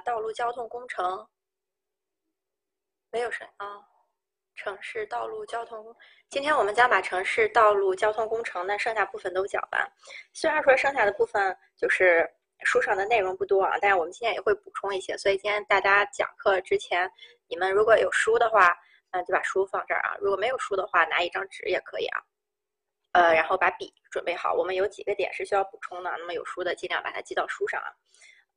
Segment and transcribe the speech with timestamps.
[0.00, 1.26] 道路交通工程
[3.10, 3.80] 没有声啊，
[4.54, 5.96] 城市道路交通。
[6.28, 9.92] 今天我们将把城市道路交通工程的剩下部分都讲完。
[10.32, 12.28] 虽然说剩下的部分就是
[12.64, 15.16] 书上的内容不多啊，但是我们今天也会补充一些。
[15.16, 17.10] 所以今天大家讲课之前，
[17.48, 18.76] 你们如果有书的话，
[19.12, 22.20] 嗯，就把书放这儿啊；如果没有书的话，拿一张纸也可以啊。
[23.12, 24.52] 呃，然后把笔准备好。
[24.52, 27.88] 我们有几个点是需要补充的，那么有书的尽量把它记到书上啊。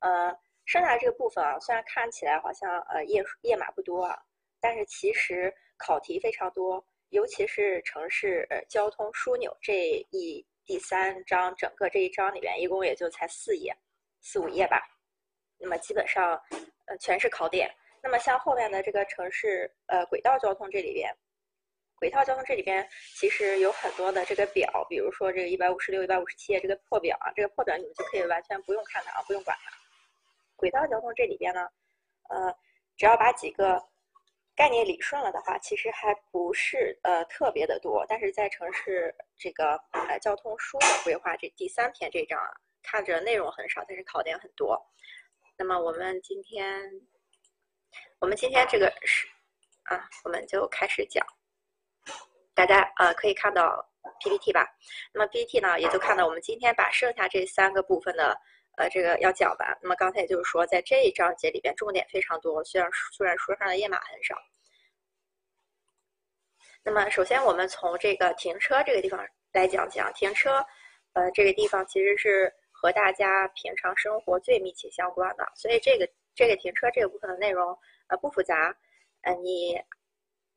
[0.00, 0.38] 呃。
[0.70, 4.16] 剩下这个部分啊，虽然看起来好像呃页页码不多啊，
[4.60, 13.76] 但是其实考题非常多，尤其是城市交通枢纽这一第三章，整个这一章里边一共也就才四页，
[14.20, 14.80] 四五页吧。
[15.58, 16.40] 那么基本上
[16.86, 17.68] 呃全是考点。
[18.00, 21.12] 那么像后面的这个城市呃轨道交通这里边，
[21.96, 29.79] 轨道交通这里边其实有很多的这个表，比如说这个一百五十六、一百五十七页这个破表啊，这个破表你们就可以完全不用看它啊，不用管它。
[30.60, 31.66] 轨道交通这里边呢，
[32.28, 32.54] 呃，
[32.98, 33.82] 只要把几个
[34.54, 38.04] 概念理顺了的话，其实还不是呃特别的多。
[38.06, 44.78] 但是在城市这个呃交通枢纽规划这第三篇这章啊，看着内容很少，但是考点很多。
[45.56, 46.78] 那么我们今天，
[48.18, 49.26] 我们今天这个是
[49.84, 51.26] 啊，我们就开始讲。
[52.52, 53.82] 大家呃可以看到
[54.22, 54.68] PPT 吧？
[55.14, 58.38] 那么 PPT 呢，也就看到我们今天把剩下这三个部分的。
[58.80, 59.78] 呃，这个要讲完。
[59.82, 64.34] 那么刚才也就是说，在这一章节里边，重点非常多，虽然虽然书上的页码很少。
[66.82, 69.22] 那么首先，我们从这个停车这个地方
[69.52, 70.64] 来讲讲停车。
[71.12, 77.76] 呃，这个地方其实是和大家平常生活最密切相关的，所以这个这个停车这个部分的内容
[78.08, 78.74] 呃不复杂。
[79.24, 79.78] 呃，你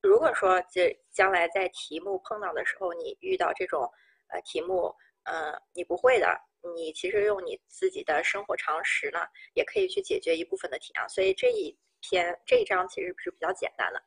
[0.01, 3.91] 如果说这将来在题目碰到的时候，你遇到这种
[4.29, 6.27] 呃题目，呃，你不会的。
[6.75, 9.19] 你其实用你自己的生活常识呢，
[9.53, 14.01] 也可以去解决一部分的题啊，所以这一篇这一章其实是比较简单的。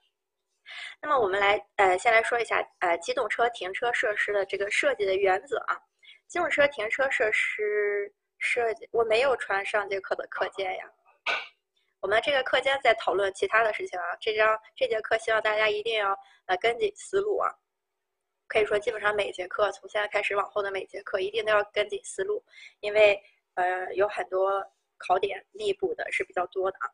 [1.00, 5.78] 那么我们来呃先来说一下呃机动车停车设施的这个设计的原则啊。
[6.26, 10.90] 机动车停车设施设计，我没有传上节课的课件呀。
[12.00, 17.52] 我们这个课间在讨论其他的事情啊，这张这节课希望大家一定要呃跟紧思路啊。
[18.48, 22.42] 可以说，基本上每节课从现在开始往后的每节课一定都要跟紧思路，
[22.80, 23.20] 因为
[23.54, 24.64] 呃有很多
[24.98, 26.88] 考点密布的是比较多的啊。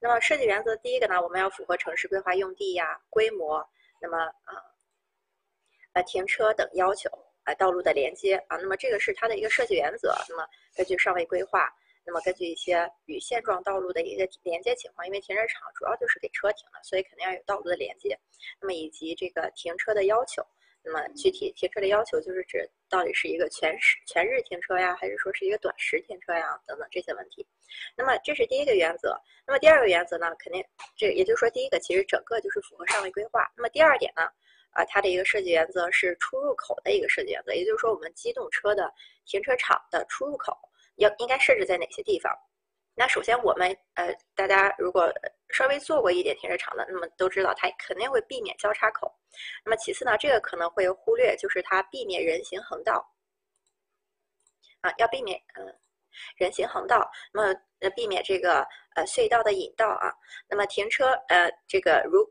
[0.00, 3.66] 那么设计原则第一个呢，我们要符合城市规划用地呀、规模，
[4.00, 4.54] 那么啊
[5.94, 7.08] 呃停车等要求
[7.44, 10.14] 啊，道路的连接啊，那么这个是它的一个设计原则。
[10.28, 11.68] 那么根据上位规划，
[12.04, 18.16] 那么根据一些与现状道路的一个连接情况，因为停车场主要就是给车停的，所以肯定要有道路的连接。
[18.60, 20.46] 那么以及这个停车的要求。
[20.90, 27.46] 那么具体停车的要求就是指到底是一个全时全日停车呀，还是说是一个短时停车呀，等等这些问题。
[27.94, 29.14] 那么这是第一个原则。
[29.46, 30.64] 那么第二个原则呢，肯定
[30.96, 33.46] 这也就是说，第一个其实整个就是符合上位规划。
[33.54, 34.22] 那么第二点呢，
[34.70, 38.90] 啊，它的一个设计原则是出入口的一个设计原则，也就是说，我们机动车的
[39.26, 40.56] 停车场的出入口
[40.96, 42.34] 要应该设置在哪些地方？
[42.98, 45.08] 那首先我们呃，大家如果
[45.50, 49.08] 稍微做过一点停车场的，那么都知道它肯定会避免交叉口。
[49.64, 53.08] 那么其次呢，这个可能会忽略，就是它避免人行横道
[54.80, 55.72] 啊，要避免嗯
[56.38, 58.66] 人行横道，那么呃避免这个
[58.96, 60.12] 呃隧道的引道啊。
[60.48, 62.28] 那么停车呃这个如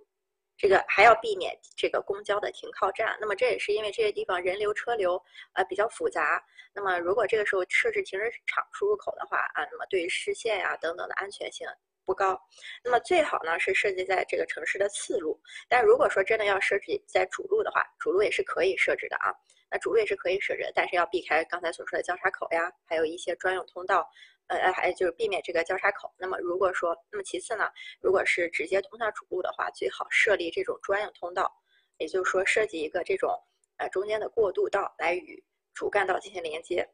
[0.57, 3.17] 这个还要避免这个公交的停靠站。
[3.21, 5.21] 那么这也是因为这些地方人流车流
[5.53, 6.43] 呃比较复杂。
[6.73, 11.67] 那么如果这个时候设置停车场出入口的话啊，那么对于视线呀等等的安全性。
[12.05, 12.41] 不高，
[12.85, 15.37] 那么最好呢是设计在这个城市的次路。
[15.67, 19.35] 但如果说真的要设置在主路的话，主路也是可以设置的啊。
[19.69, 24.09] 那主路也是可以设置，但是要避开刚才所说的交叉口呀，还有一些专用通道，
[24.47, 26.11] 呃，还就是避免这个交叉口。
[26.17, 27.65] 那么如果说，那么其次呢，
[28.01, 31.51] 如果是直接通向主路的话，最好设立这种专用通道，
[31.97, 33.29] 也就是说设计一个这种
[33.77, 35.43] 呃中间的过渡道来与
[35.73, 36.87] 主干道进行连接。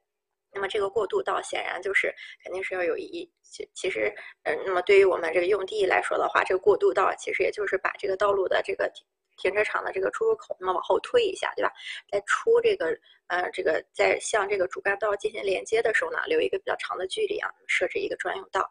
[0.55, 8.91] 那么这个过渡道显然就是肯定是要有一其其实，嗯，那么对于我们这个用地来说的话，这个过渡道其实也就是把这个道路的这个
[9.37, 11.71] 停车场的这个出入口那么往后推一下，对吧？
[12.11, 12.97] 在出这个
[13.27, 18.69] 呃这个在向这个主干道进行连接的时候呢，留一个比较长的距离啊，设置一个专用道。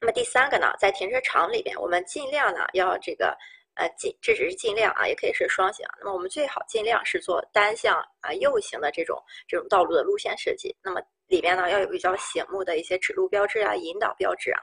[0.00, 3.36] 那么第三个呢，在停车场里边，我们尽量呢要这个。
[3.76, 5.84] 呃，尽这只是尽量啊，也可以是双行。
[5.98, 10.72] 那么我们最好尽量是做单向啊右行的这种这种道路的路线设计。
[10.80, 11.02] 那么
[11.34, 14.60] 里边呢要有比较醒目的一些指路标志啊、引导标志啊。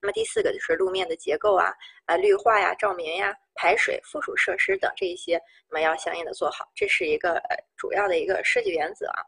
[0.00, 1.70] 那么第四个就是路面的结构啊、
[2.06, 5.38] 啊绿化呀、照明呀、排水、附属设施等这一些，
[5.68, 6.64] 那么要相应的做好。
[6.74, 9.20] 这是一个呃主要的一个设计原则啊。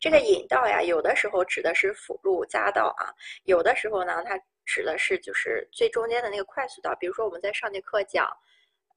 [0.00, 3.12] 这个引道呀，有的时候指的是辅路匝道啊，
[3.44, 4.40] 有的时候呢它。
[4.66, 6.94] 指的是就是最中间的那个快速道。
[7.00, 8.28] 比如说我们在上节课讲，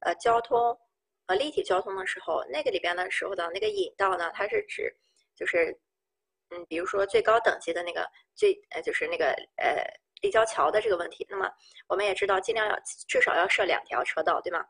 [0.02, 0.78] 呃，交通，
[1.26, 4.94] 呃，立体交通的时候，那个里边的时候的那个引道呢，它是指
[5.34, 5.76] 就是，
[6.54, 9.82] 嗯，比如说最高等级的那个最呃，就是那个呃
[10.22, 11.26] 立交桥的这个问题。
[11.28, 11.50] 那么
[11.88, 12.78] 我们也知道，尽量要
[13.08, 14.64] 至少要设两条车道，对吗？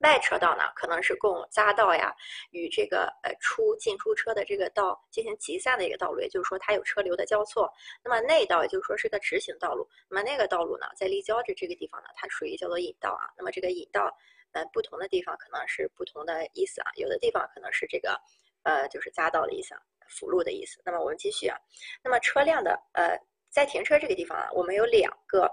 [0.00, 2.14] 外车道呢，可能是供匝道呀，
[2.52, 7.68] 与这个呃出进出车的这个道进行集散的一个道路，也就是说它有车流的交错。
[8.04, 9.84] 那么内道也就是说是个直行道路。
[10.08, 13.26] 那么那个道路呢，在立交的这个地方呢，它属于叫做引道啊。
[13.36, 14.16] 那么这个引道，
[14.52, 16.92] 呃，不同的地方可能是不同的意思啊。
[16.94, 18.16] 有的地方可能是这个，
[18.62, 19.74] 呃，就是匝道的意思，
[20.08, 20.80] 辅路的意思。
[20.84, 21.56] 那么我们继续啊。
[22.02, 23.18] 那么车辆的呃，
[23.50, 25.50] 在停车这个地方啊，我们有两个。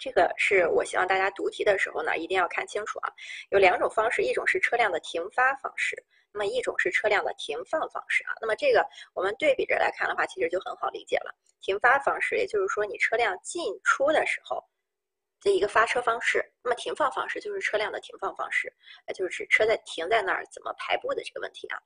[0.00, 3.10] 这个是我希望大家读题的时候呢，一定要看清楚啊。
[3.50, 6.00] 有两种方式，一种是车辆的停发方式，
[6.32, 8.30] 那么一种是车辆的停放方式啊。
[8.40, 11.34] 那么这个我们对比着来看的话，其实就很好理解了。
[11.60, 14.64] 停发方式，也就是说你车辆进出的时候。
[15.40, 18.72] 这一个发车方式，那么停放方式就是车辆的停放方式，
[19.06, 21.78] 呃，就是指车在停在那儿怎么排布的这个问题啊。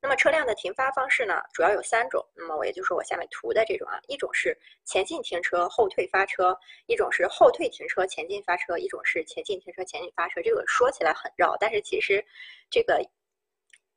[0.00, 2.24] 那么车辆的停发方式呢，主要有三种。
[2.36, 10.40] 那么我也就说我下面图的这种啊，一种是前进停车后退发车，一种是后退停车前进发车，一种是前进停车前进发车。
[10.40, 12.24] 这个说起来很绕，但是其实
[12.70, 13.04] 这个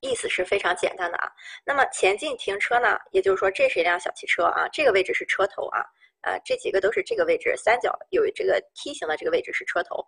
[0.02, 1.32] 意思是非常简单的啊。
[1.64, 5.86] 那么前进停车呢，也就是说这是一辆小汽车啊，这个位置是车头啊。
[6.24, 10.04] 呃，这几个都是这个位置，三角有这个梯形的这个位置是车头。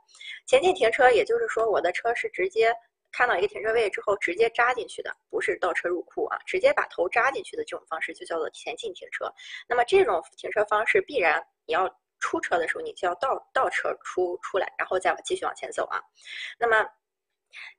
[0.47, 2.73] 前进停车，也就是说我的车是直接
[3.11, 9.29] 看到一个停车位之后直接扎进去的，不是倒车入库啊，直接把头扎进去的这种方式就叫做前进停车。
[9.67, 16.01] 那么这种停车方式必然你要出车的时候，你就要倒倒车出出来，然后再继续往前走啊。
[16.57, 16.89] 那么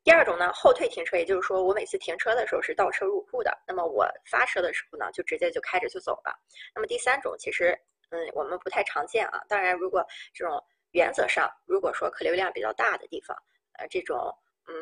[0.05, 6.39] 第二种呢，后退停车，也就是说我每次停车的时候是倒车入库的，那么我发车的时候呢，就直接就开着就走了。
[6.75, 7.75] 那么第三种其实。
[8.17, 9.43] 嗯，我们不太常见啊。
[9.47, 10.03] 当然，如果
[10.33, 13.37] 这种原则上，如果说客流量比较大的地方，
[13.75, 14.17] 呃，这种
[14.69, 14.75] 嗯，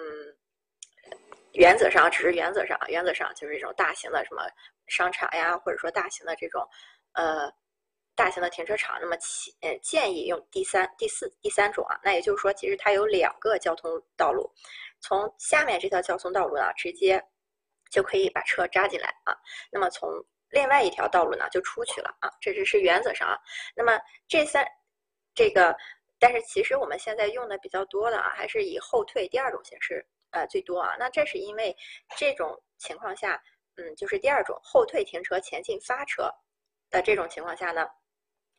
[1.53, 4.43] 原则上只是原则上，原则上就是这种大型的什么
[4.87, 6.65] 商场呀，或者说大型的这种
[7.15, 7.53] 呃
[8.15, 9.17] 大型的停车场，那么
[9.63, 11.99] 呃建议用第三、第四、第三种啊。
[12.05, 14.49] 那也就是说，其实它有两个交通道路，
[15.01, 17.21] 从下面这条交通道路呢，直接
[17.91, 19.37] 就可以把车扎进来啊。
[19.73, 20.09] 那么从
[20.55, 23.37] 另外一条道路呢，就出去了啊，这只是原则上啊。
[23.75, 24.65] 那么这三，
[25.35, 25.77] 这个，
[26.19, 30.95] 但是其实我们现在用的比较多的啊，还是以后退第二种形式呃最多啊。
[30.99, 31.77] 那这是因为
[32.17, 33.43] 这种情况下，
[33.77, 36.31] 嗯，就是第二种后退停车前进发车
[36.89, 37.87] 的这种情况下呢。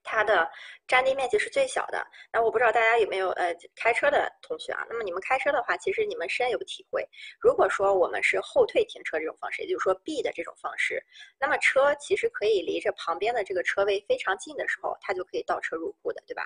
[0.06, 0.50] 它的
[0.88, 2.06] 占地面积是最小的。
[2.31, 4.86] 那我不知道大家有没有呃开车的同学啊？
[4.88, 7.06] 那么你们开车的话，其实你们深有体会。
[7.42, 11.04] 如果说我们是后退停车这种方式，也就是说 B 的这种方式，
[11.40, 16.44] 那么车其实可以离着旁边的这个车位非常近的时候，它就可以倒车入库的，对吧？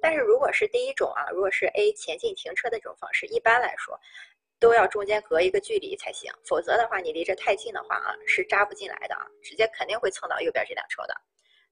[0.00, 3.98] 但是如果是第一种啊，如果是 A 前进停车的这种方式，一般来说
[4.60, 11.14] 都要中间隔一个距离才行，否则的话你离着太近的话啊，是扎不进来的啊，直接肯定会蹭到右边这辆车的。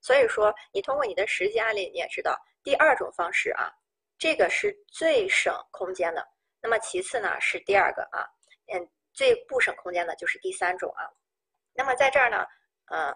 [0.01, 3.71] 所以说，你通过你的实际案例，你也知道第二种方式啊，
[4.17, 6.27] 这个是最省空间的。
[6.61, 8.27] 那么其次呢是第二个啊，
[8.73, 11.07] 嗯，最不省空间的就是第三种啊。
[11.73, 12.45] 那么在这儿呢，
[12.87, 13.15] 呃，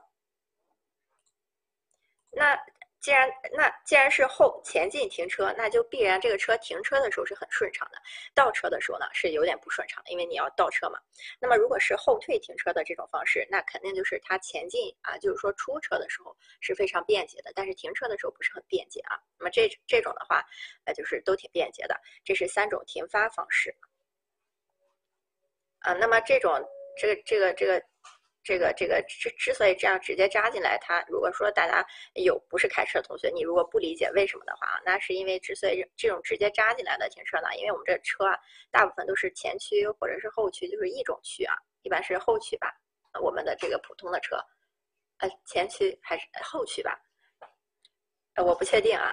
[2.32, 2.58] 那。
[3.06, 8.02] 既然那既然是后前进停车，那就必然这个车停车的时候是很顺畅的，
[8.34, 10.98] 倒车的时候呢是有点不顺畅的，因为你要倒车嘛。
[11.40, 19.20] 那么如果是后退停车的这种方式，那肯定就是它前进啊，就是说出车的时候是非常便捷的，但是停车的时候不是很便捷啊。
[19.38, 20.44] 那么这这种的话，
[20.86, 21.96] 呃，就是都挺便捷的。
[22.24, 23.78] 这是三种停发方式
[25.78, 25.94] 啊。
[25.94, 26.60] 那么这种
[26.98, 27.80] 这个这个这个。
[28.46, 31.84] 这个这个之之所以这样直接扎进来，它如果说大家
[32.14, 38.38] 有不是开车的同学，你如果不理解为什么的话啊，那是因为之所以这种直接扎进来的停车呢，因为我们这车啊，
[38.70, 42.72] 大部分都是前驱或者是后驱，就是一种驱啊，一般是后驱吧，
[43.20, 44.36] 我们的这个普通的车，
[45.18, 46.96] 呃，前驱还是后驱吧，
[48.36, 49.12] 呃，我不确定啊，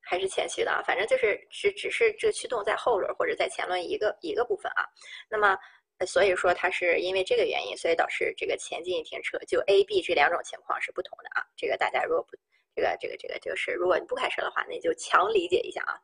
[0.00, 4.86] 还是前驱的啊，反正就是只只是这驱动在后轮或者在前轮一个一个部分啊，
[5.28, 5.58] 那么。
[6.06, 11.46] 所以说它是因为这个原因，所以导致这个前进停车就 A、B 这两种情况是不同的啊。
[11.56, 12.36] 这个大家如果不
[12.74, 15.98] 这个这个这个就是如果你不开车的话，那就强理解一下啊。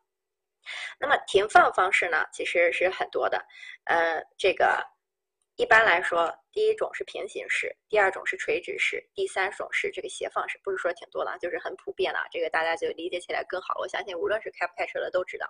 [0.99, 3.45] 那么停放方式呢，其实是很多的，
[3.85, 4.94] 呃，这个。
[5.57, 13.73] 一般来说，第一种是平行式，第二种是垂直式，第三种是这个斜放式，不是说挺多的，就是很普遍的，这个大家就理解起来更好。
[13.79, 15.47] 我相信无论是开不开车的都知道。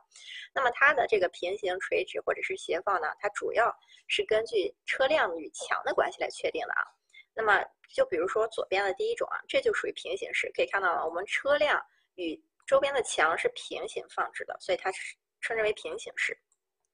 [0.54, 3.76] 那么它的这个平行、垂直或者是斜放呢，它主要
[4.08, 6.86] 是根据车辆与墙的关系来确定的啊。
[7.34, 11.84] 那么就比如说左边的第一种啊，这就属于平行式，可以看到了我们车辆
[12.14, 16.38] 与周边的墙是平行放置的，所以它是称之为平行式。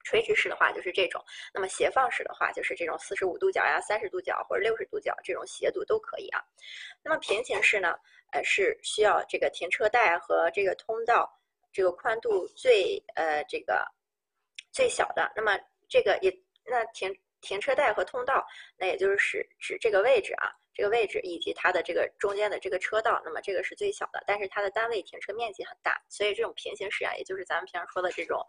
[0.04, 6.42] 垂直式的话就是这种，那么斜放式的话就是这种四十五度角呀、三十度角或者六十度角这种斜度都可以啊。
[7.04, 7.96] 那么平行式呢，
[8.32, 11.32] 呃是需要这个停车带和这个通道
[11.72, 13.86] 这个宽度最呃这个
[14.72, 15.32] 最小的。
[15.36, 16.32] 那么这个也
[16.66, 18.46] 那停停车带和通道，
[18.78, 20.52] 那也就是指指这个位置啊。
[20.74, 28.42] 这个位置以及它的这个中间的这个车道，那么这个是最小的，但是它的单位停车面积很大，所以这种平行式啊，也就是咱们平常说的这种，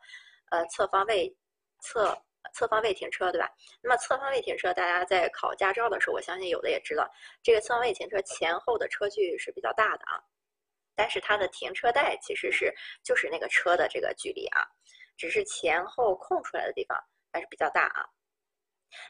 [0.52, 1.36] 呃，侧方位
[1.82, 2.16] 侧
[2.54, 3.48] 侧方位停车，对吧？
[3.82, 7.06] 那么侧方位停车，大家在考驾照的时候，我相信有的也知道，
[7.42, 10.22] 这个侧方位停车前后的车距是比较大的啊，
[10.94, 14.66] 但是它的停车带其实是就是那个车的这个距离啊，
[15.16, 16.98] 只是前后空出来的地方
[17.32, 18.06] 还是比较大啊。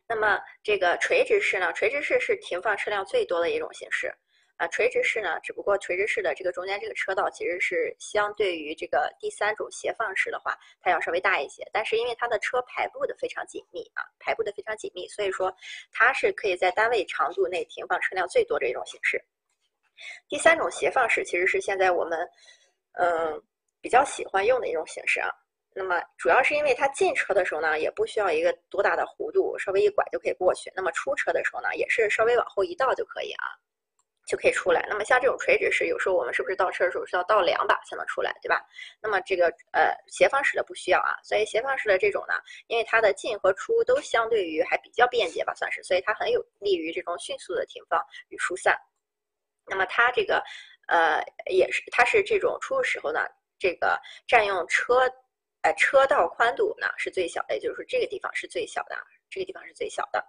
[0.07, 1.73] 那么这个垂直式呢？
[1.73, 4.15] 垂直式是停放车辆最多的一种形式
[4.63, 4.69] 啊。
[4.69, 11.69] 垂直式呢，只不过垂直式的这个中间这个车道其实是相对于这个第三种斜放式的话，它要稍微大一些。
[11.73, 15.55] 但是因为它的车排布的非常紧密啊，排布的非常紧密，所以说
[15.91, 19.23] 它是可以在单位长度内停放车辆最多的一种形式。
[20.29, 22.19] 第三种斜放式其实是现在我们
[22.93, 23.43] 嗯
[23.81, 25.29] 比较喜欢用的一种形式啊。
[25.75, 30.71] 那么主要是因为它进车的时候呢，也不需要一个多大的弧度，稍微一拐就可以过去。
[30.75, 33.45] 那么出车的时候呢，也是稍微往后一倒就可以啊，
[34.27, 34.85] 就可以出来。
[34.89, 38.61] 那么像这种垂直式，有时候我们是不是倒车的时候是要倒两把才能出来，对吧？
[39.01, 42.35] 那么这个呃斜方式的不需要啊，所以斜方式的这种呢，
[42.67, 48.77] 因为它的进和出都相对于还比较便捷吧，算是，所以它很有利于这种迅速的停放与疏散。
[49.67, 50.43] 那么它这个
[50.89, 53.21] 呃也是，它是这种出入时候呢，
[53.59, 55.11] 这个占用车。
[55.65, 58.97] 呃，车道宽度呢是最小的，也就是说这个地方是最小的，
[59.31, 60.21] 这个地方是最小的。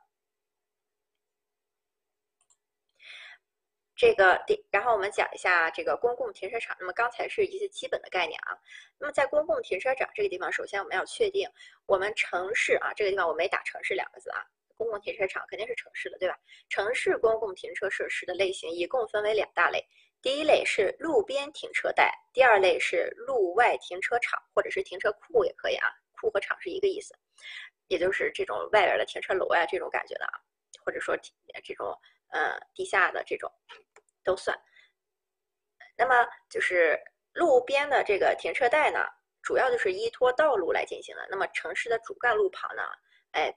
[4.03, 6.75] 这个第，然后我们讲一下这个公共停车场。
[6.77, 8.51] 那么刚才是一些基本的概念啊。
[8.99, 11.49] 那么在公共停车场这个地方，首先我们要确定
[11.85, 14.43] 我们城市啊这个地方我没打城市两个字啊，
[14.75, 16.37] 公共停车场肯定是城市的，对吧？
[16.67, 19.81] 城市公共停车设施的类型一共分为两大类。
[20.21, 25.87] 第一类是路边停车带，第二类是路外停车场或者是停车库也可以啊，
[26.19, 27.15] 库和场是一个意思，
[27.87, 30.43] 也就是这种外边的停车楼啊这种感觉的啊，
[30.83, 31.15] 或者说
[31.63, 31.97] 这种
[32.31, 33.49] 呃地下的这种
[34.23, 34.57] 都算。
[35.97, 36.99] 那么就是
[37.33, 38.99] 路边的这个停车带呢，
[39.41, 41.27] 主要就是依托道路来进行的。
[41.29, 42.83] 那么城市的主干路旁呢，
[43.31, 43.53] 哎，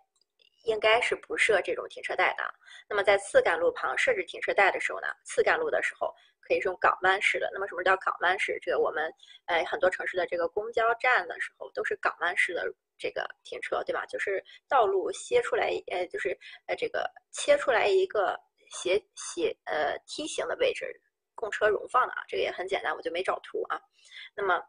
[0.64, 2.44] 应该是不设这种停车带的。
[2.88, 6.14] 那么在次干路旁设置停车带的时候呢，次干路的时候。
[6.48, 7.50] 可以是用港湾式的。
[7.52, 8.56] 那么什么叫港湾式？
[8.62, 9.12] 这个我们
[9.46, 14.06] 哎很多城市的这个公交站的时候都是港湾式的这个停车，对吧？
[14.06, 18.38] 就是道路切出来，呃，就是呃这个切出来一个
[18.70, 21.00] 斜斜呃梯形的位置
[21.34, 22.24] 供车容放的啊。
[22.28, 23.80] 这个也很简单，我就没找图啊。
[24.34, 24.62] 那么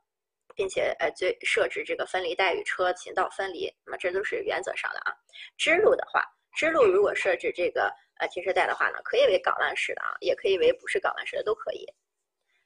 [0.55, 5.13] 并且呃最设置这个分离带与车行道分离，那么这都是原则上的啊。
[5.57, 6.23] 支路的话，
[6.55, 7.93] 支路如果设置这个。
[8.19, 11.85] 呃，停车带的话呢，可以为港湾式的啊，也可以为不是港湾式的都可以。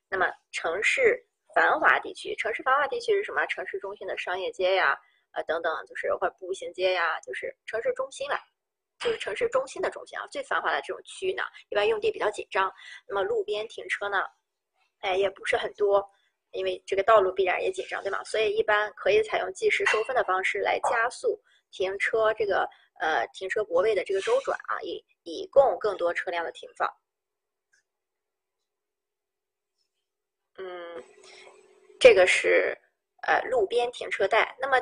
[0.08, 3.46] 那么城市繁华地区，城市繁华地区是什么？
[3.48, 4.98] 城市中心的商业街呀，
[5.34, 8.40] 呃等等，就是或步行街呀，就是城市中心了，
[9.02, 12.72] 就是城市中心的中心啊，最繁华的这种区域呢，一般用地比较紧张。
[13.08, 14.20] 那么路边停车呢，
[15.00, 16.08] 哎也不是很多，
[16.52, 18.24] 因为这个道路必然也紧张，对吗？
[18.24, 21.38] 所以一般可以采用计时收分的方式来加速
[21.72, 22.66] 停车这个。
[23.00, 26.88] 呃，停车泊位的这个周转啊，以以供更多车辆的停放。
[30.60, 31.04] 嗯，
[32.00, 32.78] 这个是
[33.24, 34.56] 呃路边停车带。
[34.60, 34.80] 那么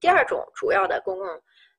[0.00, 1.26] 第二种主要的公共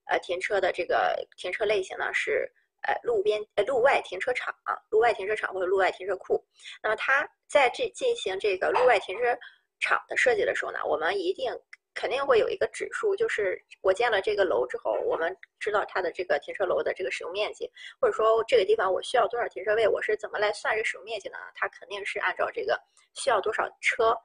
[0.05, 2.51] 呃停车的这个停车类型呢，是
[2.83, 6.43] 呃路边呃路外停车场啊，路外停车场或者路外停车库。
[6.81, 9.37] 那么它在这进行这个路外停车
[9.79, 11.51] 场的设计的时候呢，我们一定。
[11.93, 21.37] 肯定会有一个指数，就是我建了这个楼之后，我们知道它的这个停车楼的这个使用面积，或者说这个地方我需要多少停车位，我是怎么来算这使用面积呢？
[21.53, 22.79] 它肯定是按照这个
[23.15, 24.17] 需要多少车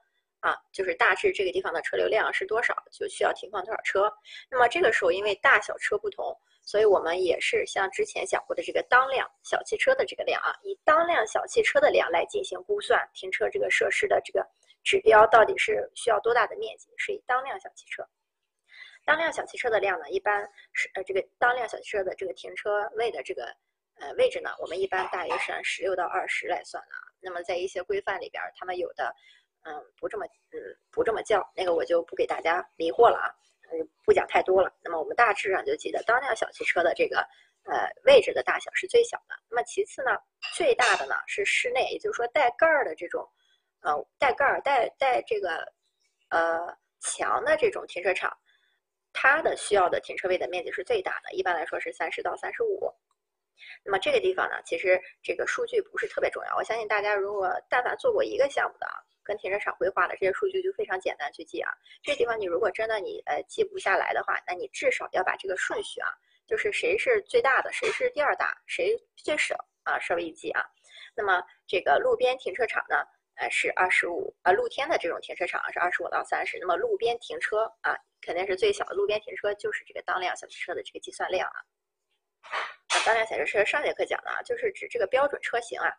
[0.47, 4.11] 啊，就是大致这个地方的车流量是多少，就需要停放多少车。
[4.49, 14.47] 那么这个时候，因为大小车不同，所以我们也是像之前讲过的这个当量小汽车的这个量啊，以当量小汽车的量来进行估算停车这个设施的这个。
[14.83, 16.87] 指标到底是需要多大的面积？
[16.95, 18.07] 是以当量小汽车，
[19.03, 20.09] 当量小汽车的量呢？
[20.09, 23.53] 一般是呃这个当量小汽车的这个停车位的这个
[23.99, 24.49] 呃位置呢？
[24.59, 26.95] 我们一般大约是按十六到二十来算的。
[27.19, 29.13] 那么在一些规范里边，他们有的
[29.67, 30.57] 嗯不这么嗯
[30.91, 33.27] 不这么叫，那个我就不给大家迷惑了啊，
[33.71, 34.73] 嗯不讲太多了。
[34.81, 37.19] 那么我们大致上就记得当辆小汽车的这个
[37.65, 39.35] 呃位置的大小是最小的。
[39.49, 40.11] 那么其次呢，
[40.55, 43.27] 最大的呢是室内，也就是说带盖儿的这种。
[43.81, 45.63] 呃带盖儿带带这个
[46.29, 48.35] 呃墙的这种停车场，
[49.13, 52.91] 它的需要的停车位的面积是最大的，一般来说是三十到三十五。
[53.85, 56.55] 那么这个地方呢，其实这个数据不是特别重要。
[56.57, 58.97] 我相信大家如果但凡做过一个项目的啊，
[59.27, 61.69] 跟停车场规划的这些数据就非常简单去记啊。
[62.01, 66.09] 这地方你如果真的你呃记不下来的话，那你至少要把这个顺序啊，
[66.47, 70.65] 就是谁是最大的，谁是第二大，谁最少啊，稍微一记啊。
[71.13, 72.95] 那么这个路边停车场呢，
[73.35, 76.57] 呃是二十五啊，露天的这种停车场是二十五到三十。
[76.59, 78.95] 那么路边停车啊，肯定是最小的。
[78.95, 81.59] 路边停车就是这个当量小汽车的这个计算量啊。
[82.41, 85.91] 啊，当量小汽车上节课讲的啊，就是指这个标准车型啊，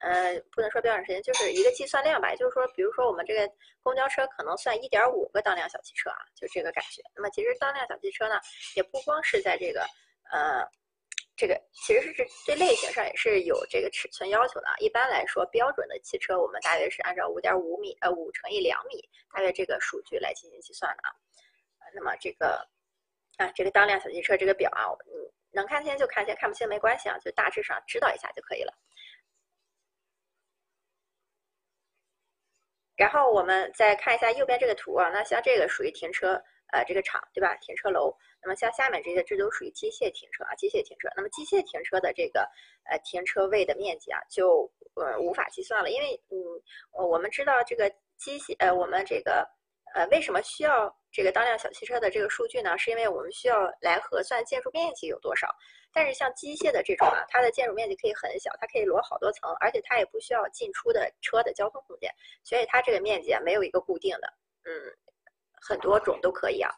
[0.00, 2.34] 呃，不能说标准时间，就是一个计算量吧。
[2.36, 3.50] 就是说，比如说我们这个
[3.82, 7.02] 公交车可能算一点五个当量小汽车啊，就这个感觉。
[7.14, 8.38] 那么其实当量小汽车呢，
[8.76, 9.84] 也不光是在这个
[10.30, 10.62] 呃，
[11.36, 14.74] 这个其实是对类型上也是有这个尺寸要求的啊。
[14.78, 19.02] 一般来说，标准的汽车我们大约是按照五点五米呃五乘以两米
[19.34, 21.10] 大约这个数据来进行计算的啊。
[21.94, 22.64] 那么这个
[23.38, 25.32] 啊，这个当量小汽车这个表啊，嗯。
[25.50, 28.72] 能看清就看清，看不清没关系啊，就大致上知道一下就可以了。
[32.98, 36.34] 然后我们再看一下右边这个图啊，那像这个属于停车
[36.72, 37.54] 呃这个厂对吧？
[37.62, 38.14] 停车楼。
[38.42, 41.08] 那么像下面这些，这都属于机械停车啊，机械停车。
[41.16, 42.40] 那么机械停车的这个
[42.90, 46.36] 呃停车位的面积啊，就呃无法计算了，因为嗯，
[47.08, 47.88] 我们知道这个
[48.18, 49.48] 机械呃我们这个。
[49.94, 52.76] 呃，为什么需要这个当辆小汽车的这个数据呢？
[52.78, 55.48] 是因为我们需要来核算建筑面积有多少。
[55.90, 62.12] 但是像机械的这种啊，它的建筑面积可以很小，它可以摞好多层，而且它也不需要进出的车的交通空间，
[62.44, 64.32] 所以它这个面积啊没有一个固定的，
[64.64, 64.70] 嗯，
[65.62, 66.70] 很多种都可以啊。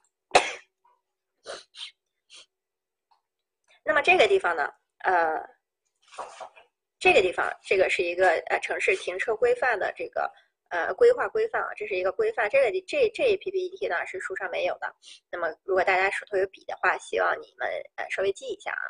[3.84, 5.42] 那么这个地方呢，呃，
[6.98, 10.32] 这个地方这个是一个呃城市停车规范的这个。
[10.70, 12.48] 呃，规划规范啊，这是一个规范。
[12.48, 14.94] 这个这这 PPT 呢是书上没有的。
[15.28, 18.86] 那么，如果大家手头有笔的话，希望你们呃稍微记一下啊。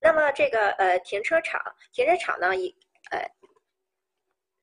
[0.00, 2.68] 那么这个呃停车场，停车场呢一
[3.12, 3.24] 呃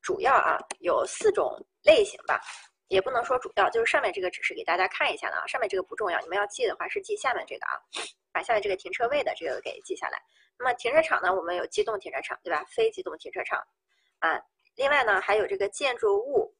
[0.01, 2.41] 主要啊有四种类型吧，
[2.89, 5.47] 也不能说主要，就是上面这个只是给大家看一下的啊。
[5.47, 7.79] 上面这个不重要，你们要记的话是记下面这个啊，
[8.33, 10.21] 把下面这个停车位的这个给记下来。
[10.59, 12.65] 那么停车场呢，我们有机动停车场对吧？
[12.67, 13.65] 非机动停车场
[14.19, 14.37] 啊。
[14.77, 16.55] 另外呢，还有这个建筑物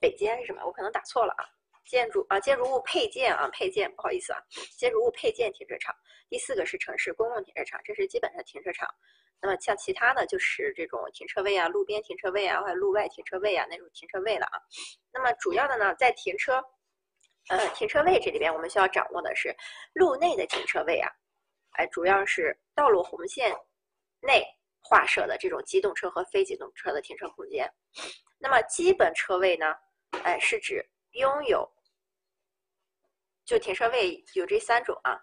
[0.00, 0.66] 北间是什么？
[0.66, 1.46] 我可能打错了啊。
[1.86, 4.42] 建筑啊，建筑物配件啊，配件，不好意思啊。
[4.76, 5.94] 建筑物配件停车场。
[6.28, 8.92] 第四个是城市公共停车场，这是基本的停车场。
[9.40, 14.58] 那么像其他的就是这种停车位啊，路边停车位啊，或者路外停车位啊那种停车位了啊。
[15.12, 16.54] 那么主要的呢，在停车，
[17.50, 19.54] 呃，停车位这里边，我们需要掌握的是
[19.92, 21.08] 路内的停车位啊，
[21.74, 23.56] 哎，主要是道路红线
[24.20, 24.44] 内。
[24.88, 27.68] 划设的这种机动车和非机动车的停车空间，
[28.38, 29.74] 那么基本车位呢？
[30.22, 31.68] 哎，是指拥有
[33.44, 35.18] 就停车位有这三种啊。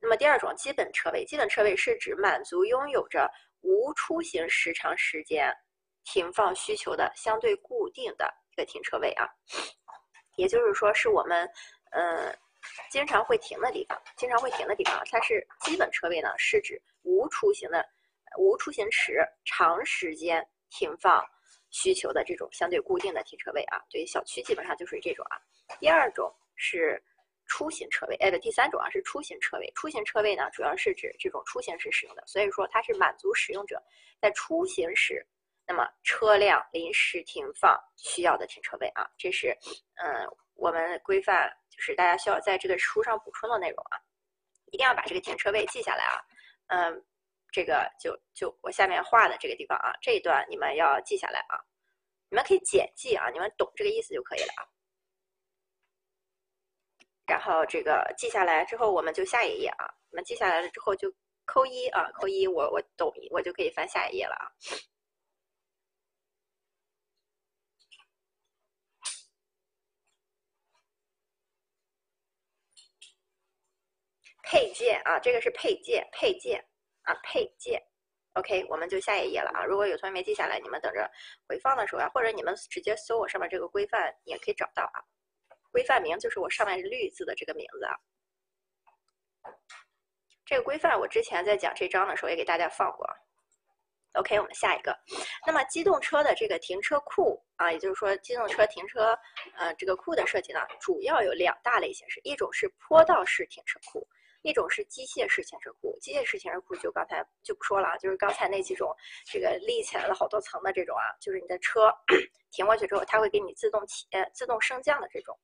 [0.00, 5.54] 那么第二种基本车位，基本车位是指满足拥有着无出行时长时间
[6.04, 9.28] 停放需求的相对固定的一个停车位啊。
[10.36, 11.48] 也就是说，是我们
[11.92, 12.36] 嗯
[12.90, 17.86] 经常会停的地方，经常会停的地方，它是基本车位呢，是指无出行的。
[18.38, 21.24] 无出行时长时间停放
[21.70, 25.36] 需求的这种相对固定的停车位啊，对于小区基本上就属于这种啊。
[25.80, 27.02] 第二种是
[27.46, 29.70] 出行车位，哎不，第三种啊是出行车位。
[29.74, 33.82] 出行车位呢，主要是指这种出行时使用的，所以说它是满足使用者
[34.20, 35.26] 在出行时，
[35.66, 39.08] 那么车辆临时停放需要的停车位啊。
[39.18, 39.56] 这是
[39.96, 43.98] 嗯我们规范就是大家需要在这个书上补充的内容啊，
[44.72, 46.20] 一定要把这个停车位记下来啊，
[46.68, 47.04] 嗯。
[47.54, 51.54] 这个就就我下面画的这个地方啊，这一段你们要记下来啊，
[52.28, 54.66] 你们可以简记啊，你们懂这个意思就可以了啊。
[57.28, 59.86] 然后这个记下来之后，我们就下一页啊。
[60.10, 61.08] 你们记下来了之后就
[61.44, 64.50] 扣一啊，扣一，我我懂，我就可以翻下一页了啊。
[74.42, 76.64] 配件啊，这个是配件，配件。
[77.04, 77.82] 啊，配件
[78.34, 79.64] ，OK，我们就下一页了啊。
[79.64, 81.10] 如果有同学没记下来，你们等着
[81.48, 85.00] 回放的时候啊，或者你们直接搜我上面这个规范，也可以找到啊。
[85.70, 87.94] 规范名就是我上面绿字的这个名字啊。
[90.46, 93.06] 这个规范我之前在讲这章的时候也给大家放过。
[94.12, 94.96] OK，我们下一个。
[95.44, 99.18] 那么机动车的这个停车库啊，也就是说机动车停车
[99.56, 104.06] 呃这个库的设计呢，主要有两大类形式，一种是坡道式停车库。
[104.44, 111.90] 一种是机械式停车库，机械式停车库就刚才就不说了，就是刚才那几种这个立起来了好多层的这种啊，就是你的车
[112.50, 115.36] 停过去之后，它会给你自动起呃自动升降的这种。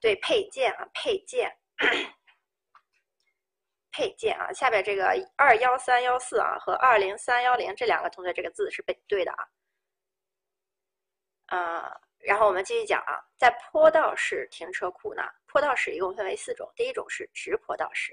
[0.00, 1.54] 对配件啊，配件，
[3.92, 9.44] 配件啊，下边这个二幺三幺四啊和二零三幺零这两个同学这个字是背对的啊。
[11.48, 18.12] 呃，然后我们继续讲啊，在坡道式停车库呢，坡道式一共分为四种，第一种是直坡道式，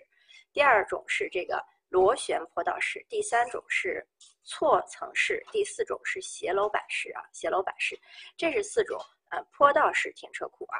[0.53, 4.05] 第二种是这个螺旋坡道式，第三种是
[4.43, 7.99] 错层式，第四种是斜楼板式啊，斜楼板式，
[8.37, 8.99] 这是四种
[9.31, 10.79] 呃坡道式停车库啊。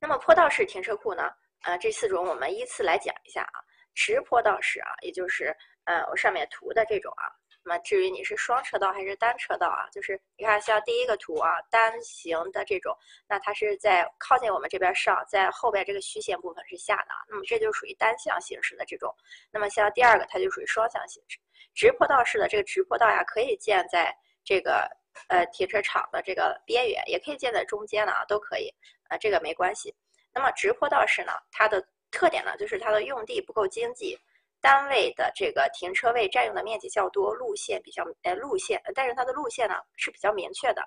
[0.00, 1.30] 那么坡道式停车库呢？
[1.62, 3.60] 呃，这四种我们依次来讲一下啊。
[3.94, 7.30] 直坡道式啊，也就是呃我上面图的这种啊。
[7.64, 12.94] 那么至于你是双车道还是单车道啊，就是你看像第一个图啊，单行的这种，
[13.26, 19.14] 那它是在靠近我们这边上，在后边这个虚线部分是下的，那么这就属于单向行驶的这种。
[19.50, 21.38] 那么像第二个，它就属于双向行驶。
[21.74, 24.88] 直坡道式的这个直坡道呀，可以建在这个
[25.28, 28.68] 呃停车场的这个边缘，也可以建在中间的啊，都可以。
[29.08, 29.94] 啊，这个没关系。
[30.32, 34.18] 那么直坡道式呢，它的特点呢，就是它的用地不够经济，
[34.64, 40.82] 单位的这个停车位占用的面积较多，路线比较呃路线，但是它的路线呢是比较明确的。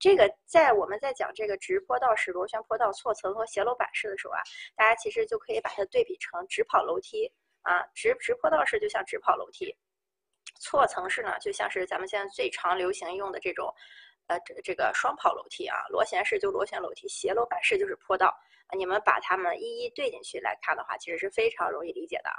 [0.00, 4.42] 这个在我们在讲这个直坡道式、螺旋坡道、错层和斜楼板式的时候啊，
[4.74, 7.30] 大家其实就可以把它对比成直跑楼梯
[7.62, 9.72] 啊，直直坡道式就像直跑楼梯，
[10.58, 13.72] 错层式呢就像是咱们现在最常流行用的这种。
[14.26, 18.32] 呃，这这个双跑楼梯啊，螺旋式就螺旋楼梯，斜楼板式就是坡道。
[18.76, 22.30] 你们把它们一一对进去来看的话，其实是非常容易理解的。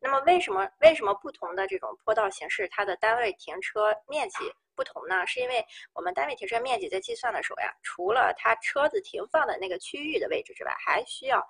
[0.00, 5.26] 那么为什么为什么不同的这种坡道形式，它的单位停车面积不同呢？
[5.26, 11.46] 是因为我们单位停车面积在计算的时候呀，除了它车子停放的那个区域的位置之外，还需要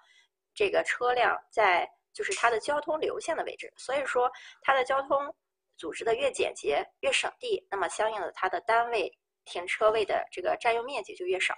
[0.55, 3.73] 这个车辆在就是它的交通流线的位置。
[3.77, 4.31] 所以说，
[4.63, 5.35] 它的交通
[5.77, 9.20] 组织的越简洁越省地，那么相应的它的单位。
[9.45, 11.55] 停车位的这个占用面积就越少，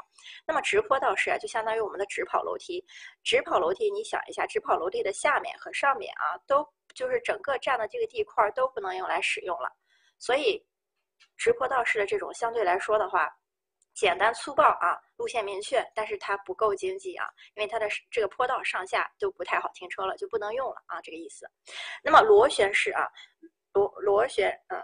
[0.47, 2.85] 那么直坡道式啊，就相当于我们的直跑楼梯。
[3.23, 9.71] 直跑楼梯，你想一下，直跑楼梯的下面和上面啊，都就是整个占的这个地块都不能用来使用了。
[10.18, 10.64] 所以，
[11.37, 13.29] 直坡道式的这种相对来说的话，
[13.95, 21.47] 简单粗暴啊，路线明确，但是它不够经济啊，因为它的这个坡道上下都不太好停车了，就不能用了啊，这个意思。
[22.03, 23.07] 那么螺旋式啊，
[23.73, 24.83] 螺螺旋，嗯。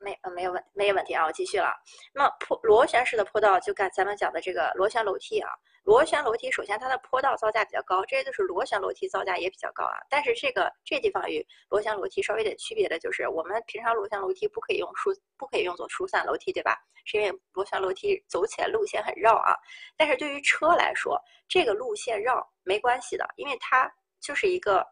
[0.00, 1.72] 没呃没有问没有问题啊，我继续了。
[2.12, 5.50] 那么坡螺旋式的坡道，就干咱们讲的这个螺旋楼梯啊。
[5.84, 9.96] 螺旋楼梯首先它的坡道造价比较高，这些就是螺旋楼梯造价也比较高啊。
[10.10, 16.76] 但是这个这地方与螺旋楼梯稍微有点区别的就是，我们平常螺旋楼梯不可以用疏不可以用作疏散楼梯，对吧？
[17.04, 19.56] 是因为螺旋楼梯走起来路线很绕啊。
[19.96, 24.86] 但是对于车来说，这个路线绕没关系的，因为它就是一个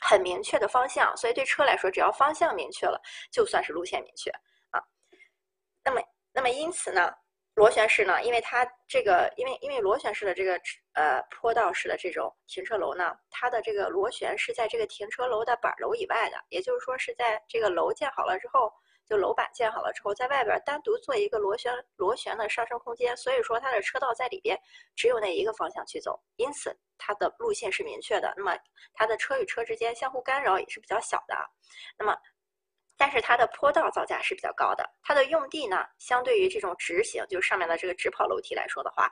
[0.00, 2.98] 很明确的方向，所以对车来说，只要方向明确了，
[3.30, 4.32] 就算是路线明确。
[5.88, 6.02] 那么，
[6.34, 7.10] 那么因此呢，
[7.54, 10.60] 螺旋式呢，因为它这个，因为因为螺旋式的这个
[10.92, 18.70] 呃坡道式的这种停车楼呢，它的这个螺旋是在这个停车楼的板楼以外的，也就是说是在这个楼建好了之后，
[19.08, 24.60] 就楼板建好了之后，在外边单独做一个螺旋螺旋的上升空间，所以说它的车道在里边
[24.94, 28.54] 只有那一个方向去走，因此它的路线是明确的，那么
[28.92, 31.34] 它的车与车之间相互干扰也是比较小的，
[31.98, 32.14] 那么。
[32.98, 39.10] 但是它的坡道造价是比较高的，它的用地呢，相对于这种直行，就是上面的这个直跑楼梯来说的话，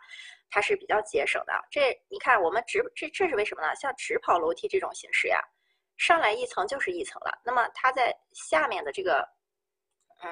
[0.51, 1.55] 它是比较节省的。
[1.71, 3.75] 这你看，我们直这这是为什么呢？
[3.77, 5.41] 像直跑楼梯这种形式呀，
[5.97, 9.27] 上来一层就是一层了，那么它在下面的这个，
[10.23, 10.31] 嗯。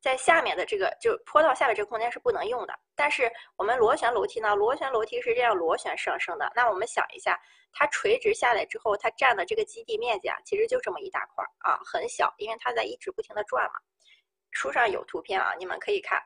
[0.00, 6.50] 在下面的这个就坡道下面这个空间是不能用的，但是我们螺旋楼梯呢，螺旋楼梯是这样螺旋上升的。
[6.54, 7.38] 那我们想一下，
[7.72, 13.80] 它垂直下来之后，它占的这个基地面积啊，其实就这么一大块啊，很小，因为它在一直不停的转嘛。
[14.50, 16.22] 书上有图片啊，你们可以看，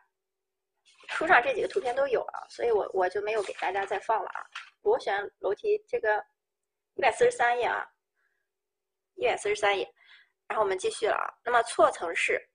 [1.08, 4.44] 书上这几个图片都有啊，所以我我就没有给大家再放了啊。
[4.82, 6.24] 螺旋楼梯这个
[6.94, 7.86] 一百四十三页啊，
[9.16, 9.92] 一百四十三页，
[10.46, 11.32] 然后我们继续了啊。
[11.44, 12.48] 那么错层式。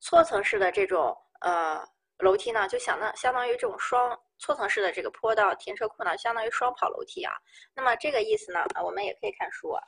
[0.00, 1.86] 错层式的这种呃
[2.18, 7.32] 楼梯呢，就相当相当于这种双错层式的这个坡道停车库呢，相当于双跑楼梯啊。
[7.74, 9.82] 那么这个意思呢，我们也可以看书啊。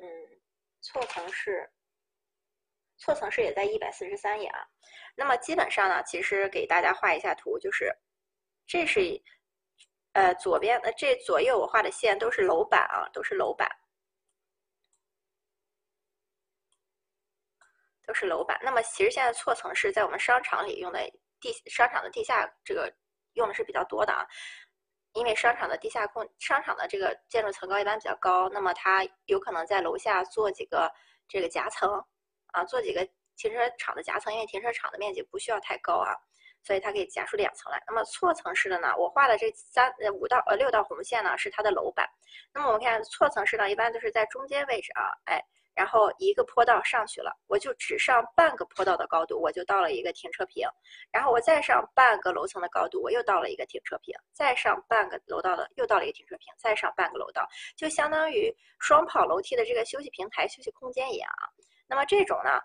[0.00, 0.06] 嗯，
[0.80, 1.70] 错层式，
[2.98, 4.60] 错层式也在一百四十三页啊。
[5.14, 7.92] 那么基本上呢，其实给大家画一下图，就是
[8.66, 9.00] 这是
[10.12, 13.68] 呃左边的这左右我画的线都是楼板啊，都是楼板。
[18.10, 18.58] 都是楼板。
[18.60, 20.98] 那么其实现在错层是在我们商场里用的
[21.40, 22.92] 地商场的地下这个
[23.34, 24.26] 用的是比较多的啊。
[25.12, 30.92] 因为商场的地下空，商场的这个建筑层高一般比较高，那么它有可能在楼下做几个
[31.28, 32.04] 这个夹层
[32.48, 36.10] 啊，做几个停车场的夹层，因为停车场的面积不需要太高啊。
[36.62, 37.82] 所以它可以夹出两层来。
[37.86, 38.94] 那么错层式的呢？
[38.98, 42.06] 我画的这三呃五道呃六道红线呢是它的楼板。
[42.52, 45.42] 那么我们看错层式呢，一般都是在中间位置啊，哎，
[45.74, 50.66] 然后一个坡道上去了，我就只上半个坡道的高度，我就到了一个停车坪。
[51.10, 54.14] 然后我再上半个楼层的高度，我又到了一个停车坪。
[54.32, 56.52] 再上半个楼道的，又到了一个停车坪。
[56.58, 61.48] 再上半个楼道，就相当于双跑楼梯的这个休息平台、休息空间一样啊。
[61.86, 62.60] 那么这种呢，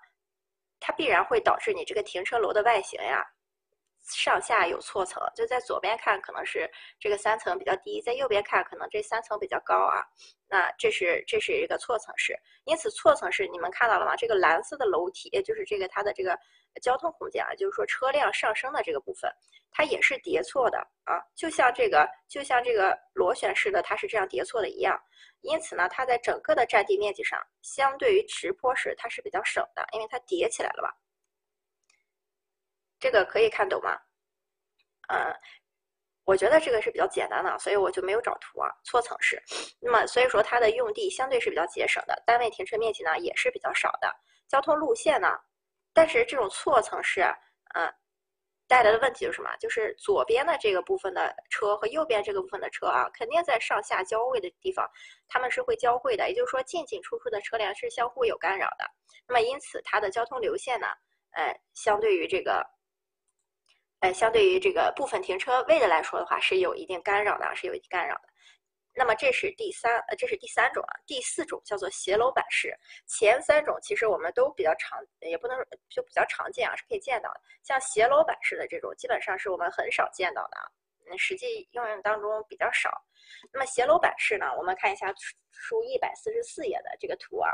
[0.80, 3.26] 它必然会导致你这个停车楼的外形呀。
[4.06, 10.06] 上下有错层，就在左边看可能是这个三层比较低，在右边看可能这三层比较高啊。
[10.48, 14.16] 那这是这是一个错层式，因此错层式你们看到了吗？
[14.16, 16.38] 这个蓝色的楼梯，就是这个它的这个
[16.82, 19.32] 交通空间啊，就是说车辆上升的这个部分，
[19.72, 25.00] 它也是叠错的啊，就像这个就像这个螺旋式的它是这样叠错的一样。
[25.42, 30.96] 因此呢，它在整个的占地面积上，相对于直坡式它是比较省的，因为它叠起来了吧。
[33.06, 33.96] 这个可以看懂吗？
[35.10, 35.32] 嗯，
[36.24, 38.68] 我觉得这个是比较简单的，所以我就没有找图啊。
[38.84, 39.40] 错层式，
[39.80, 44.12] 那么所以说它的用地相对是比较节省的，单位停车面积呢也是比较少的。
[44.48, 45.38] 交通路线呢，
[45.94, 47.22] 但是这种错层式，
[47.76, 47.94] 嗯，
[48.68, 49.56] 带来的问题是什么？
[49.58, 54.90] 就是左边的这个部分的车和右边这个部分的车啊，肯定在上下交汇的地方，
[55.28, 58.90] 他们是会交汇的，也就是说进进出出的车辆是相互有干扰的。
[59.28, 60.88] 那么因此它的交通流线呢，
[61.34, 62.66] 呃，相对于这个。
[64.14, 68.30] 相对于这个部分停车位的来说的话，是有一定干扰的，是有一定干扰的。
[68.98, 70.94] 那么这是第三，呃，这是第三种啊。
[71.06, 72.74] 第四种叫做斜楼板式。
[73.06, 75.58] 前三种其实我们都比较常，也不能
[75.90, 77.42] 就比较常见啊，是可以见到的。
[77.62, 80.64] 像斜楼板式的这种，基本上是我们很少见到的啊，
[81.10, 82.90] 嗯，实际应用当中比较少。
[83.52, 85.14] 那么斜楼板式呢，我们看一下
[85.52, 87.52] 书一百四十四页的这个图啊。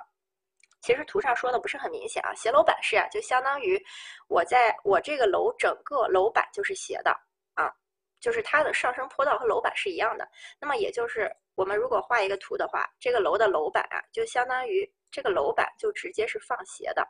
[0.81, 3.79] 其实图上说的不是很明显啊，斜楼板式啊，就相当于
[4.27, 7.11] 我在我这个楼整个楼板就是斜的
[7.53, 7.71] 啊，
[8.19, 10.27] 就是它的上升坡道和楼板是一样的。
[10.59, 17.07] 那么也就是我们如果画一个图的话，这个楼的楼板啊，就相当于这个楼板就直接是放斜的，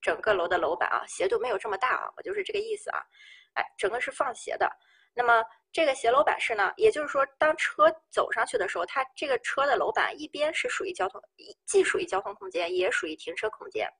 [0.00, 3.02] 整个楼的楼板啊，斜度没有这么大啊，我就是这个意思啊，
[3.54, 4.70] 哎，整个是放斜的。
[5.16, 11.18] 那么这个斜楼板式呢，也就是说，当车走上去的时候，它这个车的楼板一边是属于交通，
[11.64, 13.90] 既属于交通空间，也属于停车空间。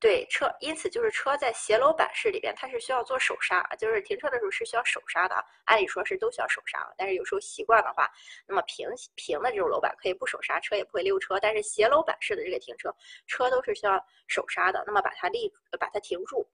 [0.00, 5.34] 对车，因此就是车在斜楼板式里边，它是需要做手刹，就是停车的时候是需要手刹的。
[5.64, 8.10] 按理说是都需要手刹，但是有时候习惯的话，
[8.46, 11.38] 那么平平的这种楼板可以不手刹，车也不会溜车。
[11.40, 12.94] 但是斜楼板式的这个停车，
[13.26, 14.82] 车都是需要手刹的。
[14.86, 16.46] 那么把它立，把它停住。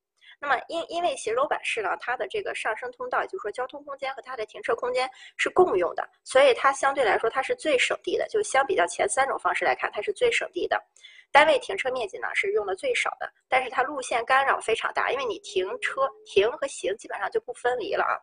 [0.43, 8.27] 那么，因因为斜楼板式呢，它的这个上升通道，也就是说交通空间和它的停车空间是共用的，所以它相对来说它是最省地的。
[8.29, 10.83] 就相比较前三种方式来看，它是最省地的。
[11.31, 18.17] 单位停车面积呢是用的最少的，但是它路线干扰非常大，因为你停车停和行基本上就不分离了啊。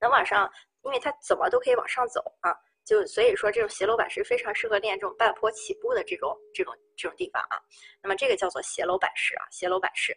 [0.00, 0.48] 能往上，
[0.82, 7.58] 因为它怎么都可以往上走啊，就所以说这种斜楼板是非常适合练这种半坡起步的这种这种这种地方啊。
[8.02, 10.14] 那么这个叫做斜楼板式啊，斜楼板式。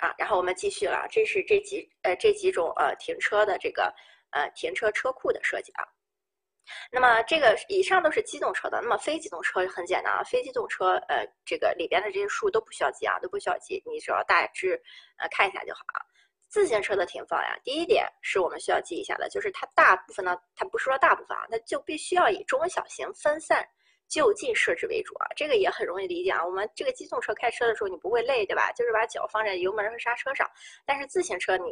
[0.00, 3.92] 啊，然后我们继续了，这是这几呃这几种呃停车的这个
[4.30, 5.84] 呃停车车库的设计啊。
[6.92, 14.80] 那么这个以上都是机动车的，那么非机动车很简单啊，非机动车呃这个里边的这些数都不需要记啊，都不需要记，你只要大致
[15.16, 16.02] 呃看一下就好啊。
[16.48, 23.66] 自行车的停放呀，第一点是我们需要记一下的，就是它大部分呢，它不是说大部分啊，它就必须要以中小型分散。
[24.08, 26.44] 就近设置为主啊，这个也很容易理解啊。
[26.44, 28.72] 我们这个机动车开车的时候，你不会累，对吧？
[28.72, 30.48] 就是把脚放在油门和刹车上。
[30.86, 31.70] 但是自行车你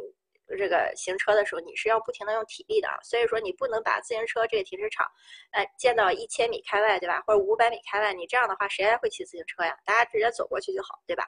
[0.57, 2.95] 这个行车的时候，你是要不停的用体力的啊。
[3.01, 5.05] 所以说你不能把自行车这个停车场，
[5.51, 7.21] 呃，建到一千米开外，对吧？
[7.25, 9.75] 或者五百米开外，你这样的话谁还会骑自行车呀？
[9.83, 11.25] 大家直接走过去就好，对吧？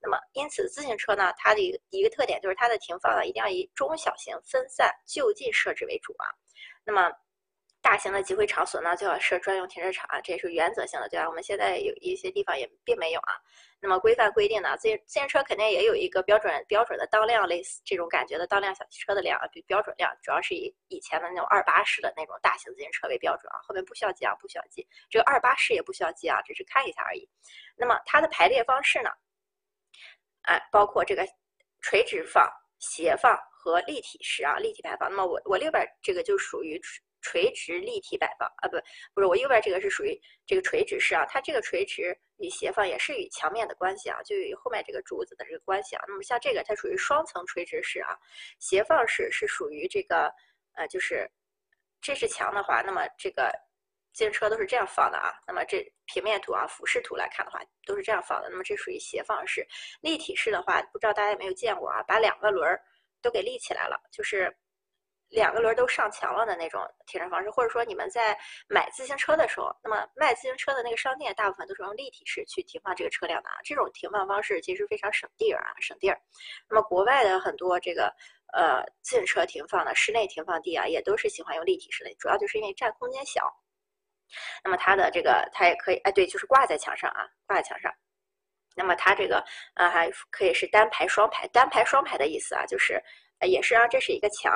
[0.00, 6.26] 那么因此自行车呢，它的一个一个特点就是它的停放呢一定要以中小型分散就近设置为主啊。
[6.84, 7.10] 那么。
[7.82, 11.28] 大型的集会场所呢，就要设专用停车场啊，这也是原则性的，对吧？
[11.28, 13.34] 我们现在有一些地方也并没有啊。
[13.80, 23.58] 那么规范规定呢，自自行车肯定也有一个标准标准的当量，类似这种感觉的当量小汽车的量，比标准量主要是以以前的那种二八式的那种大型自行车为标准啊。
[23.66, 27.28] 后面不需要记啊，不需要记，这个二八式也不需要记啊，只是看一下而已。
[27.76, 29.10] 那么它的排列方式呢，
[30.42, 31.26] 哎，包括这个
[31.80, 35.10] 垂直放、斜放和立体式啊，立体排放。
[35.10, 36.80] 那么我我右边这个就属于。
[37.22, 38.76] 垂直立体摆放啊，不，
[39.14, 46.04] 不是我右边这个是属于这个垂直式啊，它这个垂直与斜放，也是与墙面的关系啊，就与后面这个柱子的这个关系啊。
[46.08, 48.18] 那么像这个，它属于双层垂直式啊，
[48.58, 50.30] 斜放式是属于这个
[50.74, 51.30] 呃，就是
[52.00, 53.50] 这是墙的话，那么这个
[54.12, 55.32] 自行车都是这样放的啊。
[55.46, 58.50] 那么这平面图啊，俯视图来看的话，都是这样放的。
[58.50, 59.64] 那么这属于斜放式，
[60.00, 62.02] 立体式的话，不知道大家有没有见过啊？
[62.02, 62.82] 把两个轮儿
[63.22, 64.52] 都给立起来了，就是。
[65.32, 73.56] 两个轮都上墙了的那种停车方式，或者说你们在买自行车的时候，那么卖自行车的那个商店大部分都是用立体式去停放这个车辆的啊。
[73.64, 76.20] 这种停放方式其实非常省地儿啊，省地儿。
[76.68, 78.14] 那么国外的很多这个
[78.52, 83.50] 呃自行车停放的室内停放地啊，也都是喜欢用立体式的，主要就是因为占空间小。
[84.62, 87.90] 那么它的这个它也可以哎对，就是挂在墙上啊，挂在墙上。
[88.76, 89.42] 那么它这个
[89.74, 93.02] 啊还可以是单排双排，单排双排的意思啊，就是
[93.40, 94.52] 也是啊，这是一个墙。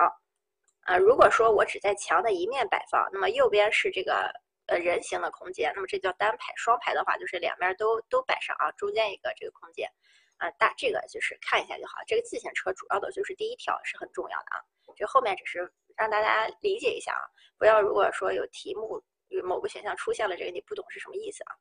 [0.87, 4.31] 啊，如果说我只在墙的一面摆放，那么右边是这个
[4.66, 6.53] 呃人形的空间，那么这叫单排。
[6.57, 9.90] 双排的话就是两边都都摆上啊，中间一个这个空间，
[10.37, 11.94] 啊大这个就是看一下就好。
[12.07, 14.62] 这个自行车主要的就是第一条是很重要的啊，
[14.96, 17.27] 这后面只是让大家理解一下啊，
[17.59, 21.53] 不要如果说有题目有某个选项出现了这个你不懂是什么意思啊。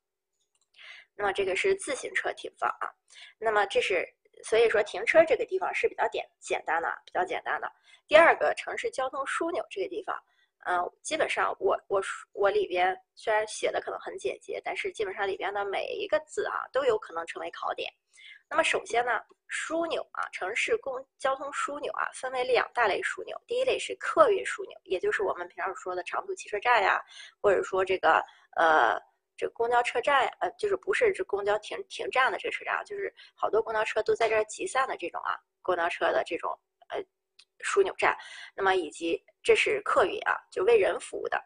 [1.16, 2.94] 那么这个是自行车停放啊，
[3.40, 4.08] 那么这是。
[4.43, 7.71] 所以说停车这个地方是比较简简单的，比较简单的。
[8.08, 10.15] 第二个城市交通枢纽这个地方，
[10.65, 12.02] 嗯，基本上我我
[12.34, 17.91] 我里边虽然写的可能很简洁，但是基本上里边的每一个字啊都有可能成为考点。
[18.50, 19.19] 那么首先呢，
[19.50, 23.36] 枢纽啊，城市公交通枢纽啊，分为两大类枢纽。
[23.48, 27.02] 第一类是客运枢纽，也就是我们平常说的长途汽车站呀，
[27.41, 28.24] 或者说这个
[28.56, 29.02] 呃。
[29.38, 37.04] 这公交车站，呃，就是不是这公交停停站的这个车站啊，就是好多公交车都在这儿集散的这种啊，公交车的这种呃
[37.60, 38.17] 枢纽站。
[38.56, 41.38] 那么以及这是客运啊，就为人服务的。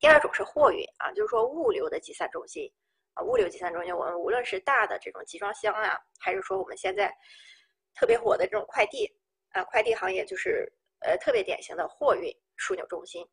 [0.00, 2.68] 第二种是货运啊，就是说物流的集散中心
[3.14, 7.16] 啊，物流集散中心，我们无论是大的这种集装箱啊，还是说我们现在
[7.94, 9.06] 特别火的这种快递
[9.50, 13.24] 啊，快递行业就是呃特别典型的货运枢纽中心。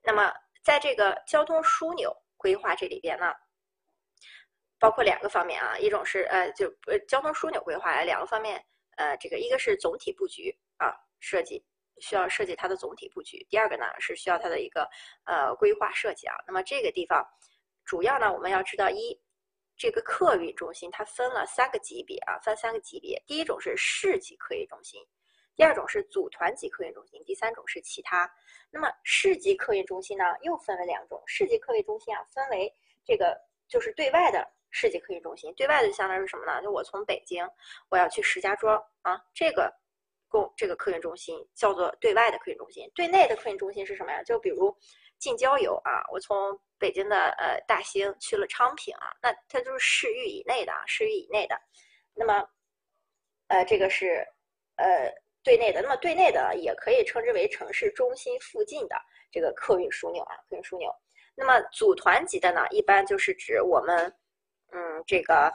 [0.00, 2.16] 那么在这个交通枢纽。
[2.44, 3.32] 规划这里边呢，
[4.78, 8.62] 包括两个方面啊，一种是呃，就呃交通枢纽规划两个方面，
[8.98, 11.64] 呃，这个一个是总体布局啊设计，
[12.02, 14.86] 需要设计它的总体布局；第二个呢是需要它的一个
[15.24, 16.34] 呃规划设计啊。
[16.46, 17.26] 那么这个地方
[17.82, 19.18] 主要呢，我们要知道一，
[19.74, 25.00] 这个客运中心它分了三个级别啊，分三个级别，第一种是市级客运中心。
[25.56, 28.28] 第二种是组团级客运中心，第三种是其他。
[28.70, 31.22] 那么市级客运中心呢，又分为两种。
[31.26, 35.54] 市级客运中心啊，分为这个就是对外的市级客运中心。
[35.54, 36.60] 对外的相当于什么呢？
[36.60, 37.48] 就我从北京
[37.88, 39.72] 我要去石家庄啊，这个
[40.28, 42.90] 公这个客运中心叫做对外的客运中心。
[42.92, 44.22] 对内的客运中心是什么呀？
[44.24, 44.76] 就比如
[45.20, 51.56] 近郊游啊，我从北京的呃大兴去了昌平啊，那它就是市域以内的啊，市域以内的。
[52.12, 52.44] 那么
[53.46, 54.26] 呃，这个是
[54.74, 55.14] 呃。
[55.44, 58.96] 对内的，那么对内的也可以称之为城市中心附近的
[59.30, 60.90] 这个客运枢纽啊，客运枢纽。
[61.36, 64.10] 那么组团级的呢，一般就是指我们，
[64.72, 65.52] 嗯，这个，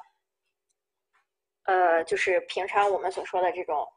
[1.64, 3.88] 呃，就是平常我们所说的这种，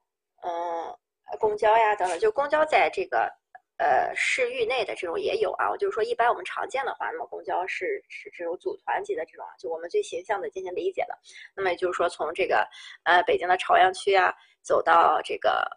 [0.43, 0.97] 嗯，
[1.39, 3.31] 公交呀等等，就公交在这个
[3.77, 5.69] 呃市域内的这种也有啊。
[5.69, 11.19] 我就是说，一般我们常见的话，那么公交是是这种组团级的这种，就我们最形象的进行理解的。
[11.55, 12.67] 那么也就是说，从这个
[13.05, 15.69] 呃北京的朝阳区啊，走到这个。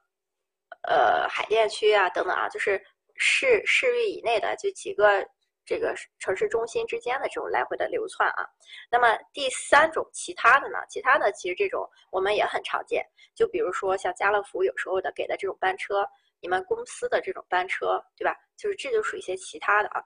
[0.88, 2.82] 呃，海淀区啊，等等啊，就是
[3.16, 5.26] 市市域以内的，就几个
[5.66, 8.46] 这个城市中心之间的这种来回的流窜啊。
[8.92, 10.78] 那么第三种其他的呢？
[10.90, 16.08] 其他的其实这种我们也很常见，就比如说像家乐福有时候的给的这种班车，
[16.40, 18.36] 你们公司的这种班车，对吧？
[18.58, 20.04] 就是这就属于一些其他的啊。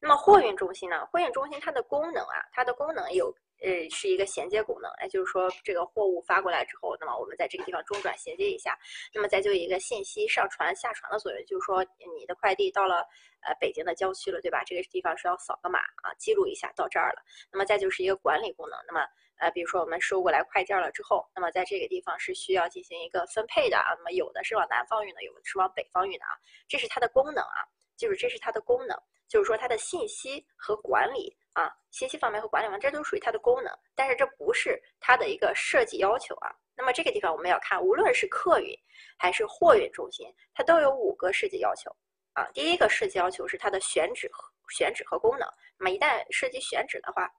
[0.00, 1.04] 那么货运中心呢？
[1.06, 3.34] 货运中心它的功能啊，它的功能有。
[3.62, 8.76] 呃，是一个衔接功能，哎，就是说这个货物发过来之后，那么我们在这个地方中转衔接一下，
[9.14, 11.84] 那么再就一个信息上传下传的作用，就是说
[12.18, 13.06] 你的快递到了
[13.42, 14.62] 呃北京的郊区了，对吧？
[14.64, 17.22] 这个地方是要扫个码啊，记录一下到这儿了。
[17.52, 19.06] 那么再就是一个管理功能，那么
[19.38, 26.34] 呃，比如说我们收过来快件了之后，那么在这个地方是需要进行一个分配的啊，那么有的是往南方运的，有的是往北方运的啊，
[26.68, 27.62] 这是它的功能啊，
[27.96, 28.96] 就是这是它的功能，
[29.32, 31.34] 就是说它的信息和管理。
[31.54, 36.50] 啊，信息方面和管理方面，这都属于它的功能，但是这不是它的一个设计要求啊。
[36.74, 38.74] 那么这个地方我们要看，无论是客运
[39.18, 41.94] 还是货运中心，它都有五个设计要求
[42.32, 42.48] 啊。
[42.54, 45.46] 第一个设计要求是它的选址和选址和功能。
[45.76, 47.30] 那么一旦涉及选址的话，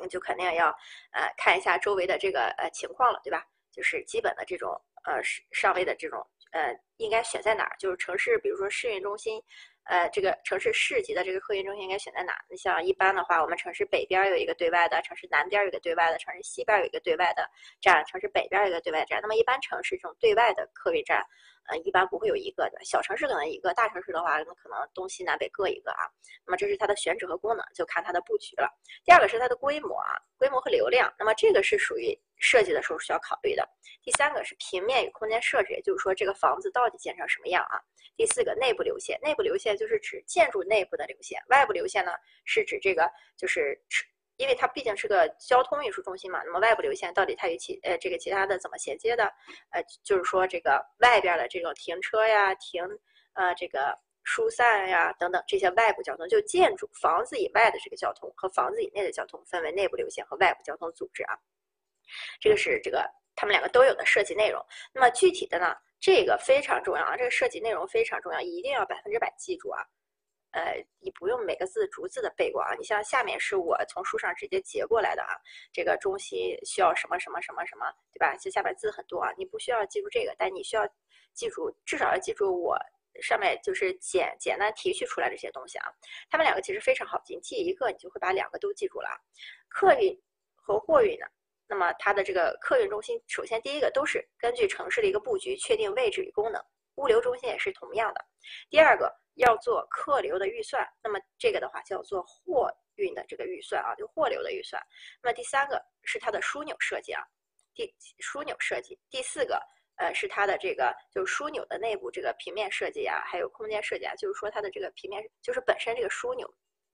[0.00, 0.66] 嗯，就肯定要
[1.12, 3.46] 呃看一下周围的这个呃情况了，对吧？
[3.70, 4.68] 就是基本的这种
[5.04, 6.18] 呃上位的这种
[6.50, 7.76] 呃应该选在哪儿？
[7.78, 9.40] 就是城市，比如说市运中心。
[9.88, 12.34] 呃，这个城市市级的这个客运中心应该选在哪？
[12.50, 17.48] 你像一般的话，我们城市北边有一个对外的，城市南边有一个对外的，城市西边有一个对外的
[17.80, 19.18] 站，城市北边有一个对外站。
[19.22, 21.24] 那么一般城市这种对外的客运站，
[21.68, 22.78] 呃，一般不会有一个的。
[22.84, 26.04] 小城市可能一个，大城市的话，那可能东西南北各一个啊。
[26.44, 28.68] 那么这是它的选址和功能，就看它的布局了。
[29.04, 31.12] 第二个是它的规模啊，规模和流量。
[31.18, 32.18] 那么这个是属于。
[32.40, 33.68] 设计的时候需要考虑的。
[34.00, 37.82] 第三个是平面与空间设置，也就是说这个房子到底建成什么样啊？
[38.16, 42.12] 第四个内部流线，内部流线就是指建筑内部的流线，外部流线呢
[42.44, 43.76] 是指这个就是，
[44.38, 49.24] 因为它毕竟是个交通运输中心嘛，那么外部流线到底它与其呃这个其他的怎么衔接的？
[49.70, 52.82] 呃，就是说这个外边的这种停车呀、停
[53.34, 61.36] 呃这个疏散呀等等这些外部交通，就建筑房子以外的这个交通和房子以内的交通分为内部流线和外部交通组织啊。
[62.40, 64.64] 这个是这个他们两个都有的设计内容。
[64.92, 69.82] 那么具体的呢，这个非常重要啊，这个设计内容非常重要，一定要百分之百记住啊。
[70.52, 72.74] 呃，你不用每个字逐字的背过啊。
[72.78, 75.36] 你像下面是我从书上直接截过来的啊，
[75.72, 78.36] 这个中心需要什么什么什么什么，对吧？
[78.40, 80.86] 这下边字很多啊，你不需要记住这个，但你需要
[81.34, 82.78] 记住，至少要记住我
[83.20, 85.92] 上面就是简简单提取出来这些东西啊。
[86.30, 89.08] 他们两个其实非常好记，记一个你就会把两个都记住了。
[89.68, 90.18] 客运
[90.54, 91.26] 和货运呢？
[91.70, 96.58] 那么它的这个客运中心，首先第一个都是根据城市的一个布局确定位置与功能，
[96.94, 98.24] 物流中心也是同样的。
[98.70, 104.80] 第二个要做客流的预算，那么这个的话叫做货运的这个预算啊，就货流的预算。
[105.22, 107.22] 那么第三个是它的枢纽设计啊，
[107.74, 108.98] 第枢纽设计。
[109.10, 109.60] 第四个
[109.96, 116.48] 呃是它的这个就是枢纽的内部这个平面设计啊，还有空间设计啊，就是说它的这个平面就是本身这个枢纽。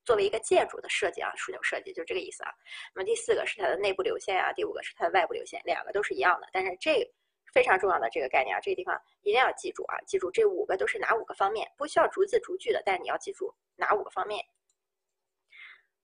[0.04, 2.52] 作为一个建筑的设计啊，枢纽设计就这个意思啊。
[2.94, 6.48] 那么第四个是它的内部流线啊，第五个是它的外部流线，两个都是一样的。
[6.52, 7.10] 但是这
[7.54, 14.44] 非常重要的这个概念啊，这个地方一定要记住啊，记住这五个都是哪五个方面，不需要逐字逐句的，但你要记住哪五个方面。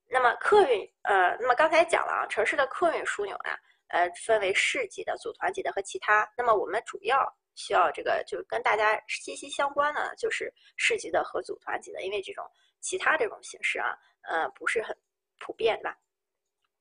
[0.07, 3.51] 那么客运呃，那么刚才讲了啊，城市的客运枢纽呢，
[3.89, 6.31] 呃，分为市级的、组团级的和其他。
[6.37, 12.45] 那么我们主要需要这个就跟大家息息相关的就是市级的和组团级的，因为这种。
[12.83, 14.97] 其他这种形式啊，呃，不是很
[15.39, 15.95] 普遍，吧？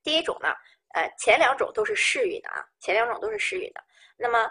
[0.01, 0.47] 第一种呢，
[0.93, 3.83] 呃，前两种都是市运的啊，前两种都是市运的。
[4.15, 4.49] 那么，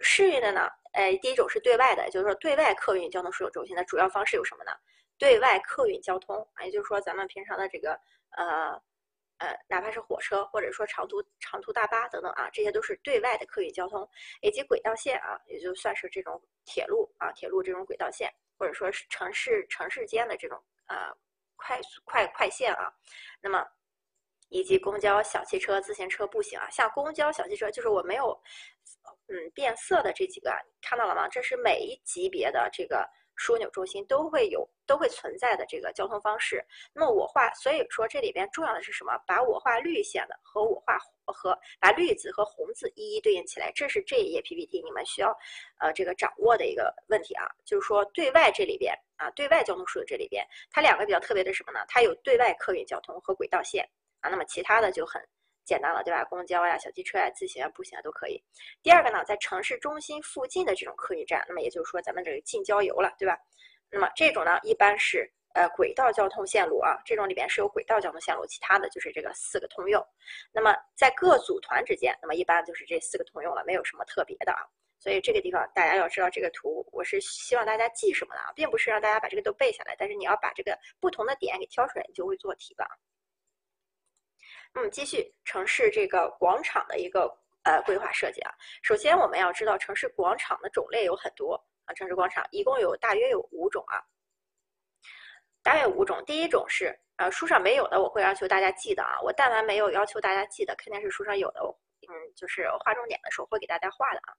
[0.00, 4.72] 市运的呢，呃，第一种是对外的，就是说对外客运交通枢纽中心的主要方式有什么呢？
[5.18, 7.92] 对外客运交通啊，也就是说咱们平常的这个
[8.36, 8.72] 呃
[9.38, 14.08] 呃，哪怕是火车或者说长途长途大巴等等啊，这些都是对外的客运交通，
[14.40, 18.32] 以及轨道线啊，也就算是这种铁路啊，铁路这种轨道线。
[18.58, 21.10] 或者说是城市城市间的这种呃
[21.56, 22.92] 快速快快线啊，
[23.40, 23.66] 那么
[24.50, 28.38] 以及公交、小汽车、自行车、步行啊，像公交、小汽车就是我没有
[29.28, 31.26] 嗯变色的这几个，看到了吗？
[31.28, 33.08] 这是每一级别的这个。
[33.40, 36.62] 枢纽中心都会有都会存在的这个交通方式。
[36.92, 39.16] 那么我画，所以说这里边重要的是什么？
[39.26, 45.34] 把我画绿线的和我画和把绿字和红字一一对应起来，这是这一页 PPT 你们需要
[45.78, 47.48] 呃这个掌握的一个问题啊。
[47.64, 51.80] 就是说对外这里边啊，对外交通枢纽这里边，它两个比较特别的什么呢？
[51.88, 53.88] 它有对外客运交通和轨道线
[54.20, 54.30] 啊。
[54.30, 55.20] 那么其他的就很。
[55.62, 56.24] 简单了，对吧？
[56.24, 58.42] 公交呀、小汽车呀、自行啊、步行啊都可以。
[58.82, 63.38] 第二个呢，在城市中心附近的这种客运站，那么也就是说咱们这个近郊游了，对吧？
[63.88, 70.04] 那么这种呢，一般是呃轨道交通线路啊，这种里边是有轨道交通线路，其他的就是这个四个通用。
[70.50, 74.66] 那么在各组团之间，那么一般就是这四个通用了，没有什么特别的啊。
[74.98, 82.88] 所以这个地方大家要知道这个图，我是希望大家记什么的啊，并不是让大家把这个都背下来，但是你要把这个不同的点给挑出来，你就会做题了。
[84.72, 87.22] 那么继续城市这个广场的一个
[87.64, 88.52] 呃规划设计啊，
[88.82, 91.54] 首先我们要知道城市广场的种类有很多
[91.86, 94.00] 啊，城市广场一共有大约有五种啊，
[95.62, 96.24] 大约五种。
[96.24, 101.60] 第一种是呃书上没有的，我会要求大家记的啊，我但凡没有要求大家记的，肯定是书上有的，
[102.08, 104.32] 嗯，就是划重点的时候会给大家画的啊。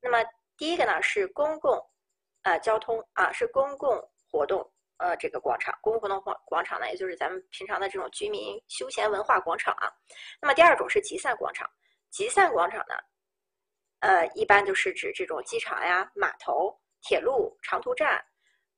[0.00, 0.24] 那么
[0.56, 1.76] 第一个呢是公共
[2.42, 4.71] 呃交通啊，是公共活动。
[5.02, 9.90] 呃，这个广场，公共活动广广场呢，也就是咱们平常的这种居民休闲文化广场啊。
[10.40, 11.68] 那么第二种是集散广场，
[12.10, 12.94] 集散广场呢，
[13.98, 18.24] 呃，一般就是指这种机场呀、码头、铁路、长途站，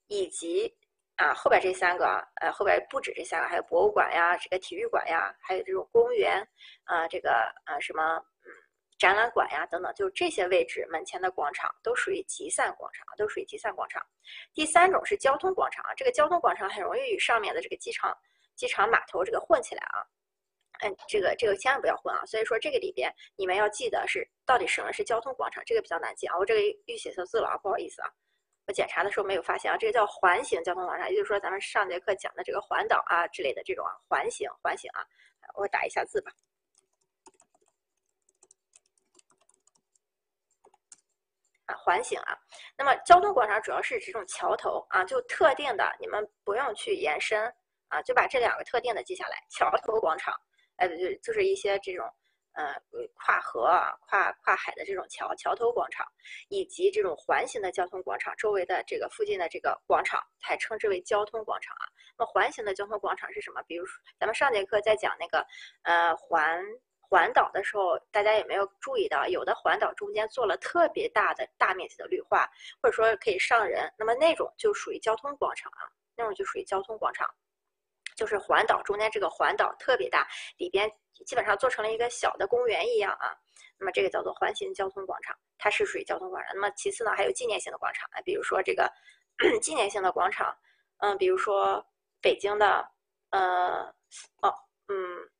[0.06, 0.74] 以及
[1.16, 6.40] 啊后边这三个，呃后边不止这三个，还有博物馆呀、这个体育馆呀，还有这种公园
[6.84, 7.30] 啊，这个
[7.66, 8.24] 呃什么。
[9.04, 14.02] 展览馆呀，等等，就这些位置门前的广场都属于集散广场，都属于集散广场。
[14.54, 18.16] 第三种是交通广场，这个交通广场很容易与上面的这个机场、
[18.56, 20.00] 机场码头这个混起来啊。
[20.80, 22.24] 嗯，这个这个千万不要混啊。
[22.24, 26.38] 所以说这个里边你们要记得是到底什么是交通广场，这个比较难记啊。
[26.38, 28.08] 我这个预写错字了啊，不好意思啊。
[28.66, 35.04] 我检查的时候没有发现啊，这个叫环形交通广场，也就是说咱们上节课讲的这个环岛啊之类的这种啊环形环形啊，
[35.56, 36.32] 我打一下字吧。
[41.66, 42.36] 啊，环形啊，
[42.76, 47.42] 那么交通广场主要是指这种桥头啊，就特定的，你们不用去延伸
[47.88, 49.38] 啊，就把这两个特定的记下来。
[49.50, 50.34] 桥头广场，
[50.76, 52.04] 哎，就就是一些这种，
[52.52, 52.74] 呃，
[53.14, 56.06] 跨河啊、跨跨海的这种桥，桥头广场，
[56.48, 61.88] 以及这种环形的交通广场周围的这个附近的这个广场，才称之为交通广场啊。
[62.18, 63.62] 那么环形的交通广场是什么？
[63.66, 65.46] 比如说，咱们上节课在讲那个，
[65.84, 66.62] 呃，环。
[67.14, 72.50] 环岛的时候，大家有没有注意到，有的环岛中间做了特别大的大面积的绿化，
[72.82, 75.86] 或者说可以上人，那么那种就属于交通广场啊，
[76.16, 77.32] 那种就属于交通广场，
[78.16, 80.90] 就是环岛中间这个环岛特别大，里边
[81.24, 83.30] 基本上做成了一个小的公园一样啊，
[83.78, 86.50] 那么这个叫做环形交通广场，它是属于交通广场。
[86.52, 88.92] 那么其次呢，还有纪念性的广场啊，比如说这个
[89.62, 90.52] 纪念性的广场，
[90.98, 91.86] 嗯，比如说
[92.20, 92.84] 北京的，
[93.30, 93.84] 呃，
[94.42, 94.52] 哦，
[94.88, 95.30] 嗯。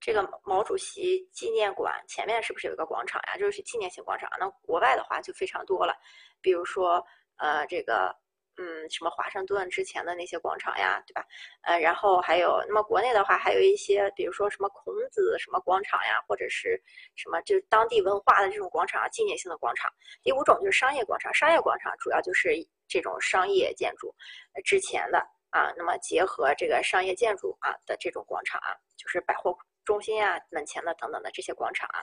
[0.00, 3.36] 这个毛主席纪念馆前面是不是有一个广场呀？
[3.36, 4.30] 就是纪念性广场。
[4.40, 5.94] 那国外的话就非常多了，
[6.40, 7.04] 比如说
[7.36, 8.16] 呃这个
[8.56, 11.22] 嗯什么华盛顿之前的那些广场呀，对吧？
[11.62, 16.82] 呃，然后还有那么国内的话还有一些，比如说什么孔子什么广场呀，或者是
[17.14, 19.92] 什么就当地文化的这种广场啊，纪念性的广场。
[20.22, 22.56] 第五种就是商业广场，商业广场主要就是
[22.88, 24.14] 这种商业建筑
[24.64, 25.18] 之前的
[25.50, 29.54] 啊，那么结合这个商业建筑啊的这种广场啊，就是百货。
[29.90, 31.98] 中心啊，门前的等等的这些广场啊，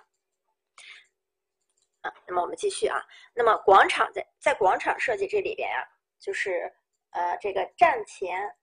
[2.01, 3.01] 啊，那么我们继续啊，
[3.33, 5.79] 那么广场在在广场设计这里边啊，
[6.19, 6.69] 就是
[7.11, 8.53] 呃这个站前，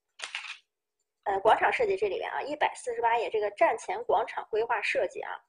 [1.22, 5.41] 呃广场设计这里边啊，一百四十八页这个站前广场规划设计啊，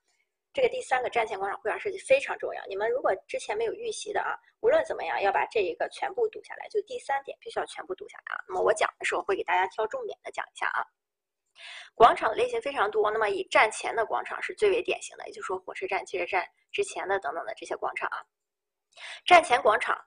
[0.54, 2.66] 这个第三个站前广场规划设计非常重要。
[2.68, 8.40] 你们如果之前没有预习的啊，无论怎么样要把这一个全部读下来，就第三点必须要全部读下来啊。
[8.48, 10.88] 那么我讲的时候会给大家挑重点的讲一下啊。
[11.94, 18.24] 广场的类型非常多，那么以站前的广场是最为典型的，也就是说火车站、汽车站之前的等等的这些广场啊。
[19.26, 19.98] 站前广场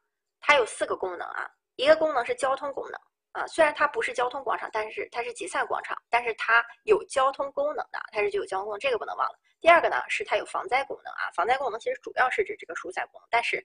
[0.40, 3.00] 它有四个功能啊，一个功能是交通功能
[3.32, 9.38] 啊，虽然它不是交通广场，但是它是集散广场，但是它有交通功能的，它是具有交通功能，这个不能忘了。
[9.60, 13.64] 第二个呢是它有防灾功能啊，防灾功能其实主要是指这个疏散功能，但是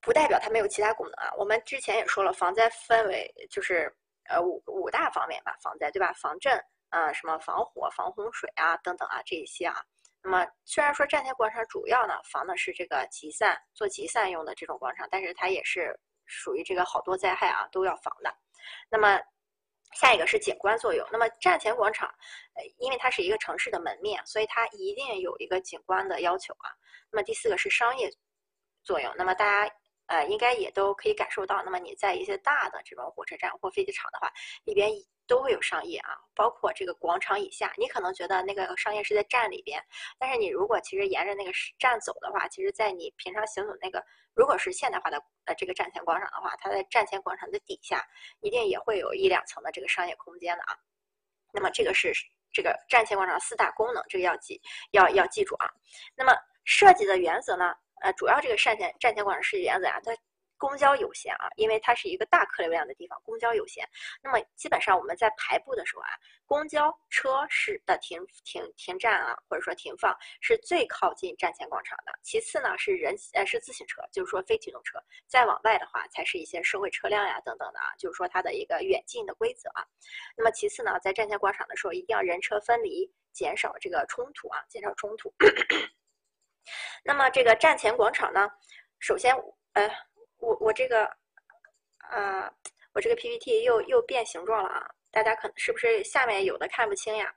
[0.00, 1.32] 不代表它没有其他功能啊。
[1.36, 3.94] 我们之前也说了，防灾分为就是
[4.28, 6.12] 呃五五大方面吧，防灾对吧？
[6.14, 6.58] 防震。
[6.90, 9.76] 啊，什么防火、防洪水啊，等等啊，这一些啊。
[10.22, 18.34] 那么虽然说站前广场主要呢防的是这个集散、做集散用的这种广场，但是它也是属于这个好多灾害啊都要防的。
[18.88, 19.20] 那么
[19.92, 21.06] 下一个是景观作用。
[21.12, 22.08] 那么站前广场，
[22.54, 26.72] 呃，因为它是一个城市的门面，所以它一定有一个景观的要求啊。
[27.10, 28.10] 那么第四个是商业
[28.82, 29.14] 作用。
[29.18, 29.74] 那么大家
[30.08, 34.30] 呃应该也都可以感受到，那么你在一些大的这种火车站或飞机场的话，
[34.64, 34.90] 里边。
[35.28, 39.78] 都会有商业啊，包括这个广场以下，你可能觉得那个商业是在站里边，
[40.18, 44.02] 但是你如果其实沿着那个站走的话，其实，在你平常行走那个，
[44.32, 48.02] 如果是现代化的呃这个站前广场的话，它在站前广场的底下，
[48.40, 50.74] 一定也会有一两层的这个商业空间的啊。
[51.52, 52.10] 那么这个是
[52.50, 54.58] 这个站前广场四大功能，这个要记
[54.92, 55.68] 要要记住啊。
[56.16, 56.32] 那么
[56.64, 60.16] 设计的原则呢，呃，主要这个站前站前广场设计原则啊，它。
[60.60, 63.88] 公交有限啊，因为它是一个大客流量的地方，公交有限。
[64.20, 66.08] 那么基本上我们在排布的时候啊，
[66.46, 72.12] 公交车是的停停停站啊，或者说停放是最靠近站前广场的。
[72.24, 74.98] 其次呢是人呃是自行车，就是说非机动车。
[75.28, 79.86] 再往外的话才是一些社会车辆呀等等的啊，就是说它的一个远近的规则啊。
[80.36, 85.32] 那么其次呢，在站前广场的时候一定要人车分离，减少这个冲突啊，减少冲突。
[87.04, 88.48] 那么这个站前广场呢，
[88.98, 89.34] 首先
[89.72, 89.90] 呃。
[90.40, 91.04] 我我这个，
[91.96, 92.48] 啊，
[92.92, 94.88] 我这个 PPT 又又变形状了啊！
[95.10, 97.34] 大家可能是不是下面有的看不清呀？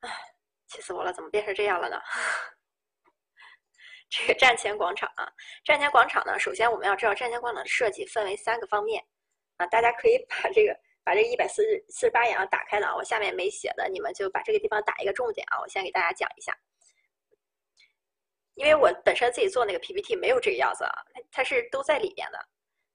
[0.00, 0.10] 唉，
[0.66, 2.00] 气死我了，怎么变成这样了呢？
[4.08, 5.30] 这个站前广场啊，
[5.62, 9.04] 站前广场呢，首先我们要知道站前广场的设计分为三个方面
[9.58, 16.58] 啊，大家可以把这个把这一百四十四十八页啊打开的啊，我下面没写的，你们就把这个地方打一个重点啊，我先给大家讲一下。
[18.58, 22.38] 因为我本身自己做那个 PPT 没有这个样子啊，它它是都在里边的，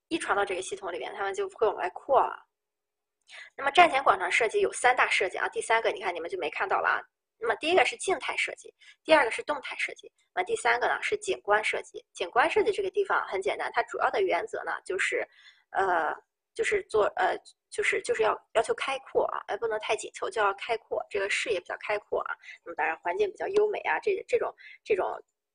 [0.09, 2.35] 一传到这个系统里边，他们就会往外扩啊。
[3.55, 6.99] 那么站前广场设计有三大设计啊，第三个你看你们就没看到了啊。
[7.39, 8.73] 那么第一个是静态设计，
[9.05, 12.05] 第二个是动态设计，那第三个呢是景观设计。
[12.13, 15.25] 景观设计这个地方很简单，它主要的原则呢就是，
[15.71, 16.13] 呃，
[16.53, 17.37] 就是做呃，
[17.69, 22.35] 就是就是要要求开阔啊，哎不能太紧凑，就要开阔，这个视野比较开阔啊。
[22.65, 24.53] 那么当然环境比较优美啊，这这种
[24.83, 25.05] 这种。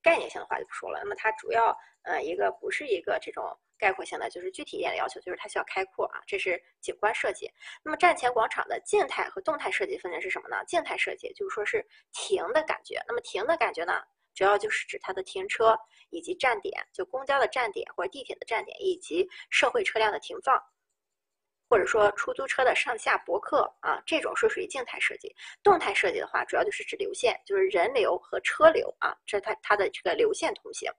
[0.09, 0.99] 概念性的话就不说了。
[1.03, 3.45] 那么它主要呃一个不是一个这种
[3.77, 7.51] 概括性的，就是具体一点的要求，就是它需要开阔啊，这是景观设计。
[7.85, 10.65] 那么站前广场的静态和动态设计分别是什么呢？
[10.67, 14.01] 静态设计就是说是停的感觉，那么停的感觉呢，
[14.35, 15.79] 主要就是指它的停车
[16.09, 20.59] 以及站点，就公交的站点或者地铁的站点以及社会车辆的停放。
[21.69, 25.35] 或者说出租车的上下泊客啊，这种是属于静态设计。
[25.63, 30.91] 动态设计的话，主要就是指流线，就是人流和车流啊，这它它的这个流线通行。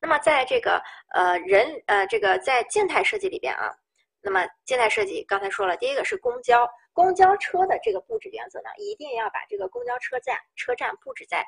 [0.00, 0.80] 那么在这个
[1.12, 3.74] 呃人呃这个在静态设计里边啊，
[4.20, 11.44] 那么静态设计刚才说了，第一个是公交公交车的这个布置原则呢，一定要把这个公交车站车站布置在。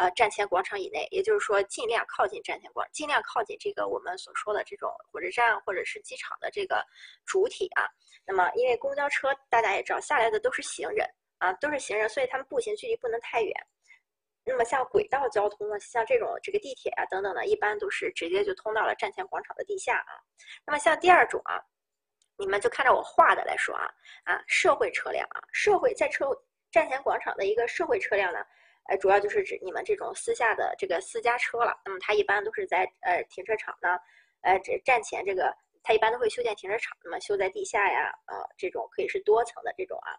[0.00, 6.82] 呃，站前广场以内，也就是说，尽量靠近站前广，尽量靠近这个我们所说的这种火车站或者是机场的这个
[7.26, 7.84] 主体啊。
[8.24, 13.52] 那么，因为公交车大家也知道，下来的都是行人啊，都是行人，所以他们步行距离不能太远。
[14.42, 20.16] 那么，像轨道交通呢，像这种这个地铁啊等等的，一般都是直接就通到了站前广场的地下啊。
[20.64, 21.60] 那么，像第二种啊，
[22.38, 23.84] 你们就看着我画的来说啊
[24.24, 26.24] 啊，社会车辆啊，社会在车
[26.70, 28.42] 站前广场的一个社会车辆呢。
[28.90, 31.80] 呃，主要就是指你们这种私下的这个私家车了。
[31.84, 33.88] 那么它一般都是在呃停车场呢，
[34.42, 40.10] 呃这站前这个，它一般都会修建停车场，那么修在地下呀，呃这种可以是多层的这种啊。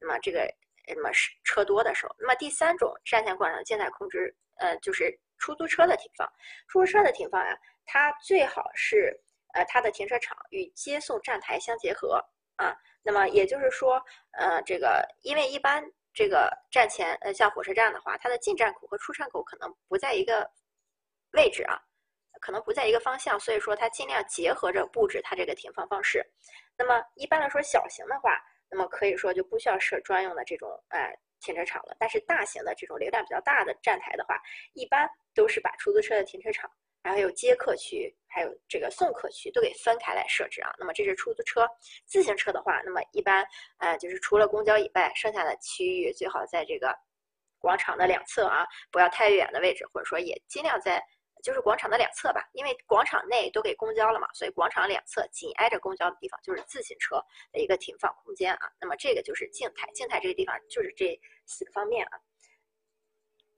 [0.00, 0.50] 那么这个
[0.88, 6.26] 那么是车多的时候，那么第三种站前广场静态控制，呃就是出租车的停放。
[6.68, 7.54] 出租车的停放呀，
[7.84, 9.14] 它最好是
[9.52, 12.24] 呃它的停车场与接送站台相结合
[12.56, 12.74] 啊。
[13.02, 14.02] 那么也就是说，
[14.32, 15.84] 呃这个因为一般。
[16.14, 20.48] 这个站前，呃，像火车站的话，它的进站口和出站口可能不在一个
[21.32, 21.76] 位置啊，
[22.40, 26.24] 可能不在一个方向，所以说它尽量结合着布置它这个停放方式。
[26.78, 28.40] 那么一般来说，小型的话，
[28.70, 31.96] 那么可以说就不需要设专用的这种呃停车场了。
[31.98, 34.40] 但是大型的这种流量比较大的站台的话，
[34.72, 36.70] 一般都是把出租车的停车场。
[37.04, 40.74] 然后有接客区，还有这个送客区都给分开来设置啊。
[40.78, 41.68] 那么这是出租车，
[42.06, 43.46] 自行车的话，那么一般
[43.76, 46.96] 呃就是除了公交以外，剩下的区域最好在这个
[47.58, 51.04] 广场的两侧啊，不要太远的位置，或者说也尽量在
[51.42, 58.72] 就是广场的两侧吧，因为广场内都给公交了嘛，所以广场两侧紧挨着公交的地方就是自行车的一个停放空间啊。
[58.80, 62.18] 那么这个就是静态，静态这个地方就是这四个方面啊。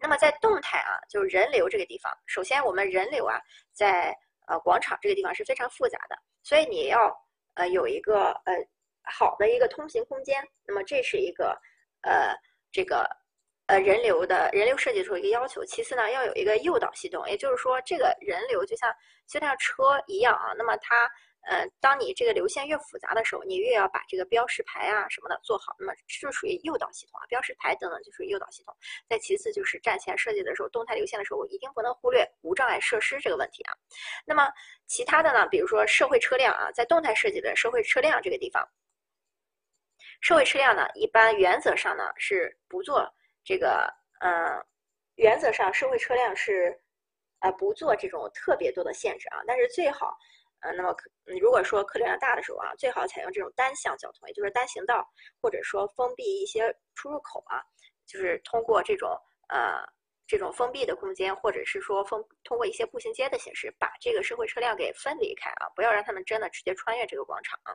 [0.06, 3.40] 那么在动态啊，就是人流这个地方，首先我们人流啊，
[3.72, 7.12] 在呃广场这个地方是非常复杂的，所以你要
[7.54, 8.54] 呃有一个呃
[9.02, 10.36] 好的一个通行空间。
[10.64, 11.60] 那么这是一个
[12.02, 12.32] 呃
[12.70, 13.04] 这个
[13.66, 15.64] 呃人流的人流设计的时候一个要求。
[15.64, 18.94] 其次呢，要有一个诱导系统，也就是说这个人流就像
[19.26, 21.10] 就像车一样啊，那么它。
[21.48, 25.76] 呃，当你这个流线越复杂的时候，你越要把这个标识牌啊什么的做好。
[25.78, 28.76] 那么这属于诱导系统啊，标识牌等等就属于诱导系统。
[29.08, 33.72] 再其次就是站前设计的时候，动态流线的时候，我一定不能忽略无障碍设施这个问题啊。
[34.24, 34.52] 那么
[34.88, 38.68] 其他的呢，比如说社会车辆啊，在动态设计的社会车辆这个地方，
[40.20, 43.08] 社会车辆呢，一般原则上呢是不做
[43.44, 43.88] 这个，
[44.18, 44.60] 嗯，
[45.14, 46.76] 原则上社会车辆是
[47.38, 50.18] 呃不做这种特别多的限制啊，但是最好。
[50.60, 55.06] 呃，那么可如果说客流量大的时候啊，最好采用这种单向交通，也就是单行道，
[55.40, 57.62] 或者说封闭一些出入口啊，
[58.06, 59.10] 就是通过这种
[59.48, 59.84] 呃
[60.26, 67.74] 这种封闭的空间，或者是说封通过一些步行街的形式，把这个社会车辆给分离开啊，不要让他们真的直接穿越这个广场啊。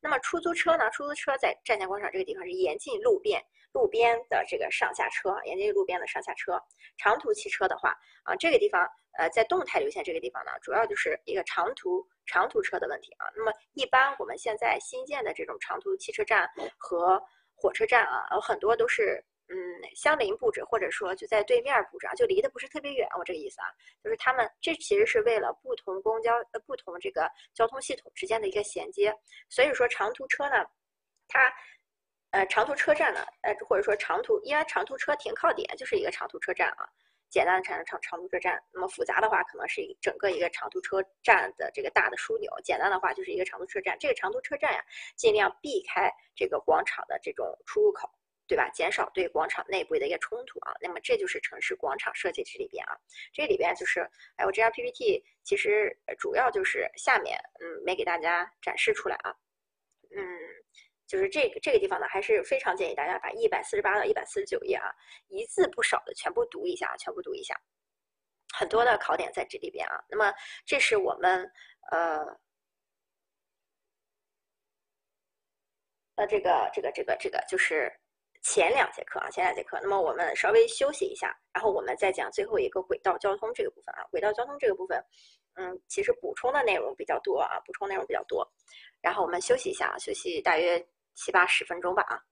[0.00, 0.88] 那么出租车呢？
[0.90, 3.42] 出租车在站前广场这个地方是严禁路边
[3.72, 6.60] 路边的这个上下车，严禁路边的上下车。
[6.96, 8.88] 长途汽车的话啊，这个地方
[9.18, 12.06] 呃在动态流线这个地方呢，主要就是一个长途。
[12.26, 16.48] 长途车的问题啊，那么一般我们现在新建的这种长途汽车站
[16.78, 17.20] 和
[17.56, 19.20] 火车站啊，有很多都是
[19.52, 19.56] 嗯
[19.96, 23.08] 相邻布置，或者说就在对面布置啊，就离得不是特别远。
[23.18, 23.66] 我这个意思啊，
[24.02, 29.12] 就是他们这其实是为了不同公交呃不同这个交通系统之间的一个衔接。
[29.48, 30.64] 所以说长途车呢，
[31.26, 31.52] 它
[32.30, 36.88] 呃长途车站呢，呃或者说长途，因为长途车停靠点就是一个长途车站啊。
[37.28, 42.50] 简单的长长长途车站，那么复杂的话，可能是一整个一个长途车站的这个大的枢纽。
[42.64, 43.96] 简单的话，就是一个长途车站。
[44.00, 44.84] 这个长途车站呀，
[45.14, 48.10] 尽量避开这个广场的这种出入口，
[48.50, 48.68] 对吧？
[48.70, 50.74] 减少对广场内部的一个冲突啊。
[50.80, 52.98] 那么这就是城市广场设计这里边啊，
[53.32, 54.00] 这里边就是，
[54.34, 59.30] 哎，我这张 PPT 其实主要就是下面，嗯，没给大家展示出来啊，
[60.16, 60.20] 嗯。
[61.06, 64.94] 就是这个这个地方呢，还是非常建议大家把一百四十八到一百四十九页啊，
[65.26, 67.60] 一字不少的全部读一下，全部读一下，
[68.54, 70.00] 很多的考点在这里边啊。
[70.08, 70.32] 那么
[70.64, 71.50] 这是我们
[71.90, 72.24] 呃
[76.14, 77.92] 呃这个这个这个这个就是
[78.42, 84.02] 前两节课啊，前两节课，那么我们稍微休息一下，然后我们再讲最后一个轨道交通这个部分啊。
[84.10, 85.04] 轨道交通这个部分，
[85.54, 88.50] 嗯，其实补充的内容比较多啊，补充内容比较多。
[89.00, 90.84] 然后我们休息一下，休息大约
[91.14, 92.22] 七八十分钟吧啊。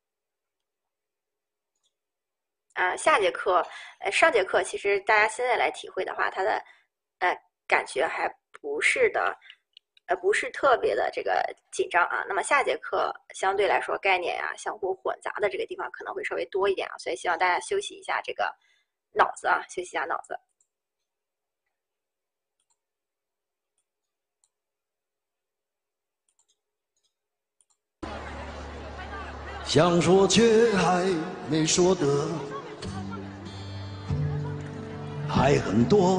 [2.74, 3.66] 啊，下节课，
[4.00, 6.62] 呃，上节课其实大家现在来体会的话，它的，
[7.18, 7.36] 呃，
[7.66, 9.36] 感觉还不是的。
[10.08, 12.24] 呃，不是特别的这个紧张啊。
[12.26, 18.50] 那么下节课相对来说概念啊相互混杂的这个地方可能会稍微多一点啊，所以希望大家休息一下这个
[19.12, 20.38] 脑子啊，休息一下脑子。
[29.64, 31.04] 想说却还
[31.50, 32.26] 没说的
[35.28, 36.18] 还很多。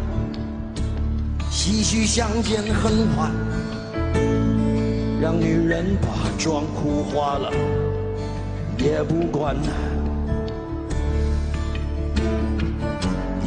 [1.63, 3.31] 唏嘘相见恨晚，
[5.21, 7.51] 让女人把妆哭花了
[8.79, 9.55] 也不管。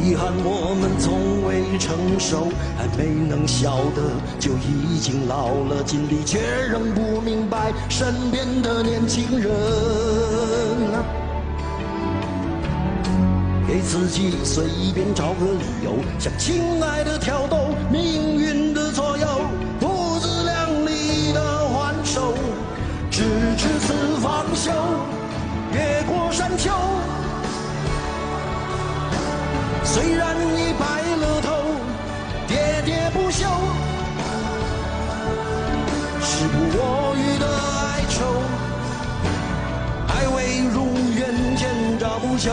[0.00, 4.02] 遗憾我们从未成熟，还没能晓得
[4.38, 6.38] 就已经老了，尽力却
[6.70, 9.50] 仍不明白身边的年轻人。
[13.74, 19.26] 给自己随便找个理由，向亲爱的挑逗，命运的左右，
[19.80, 22.34] 不自量力的还手，
[23.10, 23.24] 直
[23.56, 24.70] 至此方休，
[25.72, 26.70] 越过山丘。
[29.82, 31.50] 虽然已白了头，
[32.46, 33.44] 喋喋不休，
[36.22, 37.44] 时不我予的
[37.82, 38.22] 哀愁，
[40.06, 42.52] 还未如愿见着不朽。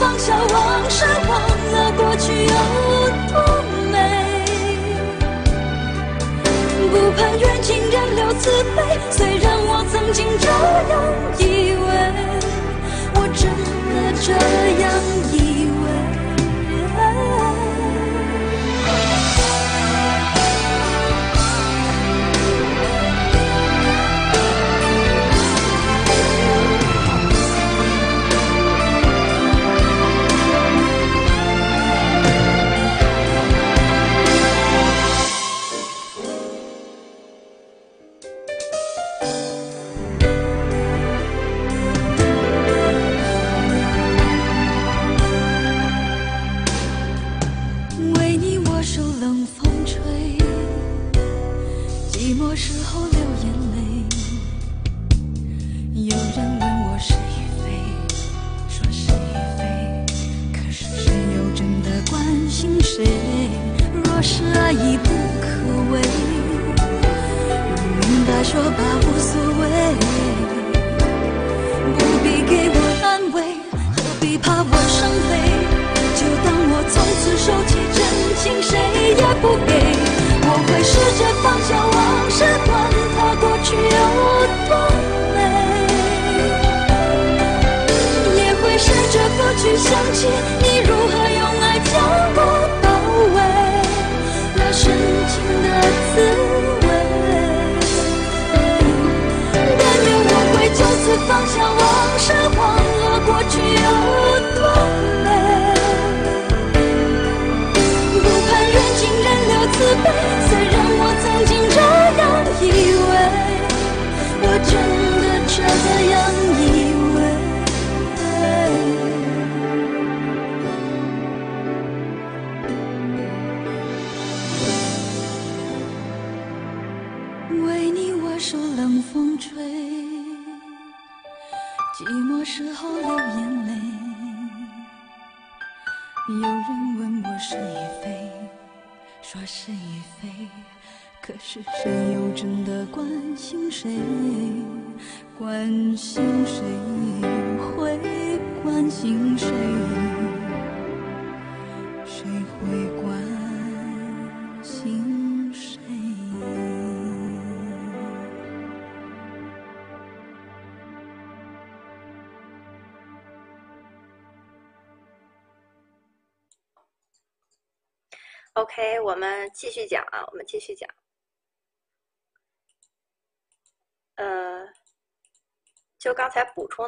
[0.00, 1.40] 放下往事，忘
[1.72, 2.54] 了过去有
[3.32, 3.34] 多
[3.92, 3.96] 美，
[6.90, 8.82] 不盼缘尽，仍留慈悲。
[9.10, 10.46] 虽然我曾经这
[10.90, 10.92] 样
[11.38, 11.42] 以
[11.72, 11.86] 为，
[13.14, 13.42] 我真
[13.90, 14.32] 的这
[14.82, 14.84] 样
[15.32, 15.43] 以为。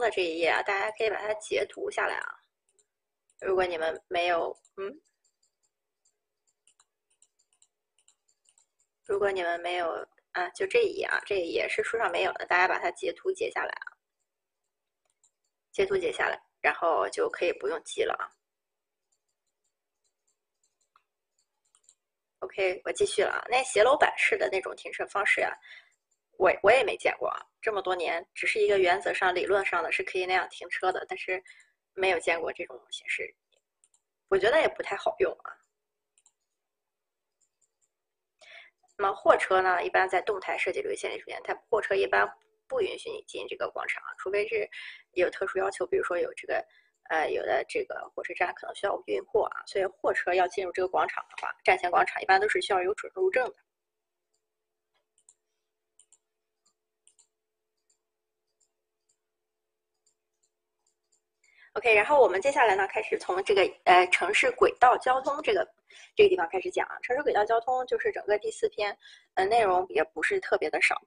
[0.00, 2.40] 的这一页啊，大家可以把它截图下来啊。
[3.40, 5.00] 如果你们没有，嗯，
[9.04, 13.96] 如果你们没有啊，就这一页啊，这一页是书上没有的，大家把它截图截下来啊，
[15.72, 18.24] 截图截下来，然后就可以不用记了啊。
[22.40, 23.44] OK，我继续了啊。
[23.48, 25.50] 那斜楼板式的那种停车方式呀，
[26.38, 27.36] 我我也没见过啊。
[27.60, 31.42] 这么多年，只是一个原则上、理论上的是可以那样停车的，但是
[31.94, 33.34] 没有见过这种形式。
[34.28, 35.52] 我觉得也不太好用啊。
[38.98, 42.26] 那么货车呢，一般在动态设计这个线里出现，它货车一般
[42.68, 44.68] 不允许你进这个广场，除非是
[45.12, 46.64] 有特殊要求，比如说有这个。
[47.08, 53.54] 呃，有的这个火车站可能需要运货啊，所以货车要进入这个广场的话，站前广场一般都是需要有准入证的。
[61.76, 65.62] OK，然后我们接下来呢，开始从这个呃城市轨道交通这个
[66.16, 66.96] 这个地方开始讲啊。
[67.02, 68.96] 城市轨道交通就是整个第四篇，
[69.34, 70.98] 呃，内容也不是特别的少。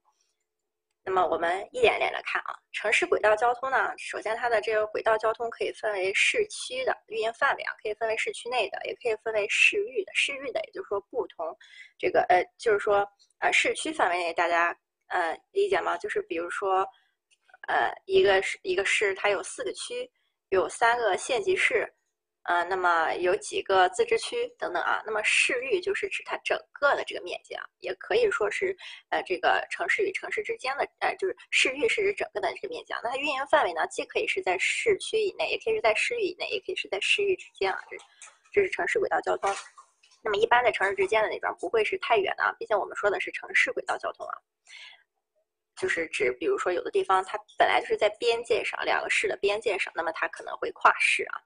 [1.04, 10.12] 那么我们一点一点来看啊，城市轨道交通呢，首先它的这个轨道交通可以分为市区的运营范围啊，可以分为市区内的，也可以分为市域的。
[10.14, 11.58] 市域的，也就是说不同
[11.98, 13.04] 这个呃，就是说
[13.40, 15.98] 呃，市区范围内大家呃理解吗？
[15.98, 16.88] 就是比如说
[17.68, 20.08] 呃，一个市一个市它有四个区，
[20.50, 21.92] 有三个县级市。
[22.44, 28.76] 呃，那么有几个自治区等等啊，那么市域就是指它整个的这个面积啊，也可以说是
[29.10, 33.00] 呃这个城市与城市之间的，呃就是市域是指整个的这个面积啊。
[33.04, 37.78] 那它运营范围呢，既可以是在市区以内，也可以是在市域以内，也可以是在市域之间啊。
[37.88, 37.98] 这
[38.52, 39.54] 这是城市轨道交通。
[40.24, 44.34] 那么一般在城市之间的那边不会是太远的啊，毕竟我们说的是城市轨道交通啊，
[45.80, 51.42] 就是指比如说有的地方它本来就是在边界上，两个市的边界上，那么它可能会跨市啊。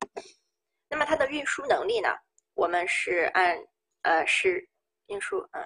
[0.90, 2.10] 那么它的运输能力呢？
[2.56, 3.58] 我们是按
[4.02, 4.68] 呃是
[5.08, 5.64] 运输嗯，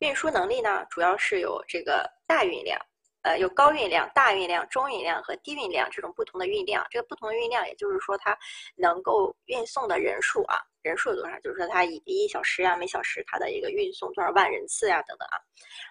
[0.00, 2.80] 运输能力呢，主要是有这个大运量，
[3.28, 6.86] 呃有高运量、大运量、中运量和低运量这种不同的运量。
[6.90, 8.34] 这个不同的运量，也就是说它
[8.74, 11.38] 能够运送的人数啊，人数有多少？
[11.40, 15.36] 就是说它一一小时呀、每小时它的一个运送多少万人次呀等等啊。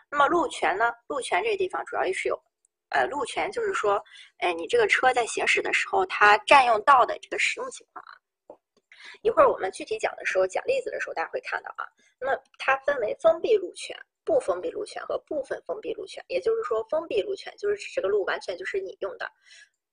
[0.10, 0.92] 那么路权呢？
[1.06, 2.42] 路权这个地方主要也是有。
[2.90, 4.04] 呃，路权就是说，
[4.40, 8.18] 哎，你这个车在行驶的时候，它占用道的这个使用情况啊。
[9.22, 11.86] 一会儿我们具体讲的时候，讲例子的时候，大家会看到啊。
[12.20, 13.96] 那它分为封闭路权、
[14.28, 16.22] 不封闭路权和部分封闭路权。
[16.28, 19.26] 也就是说，封闭路权就是指这个路完全就是你用的；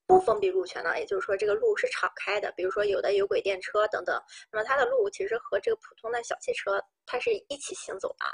[0.05, 2.51] 不封闭路权呢，也就是说这个路是敞开的。
[2.57, 4.21] 比如说有的有轨电车等等，
[4.51, 8.25] 那么它的路其实和这个普通的小汽车它是一起行走的。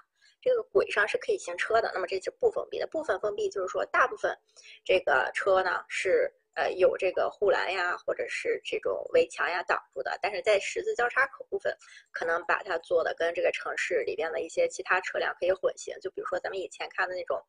[0.41, 2.87] 这个轨上是可以行车的，那么这是不封闭的。
[2.87, 4.35] 部分封闭就是说，大部分
[4.83, 11.75] 这个车呢是呃有这个护栏呀，或者是这种围墙呀挡住的，但是在十字交叉口部分，
[12.11, 15.93] 可能把它做的跟这个城市里边的一些其他车辆可以混行。
[16.01, 17.41] 就比如说咱们以前看的那种，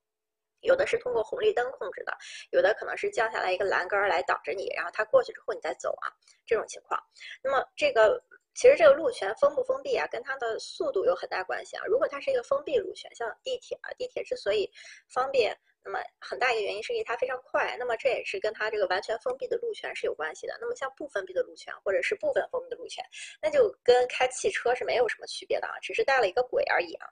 [0.60, 2.16] 有的是通过红绿灯控制的，
[2.50, 6.08] 有的可能是降下来一个栏杆来挡着你，然后它过去之后你再走啊，
[6.46, 7.00] 这种情况。
[7.42, 8.22] 那么这个。
[8.54, 11.86] 其实这个路权封不封闭啊，跟它的速度有很大关系啊。
[11.86, 14.70] 如果它是一个封闭路权，像地铁啊，地铁之所以
[15.08, 17.76] 方便，那么很大一个原因是因为它非常快。
[17.78, 20.56] 那么这也是跟它这个完全封闭的路权是有关系的。
[20.60, 23.04] 那么像不封闭的路权或者是部分封闭的路权，
[23.40, 27.08] 那就跟开汽车是没有什么区别的啊，只是带了一个轨而已啊。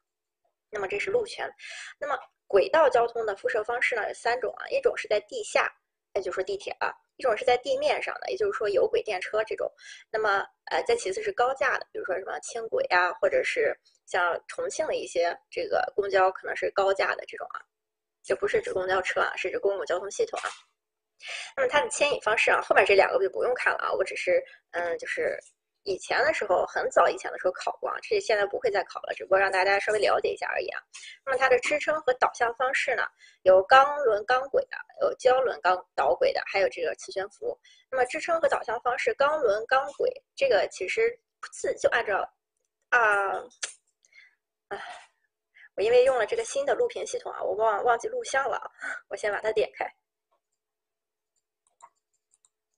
[0.71, 1.49] 那么这是路权。
[1.99, 5.73] 那么轨道交通的辐射方式呢有三种啊，一种是在地下，
[6.13, 6.93] 那就说地铁啊。
[7.17, 9.71] 一种是在地面上的，也就是说有轨电车这种。
[10.11, 17.61] 那么，呃，再其次是高架的，比如说什么轻轨啊，或者是像重庆的一些这个公交，可能是高架的这种啊。
[18.23, 20.51] 就不是指公交车啊，是指公共交通系统啊。
[21.57, 25.39] 那么它的牵引方式啊，后面这两个就不用看了啊，我只是嗯，就是
[25.85, 30.81] 以前的时候，很早以前的时候考过啊，这现在不会再考了，只不过让大家稍微了解一下而已啊。
[31.25, 33.03] 那么它的支撑和导向方式呢，
[33.43, 37.59] 有钢轮钢轨的，有胶轮钢导轨的，还有这个磁悬浮。
[37.91, 41.19] 那么支撑和导向方式，钢轮钢轨，这个其实
[41.53, 42.19] 字就按照
[42.91, 43.33] 啊，
[44.69, 44.79] 哎，
[45.81, 48.71] 因为用了这个新的录屏系统啊，我忘忘记录像了，
[49.09, 49.85] 我先把它点开。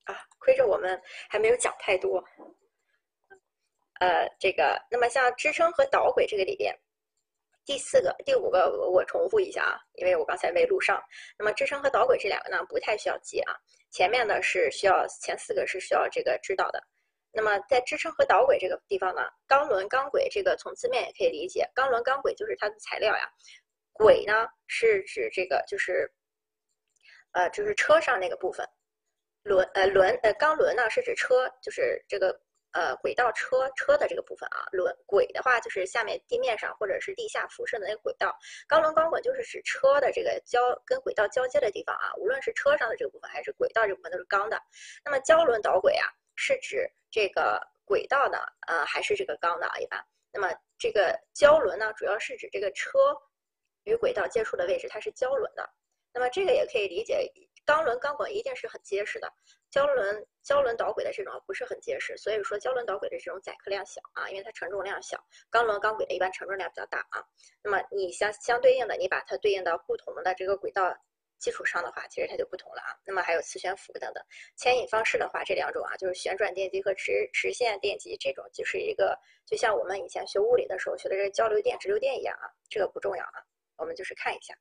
[0.04, 2.22] 啊，亏着我们还没有讲太多。
[4.00, 6.76] 呃，这个，那么像支撑和导轨这个里边，
[7.64, 11.00] 第四个、第五个我重复一下啊，因为我刚才没录上。
[11.38, 13.54] 那么支撑和导轨这两个呢，不太需要记啊，
[13.92, 16.82] 前面呢是需要，前四个是需要这个知道的。
[17.32, 23.28] 那么在支撑和导轨这个地方呢，钢轮钢轨这个从字面也可以理解，钢轮钢轨就是它的材料呀，
[23.92, 26.12] 轨呢是指这个就是，
[27.32, 28.66] 呃，就是车上那个部分，
[29.42, 32.40] 轮呃轮呃钢轮呢是指车，就是这个。
[32.74, 38.34] 呃，轨道车车的这个部分啊，轮轨的话就是下面地面上或者是地下辐射的那个轨道。
[38.66, 44.58] 钢轮钢轨就是指车的这个交跟轨道交接的地方啊，无论是车上的这个部分还是轨道这部分都是钢的。
[45.04, 46.08] 那么胶轮导轨啊，
[46.44, 48.36] 是指这个轨道的
[48.66, 50.04] 呃还是这个钢的啊一般。
[50.32, 52.98] 那么这个胶轮呢，主要是指这个车
[53.84, 55.70] 与轨道接触的位置，它是胶轮的。
[56.12, 57.32] 那么这个也可以理解。
[57.64, 59.32] 钢轮钢轨一定是很结实的，
[59.70, 65.16] 胶轮胶轮导轨的这种不是很结实，所以说胶轮导轨的这种载客量小啊，因为它承重量小。
[65.48, 67.22] 钢轮钢轨的一般承重量比较大啊。
[67.62, 70.92] 那么你相相对应的，你把它对应到不同的这个轨道
[71.42, 72.94] 基础上的话，其实它就不同了啊。
[73.04, 74.24] 那么还有磁悬浮等等，
[74.56, 83.42] 牵引方式的话，这两种啊，就是旋转电机和直直线电机，这种就是一个就像我们以前学物理的时候学的这个交流电、直流电一样啊，这个不重要啊，
[83.76, 84.56] 我们就是看一下。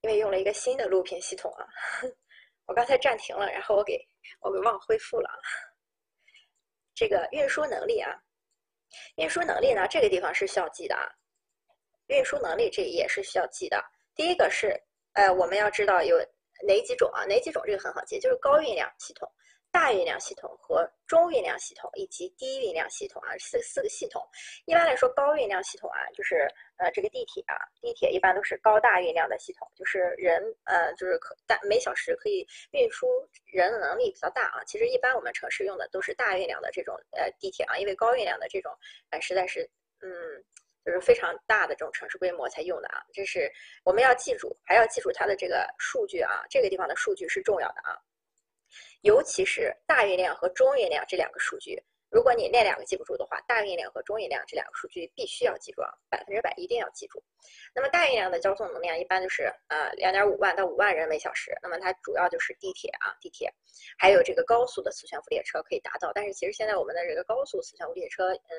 [0.00, 1.64] 因为用了一个新的录屏系统啊，
[2.66, 3.96] 我刚才暂停了，然后我给
[4.40, 5.30] 我给忘恢复了。
[6.94, 8.10] 这个运输能力啊，
[9.16, 11.06] 运输能力呢，这个地方是需要记的啊。
[12.08, 13.84] 运输能力这也是需要记的。
[14.18, 14.76] 第一个是，
[15.12, 16.18] 呃，我们要知道有
[16.66, 17.24] 哪几种啊？
[17.26, 19.30] 哪几种这个很好记，就是高运量系统。
[19.70, 24.20] 大运量系统和中运量系统以及低运量系统啊，四四个系统。
[24.64, 26.48] 一般来说，高运量系统啊，就是
[26.78, 33.06] 呃这个地铁啊，地铁一般都是高大运量的系统，就是人呃就是可大每小时可以运输
[33.44, 34.64] 人的能力比较大啊。
[34.64, 38.72] 其实一般我们城市用的都是大运量的这种呃地铁啊，因为高运量的这种
[39.10, 39.62] 呃实在是
[40.00, 40.10] 嗯
[40.88, 43.04] 就是非常大的这种城市规模才用的啊。
[43.12, 43.52] 这是
[43.84, 47.92] 我们要记住，还要记住它的这个数据啊，这个地方的数据是重要的啊。
[49.02, 51.78] 尤其是大运量和中运量这两个数据，
[52.10, 57.22] 如果你那两个记不住的话，大运量和中运量这两个数据必须要记住啊，百分之百一定要记住。
[57.74, 63.52] 那么大运量的交通能量一般就是呃两点五万到五万人每小时，那么它主要就是地铁啊，地铁，
[63.98, 66.10] 还有这个高速的磁悬浮列车可以达到。
[66.14, 68.52] 但是其实现在我们的这个高速磁悬浮列车，嗯，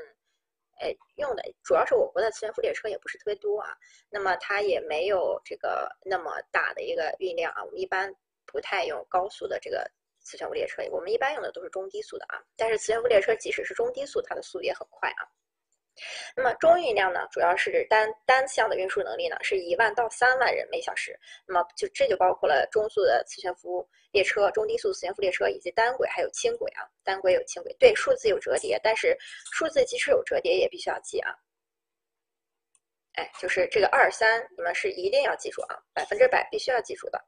[0.80, 3.70] 哎用的主要是我国的磁悬浮列车也不是特别多啊，
[4.10, 8.14] 那么它也没有这个那么大的一个运量啊，我们一般
[8.46, 9.90] 不太用高速的这个。
[10.22, 15.24] 磁悬浮列车，我们一般用的都是中低速的啊，但是磁悬浮列车即使是中低速，它的速度也很快啊。
[16.36, 21.20] 那么中运量呢，主要是单单向的运输能力呢，是一万到三万人每小时。
[21.46, 26.88] 那么就这就包括了中速的磁悬浮列车、中低速磁悬浮列车以及单轨还有轻轨啊。
[27.04, 29.18] 单轨有轻轨，对，数字有折叠，但是
[29.52, 31.34] 数字即使有折叠也必须要记啊。
[33.14, 37.22] 哎，就是这个二三，你们是一定要记住啊，百分之百必须要记住的。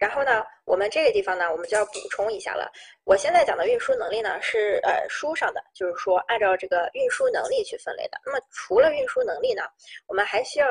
[0.00, 2.72] 然后呢，我们这个地方呢，我们就要补充一下了。
[3.04, 8.18] 我现在讲的运输能力呢，是呃书上的，就是说按照这个运输能力去分类的。
[8.24, 9.62] 那么除了运输能力呢，
[10.06, 10.66] 我们还需要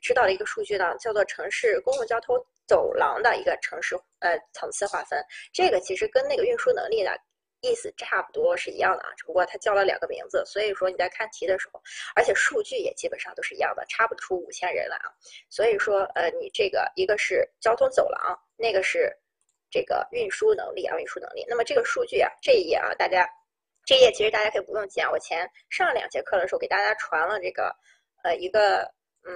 [0.00, 2.38] 知道的一个数据呢，叫做城市公共交通
[2.68, 5.20] 走廊的一个城市呃层次划分。
[5.52, 7.10] 这个其实跟那个运输能力呢。
[7.60, 11.82] 意思差不多是一样的啊，只不过它叫了两个名字，所以说你在看题的时候，
[12.14, 15.10] 而且数据也基本上都是一样的，差不出五千人来啊。
[15.48, 19.12] 所以说，呃，你这个一个是交通走廊，那个是
[19.70, 21.44] 这个运输能力啊，运输能力。
[21.48, 23.28] 那么这个数据啊，这一页啊，大家
[23.84, 27.74] 这一页其实大家可以不用记啊，我前上两节课的时候给大家传了这个，
[28.22, 28.82] 呃，一个
[29.24, 29.34] 嗯。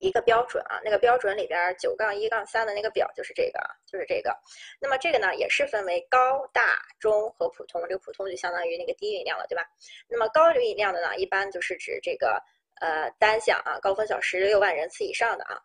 [0.00, 4.34] 一个标准啊，那个标准里边九杠一杠三的那个表就是这个，就是这个。
[4.80, 7.82] 那么这个呢，也是分为高、大、中和普通。
[7.82, 9.62] 这个普通就相当于那个低运量了，对吧？
[10.08, 12.42] 那么高流运量的呢，一般就是指这个
[12.80, 15.60] 呃单向啊，高峰小时六万人次以上的啊，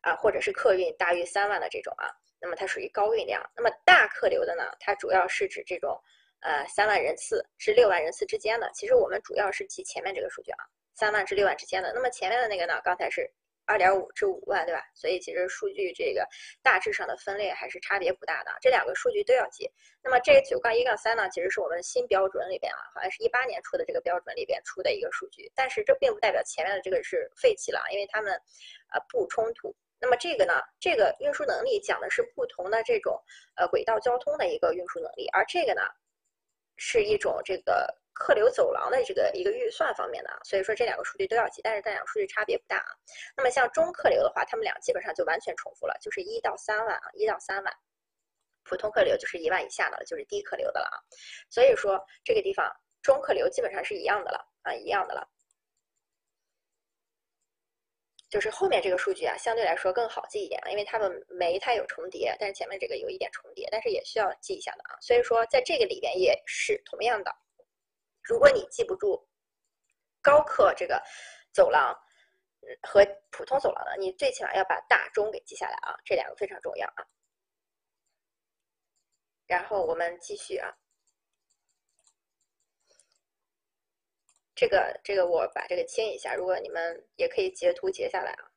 [0.00, 2.10] 啊或者是客运大于三万的这种啊，
[2.40, 3.40] 那么它属于高运量。
[3.54, 5.96] 那么大客流的呢，它主要是指这种
[6.40, 8.68] 呃三万人次至六万人次之间的。
[8.74, 10.66] 其实我们主要是记前面这个数据啊。
[10.94, 12.80] 三万至六万之间的，那么前面的那个呢？
[12.84, 13.30] 刚才是
[13.66, 14.82] 二点五至五万，对吧？
[14.94, 16.26] 所以其实数据这个
[16.62, 19.70] 大致上的分类还是差别不大的，这两个数据都要记。
[20.02, 28.32] 那么这九杠一杠三呢，其实是我们新标准里边啊，好像是一八年出的这个标准里边出的一个数据，但是这并不代表前面的这个是废弃了，因为它们
[28.92, 29.74] 呃不冲突。
[29.98, 33.18] 那么这个呢，这个运输能力讲的是不同的这种
[33.56, 35.80] 呃轨道交通的一个运输能力，而这个呢
[36.76, 42.94] 是一种这个客流走廊的这个一个预算方面的，所以说这两个数据都要记，但是这两个数据差别不大啊。
[43.36, 47.74] 那么像中客流的话，它们俩基本上就完全重复了，就是一到三万啊，一到三万。
[48.62, 50.96] 普通客流就是一万以下的了，就是低客流的了啊。
[51.50, 55.28] 所以说这个地方中客流基本上是一样的了啊，一样的了。
[58.30, 64.96] 就是后面这个数据啊，相对来说更好记一点，因为它们没太有重叠，但是前面这个有一点重叠，但是也需要记一下的啊。
[65.00, 67.30] 所以说在这个里边也是同样的，
[68.24, 69.28] 如果你记不住
[70.22, 71.02] 高客这个
[71.52, 71.94] 走廊
[72.82, 77.04] 和普通走廊的，你最起码要把大中给记下来啊，这两个非常重要啊。
[79.46, 80.74] 然后我们继续啊。
[84.54, 88.50] 这个这个我把这个清一下，如果你们也可以截图截下来啊。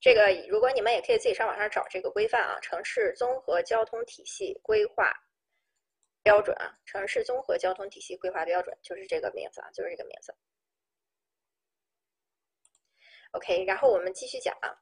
[0.00, 5.12] 这个如果你们也可以自己上网上找这个规范啊，城市综合交通体系规划
[6.26, 10.34] 标准啊，城市综合交通体系规划标准就是这个名字啊，就是这个名字。
[13.30, 14.74] OK，然后我们继续讲啊。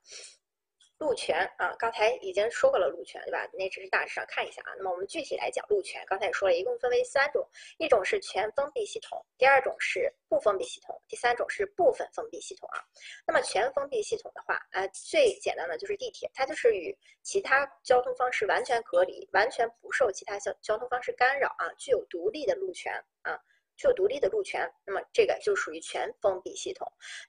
[1.04, 3.46] 路权啊，刚才已经说过了路权，对吧？
[3.52, 4.72] 那只是大致上看一下啊。
[4.78, 12.80] 那么我们具体来讲路权，刚才也说了一共分为三种，一种是全封闭系统，第二种是不封闭系统，第三种是部分封闭系统啊。
[13.26, 22.90] 那么全封闭系统的话，呃，最简单的就是地铁，它就是与其他交通方式完全隔离，完全不受其他交交通方式干扰啊，具有独立的路权
[23.20, 23.38] 啊。
[23.76, 26.86] 具有独立的路权，那么这个就属于全封闭系统，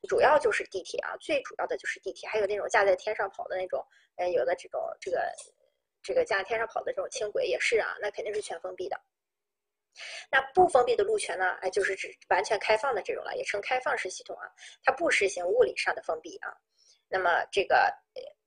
[0.07, 3.85] 主要就是地铁啊，最主要的就是地铁，还有那种架在天上跑的那种，
[4.17, 5.31] 呃，有的这种这个
[6.01, 8.99] 这个架在天上跑的这种轻轨也是啊，那肯定是全封闭的。
[10.31, 14.49] 那不封闭的路权呢，哎，就是指完全开放的这种了，也称开放式系统啊，
[14.83, 16.55] 它不实行物理上的封闭啊。
[17.07, 17.93] 那么这个。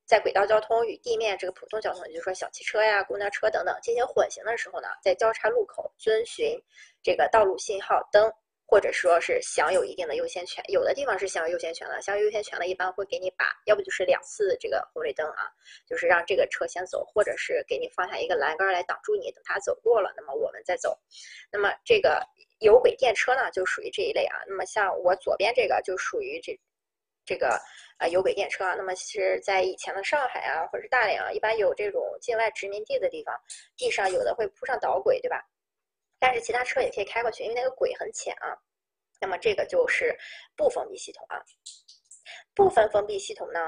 [0.08, 6.58] 在轨道交通与地面这个普通交通，也就是说小汽车呀、公交车等等进行混行的时候呢，在交叉路口遵循
[7.02, 8.32] 这个道路信号灯，
[8.66, 10.64] 或者说是享有一定的优先权。
[10.68, 15.44] 有的地方是享有优先权的，享有优先权的一般会给你把，要不就是两次这个红绿灯啊，
[15.86, 20.98] 就是让这个车先走，或者是给你放下一个栏杆来挡住你，等它走过了，那么我们再走。
[21.52, 22.26] 那么这个
[22.60, 24.38] 有轨电车呢，就属于这一类啊。
[24.46, 26.58] 那么像我左边这个就属于这。
[27.28, 27.60] 这个
[27.98, 33.38] 啊有轨电车啊，那么其实，在以前的上海啊，或者是大连啊，一般有这种境外殖民地的地方，
[33.76, 35.44] 地上有的会铺上导轨，对吧？
[36.18, 38.56] 但是其他车也可以开过去，因为那个轨很浅啊。
[39.20, 40.16] 那么这个就是
[40.56, 41.36] 不封闭系统啊。
[42.54, 43.60] 部分封闭系统呢，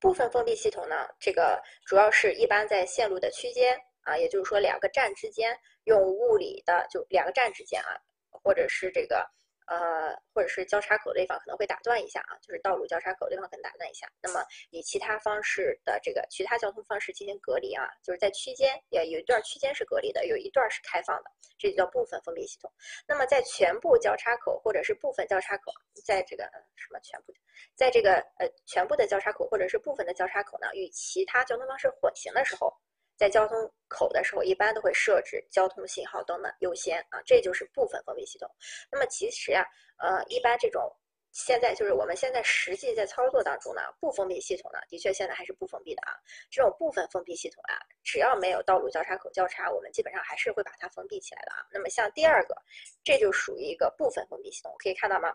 [0.00, 7.94] 部分封闭系统呢，这个主要是一般在线路的区间啊，也就是说两个站之间用物理的，就两个站之间啊，
[8.42, 9.24] 或者是这个。
[9.70, 14.04] 呃，或者是交叉口的地方可能会打断一下啊，就是道路交叉口的地方可能打断一下。
[14.20, 22.68] 那么以其他方式的这个其他交通方式进行隔离啊，就是在区间也有一段区间是隔离的，有一段是开放的，这就叫部分封闭系统。
[23.06, 25.72] 那么在全部交叉口或者是部分交叉口，
[26.04, 26.42] 在这个
[26.74, 27.32] 什么全部，
[27.76, 32.74] 在这个呃全部的交叉口或者是部分的交叉口呢，与其他交通方式混行的时候。
[33.20, 38.50] 在交通口的时候，一般都会设置交通信号灯的优先啊，这就是部分封闭系统。
[38.90, 39.62] 那么其实呀，
[39.98, 40.90] 呃，一般这种
[41.30, 46.16] 现在就是我们现在实际在操作当中呢，不封闭系统呢，的确现在还是不封闭的啊。
[46.50, 51.58] 这种部分封闭系统啊，只要没有道路交叉口交叉，我们基本上还是会把它封闭起来的啊。
[51.70, 52.56] 那么像第二个，
[53.04, 55.30] 这就属于一个部分封闭系统，可以看到吗？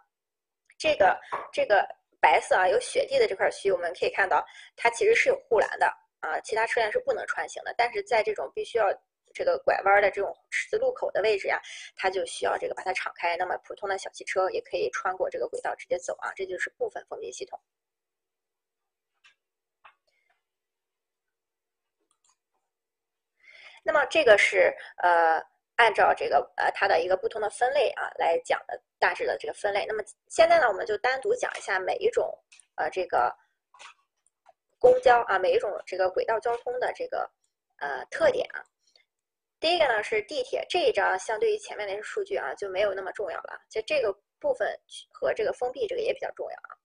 [0.80, 1.16] 这个
[1.54, 1.88] 这个
[2.20, 4.44] 白色啊，有雪地的这块区域，我们可以看到
[4.76, 5.86] 它其实是有护栏的。
[6.26, 8.88] 啊，其他车辆是不能穿行的，但是在这种必须要
[9.32, 11.62] 这个拐弯的这种十字路口的位置呀，
[11.96, 13.38] 它就需要这个把它敞开。
[13.38, 17.60] 那么普通的小汽车也可以穿过这个轨道直接走啊，这就是部分封闭系统。
[23.84, 24.74] 那么这个是
[25.04, 25.40] 呃
[25.76, 29.86] 按照这个呃它的一个不同的分类啊来讲的大致的这个分类。
[29.88, 32.36] 那么现在呢，我们就单独讲一下每一种
[32.78, 33.32] 呃这个。
[34.86, 37.28] 公交啊，每一种这个轨道交通的这个
[37.78, 38.62] 呃特点啊，
[39.60, 44.80] 第一个呢是地铁这一章，相对于前面那些数据啊就没有那么重要了，就这个部分
[45.12, 46.78] 和这个封闭这个也比较重要啊。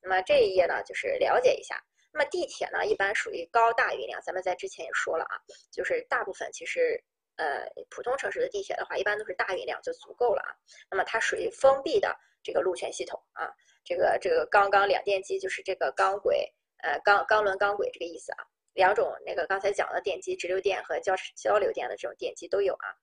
[0.00, 1.82] 那么这一页呢就是了解一下，
[2.12, 5.34] 那么地铁呢一般属于高大运量，咱们在之前也说了啊，
[5.72, 7.02] 就是大部分其实
[7.38, 10.54] 呃普通城市的地铁的话，一般都是大运量就足够了啊。
[10.88, 13.50] 那么它属于封闭的这个路权系统啊，
[13.82, 16.54] 这个这个钢钢两电机就是这个钢轨。
[16.78, 22.94] 呃，钢钢轮钢轨这个意思啊，两种那个刚才讲的电机，直流电和交交流电的这种电机都有啊。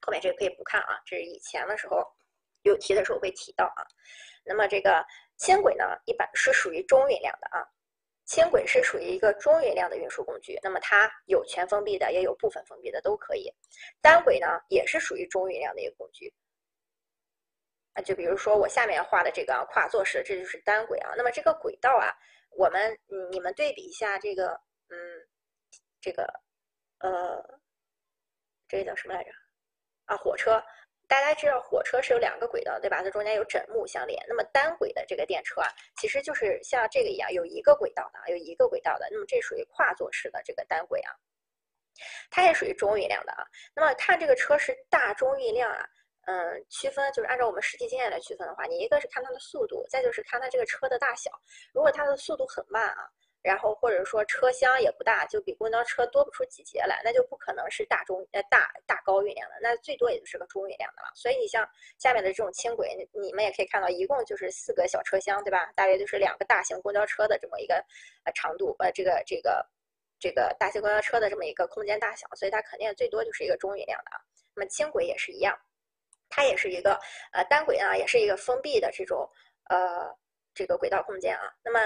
[0.00, 2.02] 后面这个可以不看啊，这是以前的时候
[2.62, 3.84] 有题的时候会提到啊。
[4.44, 5.04] 那么这个
[5.36, 7.66] 轻轨呢，一般是属于中运量的啊。
[8.24, 13.52] 轻轨是属于一个中运量的运输工具，那么它有全封闭的，也有部分封闭的，都可以。
[14.00, 16.32] 单轨呢，也是属于中运量的一个工具。
[17.92, 21.12] 啊，就比如说我下面画的这个跨座式，这就是单轨啊。
[21.16, 22.16] 那么这个轨道啊。
[22.50, 22.98] 我们，
[23.30, 24.96] 你们对比一下这个，嗯，
[26.00, 26.24] 这个，
[26.98, 27.60] 呃，
[28.66, 29.30] 这叫什么来着？
[30.06, 30.62] 啊，火车。
[31.06, 33.02] 大家知道火车是有两个轨道，对吧？
[33.02, 34.22] 它中间有枕木相连。
[34.28, 39.08] 那么单轨的这个电车啊，其实就是像这个一样，有一个轨道的，有一个轨道的。
[39.10, 41.10] 那么这属于跨座式的这个单轨啊，
[42.30, 43.42] 它也属于中运量的啊。
[43.74, 45.88] 那么看这个车是大中运量啊。
[46.28, 51.30] 嗯，区分就是按照我们实际经验来区分的话，你一个是看它的速度，再就是看它这个车的大小。
[51.72, 53.08] 如果它的速度很慢啊，
[53.40, 61.10] 然后或者说车厢也不大，就比公交车多不出几节来，那就不可能是大中呃大大高运量的，那最多也就是个中运量的了。
[61.14, 65.72] 所以你像下面的这种轻轨，你们也可以看到，一共就是四个小车厢，对吧？
[65.74, 67.82] 大约就是两个大型公交车的这么一个
[68.24, 69.64] 呃长度，呃这个这个
[70.20, 74.20] 这个大型公交车的这么一个空间大小，所以它肯定最多就是一个中运量的啊。
[74.54, 75.58] 那么轻轨也是一样。
[76.28, 76.98] 它也是一个
[77.32, 79.28] 呃单轨啊，也是一个封闭的这种
[79.70, 80.08] 呃
[80.54, 81.42] 这个轨道空间啊。
[81.62, 81.80] 那么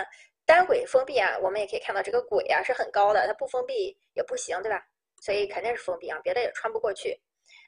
[0.44, 4.84] 单轨封闭啊，我们也可以看到这个轨啊是很高的，它不封闭也不行，对吧？
[5.20, 7.20] 所以肯定是封闭啊，别的也穿不过去。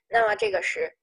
[0.09, 0.95] 那么这个是。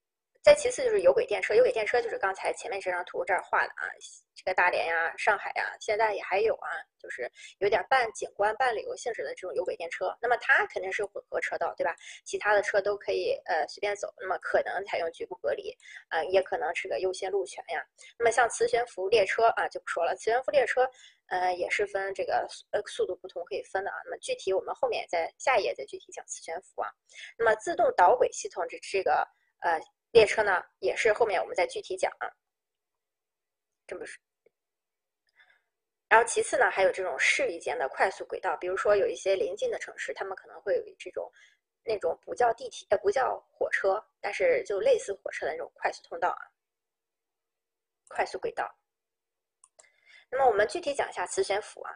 [0.43, 3.85] 再其次就是有轨电车，有轨电车就是刚才前面这张图这儿画的啊，
[4.33, 10.17] 这个大连呀、上海呀，现在也还有啊，就是有点半景观半旅游性质的这种有轨电车。
[10.19, 11.95] 那么它肯定是混合车道，对吧？
[12.25, 15.71] 其他的车都可以呃随便走，那么可能采用局部隔离，
[16.09, 17.85] 啊，也可能是个优先路权呀。
[18.17, 20.89] 那么像磁悬浮列车啊就不说了，磁悬浮列车
[21.27, 23.97] 呃也是分这个呃速度不同可以分的啊。
[24.05, 26.89] 那么具体我们后面在下一页再具体讲磁悬浮啊。
[27.37, 29.23] 那么自动导轨系统这这个
[29.59, 29.79] 呃。
[30.11, 32.27] 列车呢，也是后面我们再具体讲啊。
[33.87, 34.21] 这么说，
[36.07, 41.31] 然后其次呢，还有这种市域间的快速轨道，比如说有一些临近的城市，他们可能会有这种
[41.83, 46.43] 那种不叫地铁呃不叫火车，但是就类似火车的那种快速通道啊，
[48.09, 48.69] 快速轨道。
[50.29, 51.93] 那么我们具体讲一下磁悬浮啊。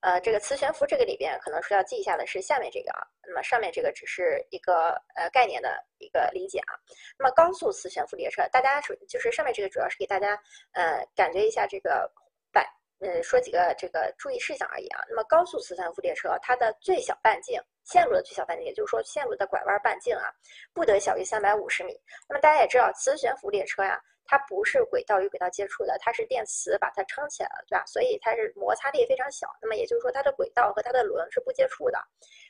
[0.00, 6.78] 呃，这个磁悬浮这个里边可能说要记一下的是下面这个啊，那么上面这个只是一个呃概念的一个理解啊。
[7.18, 10.40] 那么高速磁悬浮列车，大家主就是上面这个主要是给大家
[10.72, 12.08] 呃感觉一下这个
[12.52, 12.64] 摆
[13.00, 15.00] 嗯说几个这个注意事项而已啊。
[15.08, 20.30] 那么高速磁悬浮列车它的最小半径线路的最小半径，也就是说线路的拐弯半径啊，
[20.72, 22.00] 不得小于三百五十米。
[22.28, 24.00] 那么大家也知道磁悬浮列车呀。
[24.28, 27.82] 它不是轨道与轨道接触的，它是电磁把它撑起来了，对吧？
[27.86, 29.48] 所以它是摩擦力非常小。
[29.60, 31.98] 那么也就是说，它的轨道和它的轮是不接触的。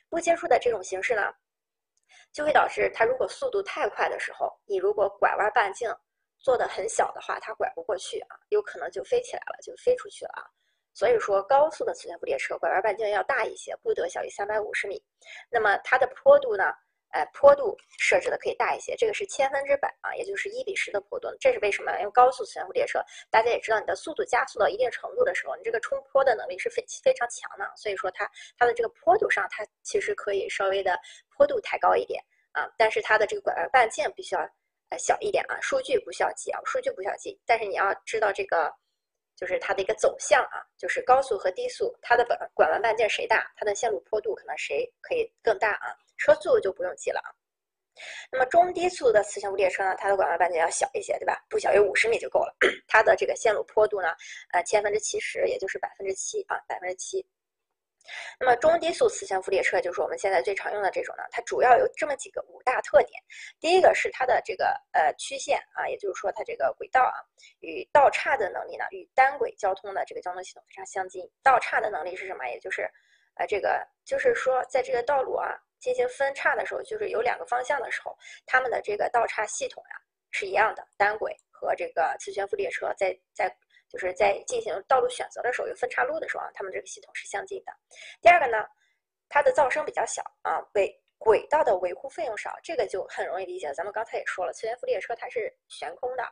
[0.09, 1.33] 不接触的这种形式呢，
[2.33, 5.89] 就会导致它如果速度太快的时候，你如果拐弯半径
[6.37, 10.43] 做的很小的话，它拐不过去啊，有可能就飞起来了，就飞出去了啊。
[10.93, 15.01] 所以说，高速的磁悬浮列车拐弯半径要大一些，不得小于三百五十米。
[15.49, 16.65] 那么它的坡度呢？
[17.11, 21.27] 哎，坡度设置的可以大一些，这个是千分之百啊，也就是一比十的坡度。
[21.39, 21.91] 这是为什么？
[21.99, 27.71] 因为高速磁悬浮列车，大家也知道，你的速度加速到一定程度的时候，你这个冲坡的能力是非非常强的。
[27.75, 30.99] 所以说，它它的这个坡度上，它其实可以稍微的
[31.35, 32.69] 坡度抬高一点啊。
[32.77, 34.41] 但是它的这个拐弯半径必须要
[34.89, 35.59] 呃小一点啊。
[35.61, 38.71] 数据不需要记啊，数据不需要记，但是你要知道这个
[39.35, 45.95] 就是它的一个走向啊，就是高速和低速，它的本拐弯半径谁大，它的线路坡度可能谁可以更大啊。
[46.19, 47.33] 车速就不用记了啊。
[48.31, 51.43] 那么中低速的磁悬浮列车呢，它的拐弯半径要小一些，对吧？
[51.49, 52.55] 不小于五十米就够了。
[52.87, 54.09] 它的这个线路坡度呢，
[54.53, 57.25] 呃，千分之七十，也就是百分之七啊，百分之七。
[58.39, 63.21] 那么中低速磁悬浮列车就是我们现在最常用的这种呢，它主要有这么几个五大特点。
[63.59, 67.19] 第一个是它的这个呃曲线啊，也就是说它这个轨道啊，
[67.59, 71.29] 与道岔的能力呢，与单轨交通的这个交通系统非常相近。
[71.43, 72.47] 道岔的能力是什么？
[72.47, 72.89] 也就是
[73.39, 75.57] 呃这个就是说在这个道路啊。
[75.79, 78.13] 进行分叉的时候，就是有两个方向的时候，
[78.45, 79.95] 他们的这个道岔系统呀
[80.29, 80.85] 是一样的。
[80.97, 83.49] 单轨和这个磁悬浮列车在在
[83.87, 87.71] 就是在进行道路选择的时候，有分岔路的时候啊，他们这个系统是相近的。
[88.21, 88.57] 第二个呢，
[89.29, 93.73] 它的噪声比较小啊，轨轨道的维护费用少，这个就很容易理解。
[93.73, 96.23] 咱们刚才也说了，磁悬浮列车它是悬空的，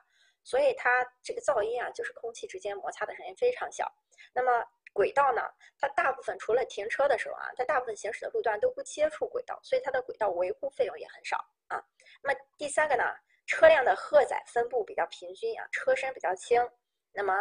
[0.44, 3.90] 所以它这个噪音啊，就是空气之间摩擦的声音非常小。
[4.34, 4.52] 那么
[4.98, 5.44] 轨道呢？
[5.80, 11.38] 它大部分除了停车的时候啊，它大部分行驶的路段都不接触轨道，所以它的轨道维护费用也很少
[11.68, 11.80] 啊。
[12.24, 13.04] 那么第三个呢，
[13.46, 16.60] 车辆的荷载分布比较平均啊，车身比较轻。
[17.14, 17.32] 那么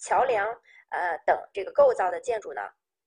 [0.00, 0.44] 桥梁
[0.90, 2.62] 呃等这个构造的建筑呢，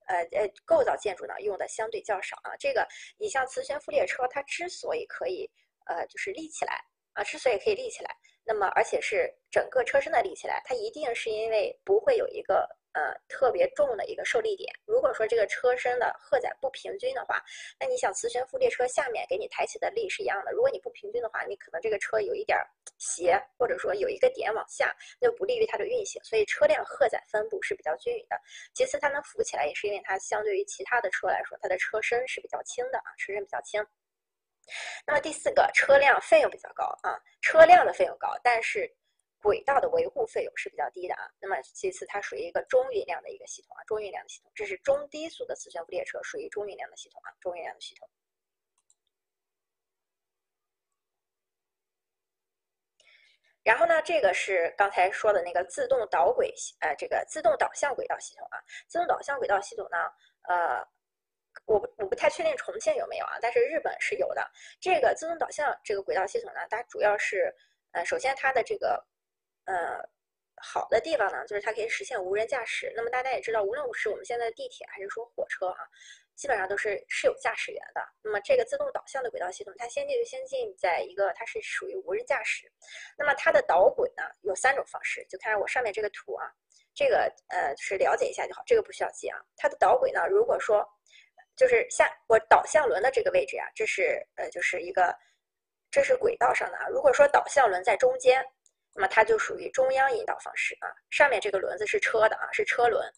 [0.06, 2.56] 呃呃构造建筑呢用的相对较少啊。
[2.58, 2.88] 这个
[3.18, 5.46] 你像磁悬浮列车，它之所以可以
[5.84, 6.82] 呃就是立起来
[7.12, 8.16] 啊，之所以可以立起来，
[8.46, 12.66] 那么而且是整个车身的立起来，它一定是因为不会有一个。
[12.98, 14.68] 呃，特别重的一个受力点。
[14.84, 17.40] 如果说这个车身的荷载不平均的话，
[17.78, 20.50] 那你想磁悬浮列车下面给你抬起的力是一样的。
[20.50, 22.58] 如果你不平均的话，你可能这个车有一点
[22.98, 26.20] 斜，或者说有一个点往下，那就不利于它的运行。
[26.24, 28.36] 所以车辆荷载分布是比较均匀的。
[28.74, 33.80] 其次，它能浮起来，也是因为它相对于其他的车来说，它的车身是比较轻的啊，车身比较轻。
[35.06, 38.92] 那么第四个，车辆费用比较高啊，车辆的费用高，但是。
[39.40, 48.08] 轨道的维护费用是比较低的啊，那么其次它属于一个中运量的一个系统啊，中运量的系统，这是中低速的磁悬浮列车，属于中运量的系统啊，中运量的系统。
[53.64, 58.58] 然后呢，这个是刚才说的那个自动导轨，呃，这个自动导向轨道系统啊，
[58.88, 59.98] 自动导向轨道系统呢，
[60.48, 60.80] 呃，
[61.66, 64.50] 我不我不太确定重庆有没有啊，但是日本是有的。
[64.80, 67.54] 这个自动导向这个轨道系统呢，它主要是，
[67.92, 69.04] 呃，首先它的这个
[69.68, 70.00] 呃，
[70.56, 72.90] 好的地方呢，就是它可以实现无人驾驶。
[72.96, 75.84] 那么大家也知道，无论是我们现在的地铁还是说火车啊，
[76.34, 78.00] 基本上都是是有驾驶员的。
[78.22, 82.66] 那么这个自动导向的轨道系统，它先进就先进在一个它是属于无人驾驶。
[83.18, 86.50] 那么它的导轨呢有三种方式，就看我上面这个图啊，
[86.94, 89.38] 这个呃就是了解一下就好，这个不需要记啊。
[89.54, 90.82] 它的导轨呢，如果说
[91.56, 95.14] 就是下我导向轮的这个位置啊，这是呃就是一个
[95.90, 96.88] 这是轨道上的啊。
[96.88, 98.42] 如果说导向轮在中间。
[98.98, 103.08] 那么它就属于中央引导方式啊，上面这个轮子是车的啊，是车轮。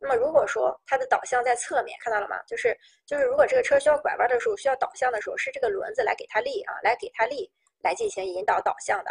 [0.00, 2.42] 那么如果说它的导向在侧面，看到了吗？
[2.48, 2.76] 就是
[3.06, 7.48] 就是如果这个车需要拐弯的时候，需要导向的时候，是这个轮子来给它力啊，来给它力
[7.80, 9.10] 来进行引导导向的。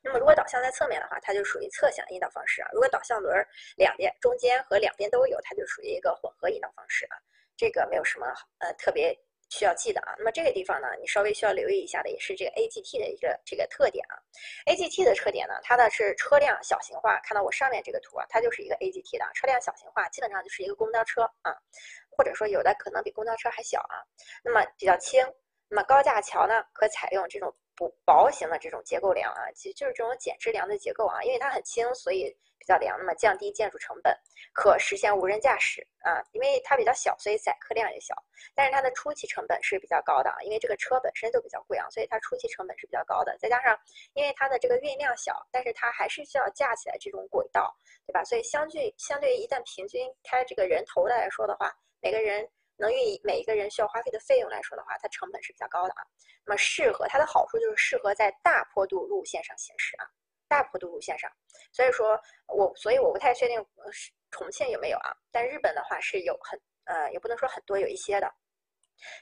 [0.00, 2.68] 那么如果导向在侧面的话，它就属于侧向引导方式啊。
[2.72, 3.44] 如果导向轮
[3.76, 7.18] 两边中间和两边都有，它就属于一个混合引导方式啊。
[7.56, 8.26] 这个没有什么
[8.58, 9.18] 呃特别。
[9.50, 14.14] 需要记得啊，那么这个地方呢，你稍微需要留意一下的也是这个 AGT 的一个这个特点啊。
[14.66, 21.52] AGT 的特点呢，它的是车辆小型化，看到我上面这个图啊，它就是一个 AGT 的车辆小型化，基本上就是一个公交车啊，
[22.10, 24.00] 或者说有的可能比公交车还小啊。
[24.44, 25.20] 那么比较轻，
[25.68, 32.34] 那么高架桥呢，可采用这种不薄型的这种结构梁啊，其实就是这种减质梁的结构啊，因为它很轻，所以。
[32.60, 34.14] 比较凉，那么降低建筑成本，
[34.52, 38.14] 可实现无人驾驶啊，因为它比较小，所以载客量也小。
[38.54, 43.34] 但是它的初期成本是比较高的啊，因为这个车本身就比较贵啊，所以它初期成本是比较高的。
[43.38, 43.76] 再加上
[44.12, 47.74] 因为它的这个运量小，但是它还是需要架起来这种轨道，
[48.06, 48.22] 对吧？
[48.22, 52.46] 所以相距相对于一旦平均开这个人头的来说的话，每个人
[52.76, 56.02] 能运每一个人需要花费的费用来说的话，它成本是比较高的啊。
[56.44, 60.04] 那么适合它的好处就是适合在大坡度路线上行驶啊。
[60.50, 61.30] 大坡度路线上，
[61.70, 68.28] 所以说我所以我不太确定是重庆有没有啊，但日本的话是有很呃也不能说很多有一些的。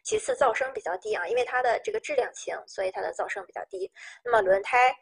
[0.03, 3.93] 其次噪声比较低啊，因为它的这个质量轻，所以它的噪声比较低。
[4.25, 4.97] 那么轮胎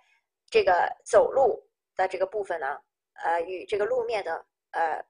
[0.51, 2.77] 这个走路的这个部分呢，
[3.23, 5.01] 呃与这个路面的呃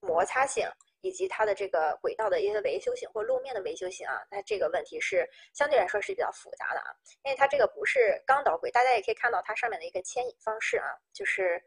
[0.00, 0.68] 摩擦性。
[1.06, 5.24] 以及它的这个轨道的一些维修性或路面的维修性啊，那这个问题是
[5.54, 6.90] 相对来说是比较复杂的啊，
[7.22, 11.62] 因为它这个不是钢导轨，大家也可以看到它上面的一个牵引方式啊，就是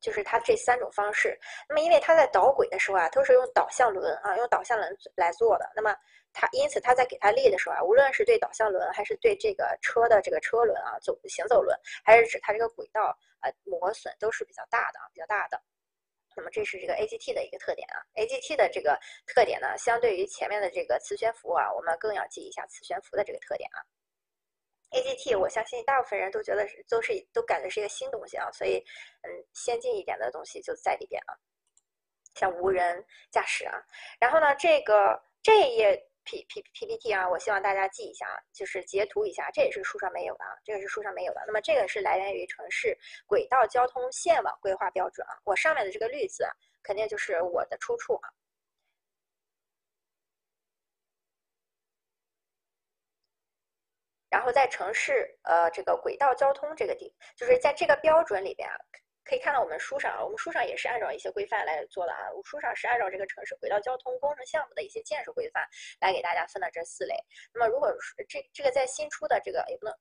[0.00, 1.38] 就是它这三种方式。
[1.68, 5.70] 那么因为它在导轨的时候啊，都是用导向轮啊，用导向轮来做的。
[5.76, 5.94] 那么
[6.32, 15.62] 它因此它在给它力的时候啊，无论是对导向轮还是对这个车的这个车轮啊走行走轮，还是指它这个轨道啊磨损都是比较大的啊，比较大的。
[16.36, 23.78] 那么这是这个 AGT 的一个特点啊，AGT 的这个特点呢，相对于前面的这个磁悬浮啊，我们更要记一下磁悬浮的这个特点啊。
[24.90, 28.78] AGT 我相信大部分人都觉得是都是都感觉是一个新东西啊，所以
[29.22, 31.34] 嗯，先进一点的东西就在里边啊，
[32.34, 33.80] 像无人驾驶啊，
[34.20, 36.08] 然后呢，这个这一页。
[36.24, 41.42] P P P P T 啊，我希望大家记一下啊，就是截图一下，这也是书上没有的啊，这个是书上没有的。
[41.46, 42.96] 那么这个是来源于城市
[43.26, 48.28] 轨道交通线网规划标准啊，我上面的这个绿字啊，肯定就是我的出处啊。
[54.30, 58.76] 然后在城市呃这个轨道交通这个地，就是在这个标准里边啊。
[59.24, 62.30] 可以看到我们书上啊，我们书上也是按照一些规范来做的啊。
[62.34, 65.66] 我书上是按照这个城市轨道交通工程项目的一些建设规范
[66.00, 67.14] 来给大家分的这四类。
[67.54, 67.94] 那么如果
[68.28, 69.94] 这这个在新出的这个也不能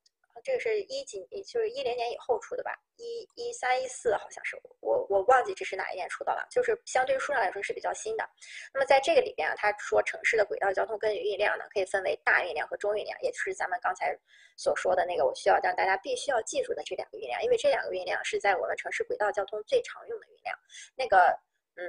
[0.44, 8.28] 这个是一几，就是一零年以后出的吧，一一三一四好像是，我我忘记这是哪一年出的了，就是相对数量来说是比较新的。
[8.74, 14.18] 那么在这个里边啊，他说城市的轨道交通跟运量呢，可以分为大运量和中运量，也就是咱们刚才
[14.58, 20.58] 所说的那个，我需要让大家必须要记住的这两个运量，因为这两个运量是在我们城市轨道交通最常用的运量。
[20.95, 21.38] 那个，
[21.76, 21.84] 嗯，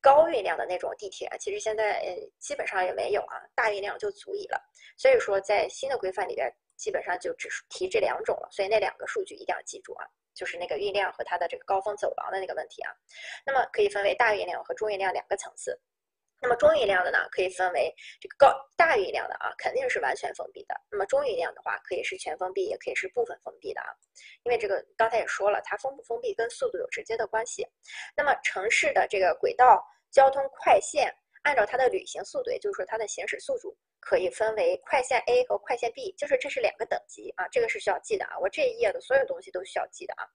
[0.00, 4.60] 高运量的那种地铁，其实现在呃基本上也没有啊，大运量就足以了。
[4.96, 6.52] 所以说，在新的规范里边。
[6.76, 12.90] 基本上就只提这两种了，所以那两个数据一定要记住啊，就是那个运量和它的这个高峰走廊的那个问题啊。
[13.46, 15.80] 那么可以分为大运量和中运量两个层次。
[16.42, 17.90] 那么中运量的呢，可以分为
[18.20, 20.78] 这个高大运量的啊，肯定是完全封闭的。
[20.90, 23.88] 那么中运量的话，可以是全封闭，也可以是部分封闭的啊。
[24.42, 27.66] 因为这个刚才也说了，它封不封闭跟速度有直接的关系。
[28.14, 31.10] 那么城市的这个轨道交通快线，
[31.44, 33.74] 按照它的旅行速度，也就是说它的行驶速度。
[34.06, 38.38] 可以分为快线 A 和快线 B，就是这是两个等级啊，这个是需要记的啊。
[38.38, 40.28] 我这一页的所有东西都需要记的啊。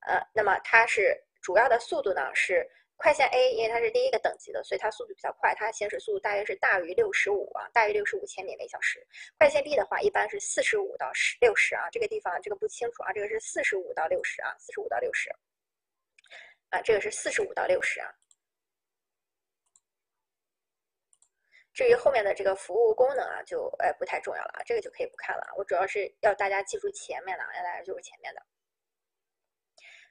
[0.00, 9.06] 呃，那么它是主要的速度呢是快线 A，因为它是第一个等级的，所以它速度比较快，它行驶速度大约是大于六十五啊，大于六十五千米每小时。
[9.38, 15.30] 快线 B 的话一般是四十五到十六十啊，这个地方这个不清楚啊，这个是四十五到六十啊，四十五到六十
[16.70, 18.12] 啊，这个是四十五到六十啊。
[21.78, 25.54] 至于后面的这个服务功能啊，就呃不太重要了啊，这个就可以不看了。
[25.56, 28.44] 我主要是要大家记住前面的，要大家就是前面的。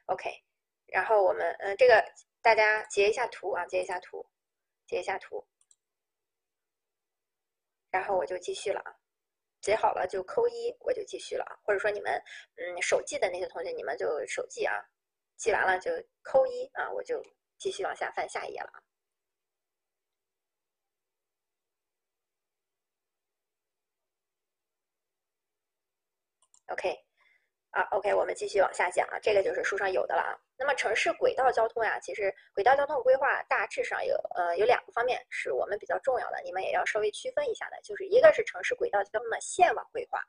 [0.06, 0.32] OK，
[0.86, 2.02] 然后我们嗯，这个
[2.42, 4.26] 大家截一下图啊，截一下图，
[4.86, 5.46] 截一下图，
[7.92, 8.96] 然后我就继续了啊，
[9.60, 11.52] 截好了就扣一，我就继续了啊。
[11.66, 12.14] 或者说你们
[12.56, 14.74] 嗯手记的那些同学，你们就手记啊，
[15.36, 15.92] 记完了就
[16.24, 17.22] 扣一啊，我就
[17.58, 18.87] 继续往下翻下一页了啊。
[26.68, 26.94] OK，
[27.72, 30.36] 啊，OK，我们继续往下讲啊，这个就是书上有的了啊。
[30.58, 40.22] 那么城市轨道交通呀，其实轨道交通规划大致上有呃有两个方面是我们比较重要的，你们也要稍微区分一下的，就是一个是城市轨道交通的线网规划，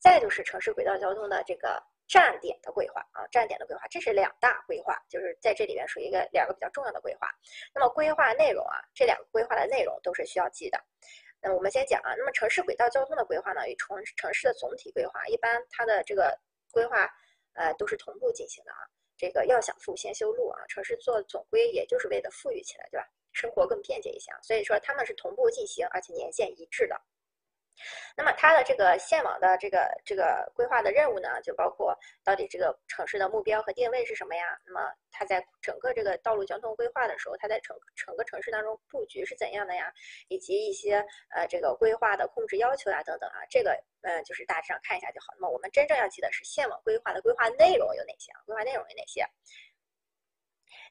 [0.00, 7.28] 再就是城市轨道交通的这个站点的规划啊，站点的规划，这是两大规划，就是在这里面属于一个两个比较重要的规划。
[7.74, 10.82] 那么规划内容啊，这两个规划的内容都是需要记的。
[11.40, 16.36] 那我们先讲啊，那么城市轨道交通的规划呢，与城城市的总体规划一般它的这个
[16.72, 17.08] 规划，
[17.54, 18.78] 呃，都是同步进行的啊。
[19.16, 23.06] 这个要想富先修路啊，城市做总规也就是为了富裕起来，对吧？
[23.32, 27.00] 生活更便捷一些，所以说他们是同步进行，而且年限一致的。
[28.16, 34.58] 那么它的这个线网的这个这个规划的任务呢，就包括到底这个城市的目标和定位是什么呀？
[34.66, 39.92] 那么它在整个这个道路交通规划的时候，它在整整个城市当中布局是怎样的呀？
[40.28, 43.70] 以及一些呃这个规划的控制要求呀等等啊，这个
[44.02, 45.26] 呃就是大致上看一下就好。
[45.36, 48.40] 那么我们真正要记的是线网规划的规划内容有哪些啊？
[48.46, 49.24] 规划内容有哪些？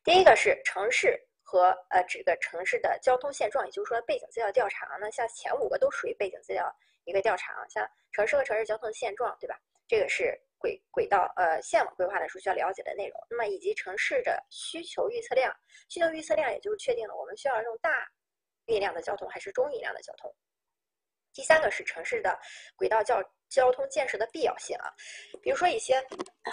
[0.03, 1.26] 第一个是城市。
[1.49, 6.69] 和呃这个城市的交通现状，也就是说背景资料调查，那像前五个都属于背景资料
[7.05, 9.57] 一个调查，像城市和城市交通现状，对吧？
[9.87, 13.17] 这个是轨轨道呃线网规划的时候需要了解的内容。
[13.29, 15.55] 那么以及城市的需求预测量，
[15.87, 17.89] 需求预测量也就是确定了我们需要用大
[18.65, 20.29] 运量的交通还是中运量的交通。
[21.33, 22.37] 第三个是城市的
[22.75, 24.91] 轨道交交通建设的必要性啊，
[25.41, 26.03] 比如说一些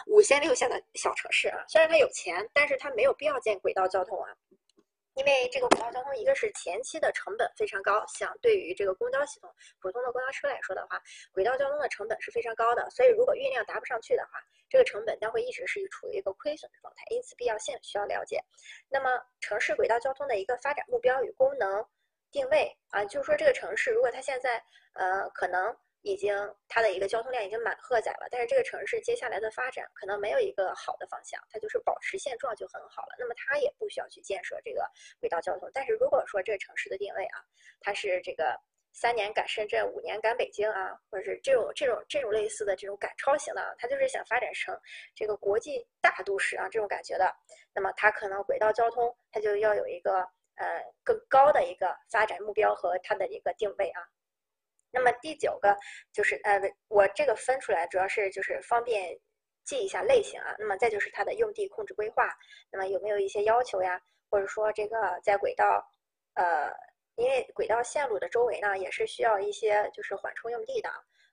[0.06, 4.30] 五线六线的小城市啊，虽然它有钱，但是它没有必要建轨道交通啊。
[5.14, 9.48] 因为这个轨道交通，一个是前期的成本非常高，相对于这个公交系统、
[9.80, 11.00] 普通的公交车来说的话，
[11.32, 12.88] 轨道交通的成本是非常高的。
[12.90, 17.04] 所以，如果运量达不上去的话，这个成本将会一直是处于一个亏损的状态。
[17.10, 18.42] 因此，必要性需要了解。
[18.88, 19.08] 那么，
[19.40, 21.86] 城市轨道交通的一个发展目标与功能
[22.30, 24.62] 定位啊，就是说这个城市如果它现在
[24.94, 25.76] 呃可能。
[26.04, 26.36] 已经
[26.68, 33.16] 它的一个交通量已经满荷载了，但是这个城市接下来的发展可能没有一个好的方向，它就是保持现状就很好了。
[33.18, 34.86] 那么它也不需要去建设这个
[35.18, 35.70] 轨道交通。
[35.72, 37.40] 但是如果说这个城市的定位啊，
[37.80, 38.54] 它是这个
[38.92, 44.78] 三年赶深圳，五年赶北京啊，或者是这种这种这种类似的这种赶超型的啊，它就是想发展成
[45.14, 47.34] 这个国际大都市啊这种感觉的，
[47.72, 50.18] 那么它可能轨道交通它就要有一个
[50.56, 54.02] 呃更高的一个发展目标和它的一个定位啊。
[54.94, 55.76] 那么第九个
[56.12, 59.18] 就是呃，我这个分出来主要是就是方便
[59.64, 60.54] 记一下类型啊。
[60.58, 62.30] 那么再就是它的用地控制规划，
[62.70, 64.00] 那么有没有一些要求呀？
[64.30, 65.84] 或者说这个在轨道，
[66.34, 66.72] 呃，
[67.16, 70.88] 因为轨道线路的周围呢，也是需要一些就是缓冲用地的，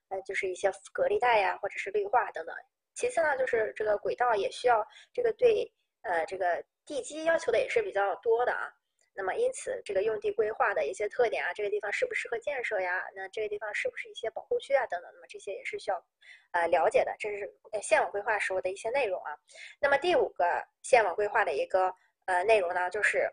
[0.10, 2.56] 呃，就是一些隔离带呀，或者是绿化等等。
[2.94, 5.72] 其次呢，就是这个轨道也需要这个对
[6.02, 8.72] 呃这个地基要求的也是比较多的啊。
[9.14, 13.04] 那么因此这个用地规划的一些特点啊，这个地方适不适合建设呀？
[13.14, 15.12] 那这个地方是不是一些保护区啊等等？
[15.14, 16.06] 那么这些也是需要
[16.52, 19.38] 呃了解的，这是县网规划时候的一些内容啊。
[19.80, 20.46] 那么第五个
[20.82, 21.94] 县网规划的一个
[22.26, 23.30] 呃内容呢，就是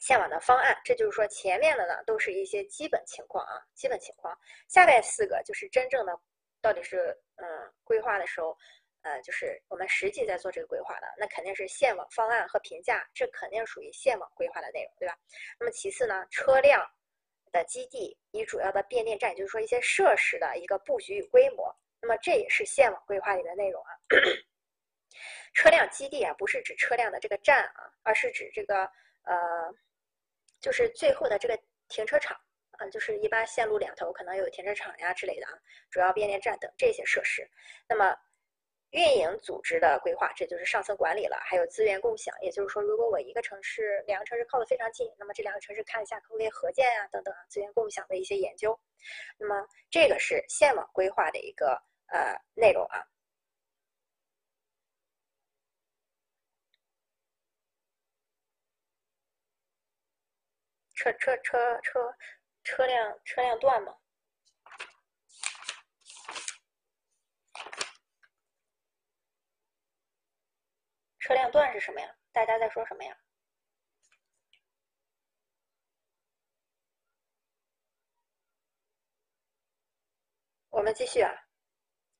[0.00, 0.78] 县网的方案。
[0.84, 4.38] 这就是说前面的呢都是一些基本情况啊，基本情况。
[4.68, 6.12] 下面四个就是真正的
[6.60, 7.46] 到底是嗯
[7.82, 8.56] 规划的时候。
[9.02, 15.18] 呃，就是我们实际在做这个规划的，那肯定是线网方案和评价，这肯定属于线网规划的内容，对吧？
[15.58, 16.88] 那么其次呢，车辆
[17.50, 23.90] 的基地以主要的变电站，就是说一些设施的一个布局与规模，那么这也是线网规划里的内容啊。
[25.52, 28.88] 车辆基地啊，不是指车辆的这个站啊，而是指这个
[29.24, 29.74] 呃，
[30.60, 31.58] 就是最后的这个
[31.88, 32.40] 停车场
[32.78, 35.58] 啊，就是一般线路两头可能有停车场呀之类的啊，
[35.90, 37.50] 主要变电站等这些设施，
[37.88, 38.16] 那么。
[38.92, 41.36] 运营组织的规划，这就是上层管理了。
[41.44, 48.78] 还有资源共享，也就是说，如果我一个城市两个城市靠得非常近，那么这两个城市看一下可不可以合建呀，等等啊，资源共享的一些研究。
[49.38, 53.02] 那么这个是线网规划的一个呃内容啊。
[60.94, 62.14] 车车车车
[62.62, 63.96] 车辆车辆段嘛。
[71.22, 72.12] 车辆段是什么呀？
[72.32, 73.16] 大家在说什么呀？
[80.70, 81.30] 我们继续啊，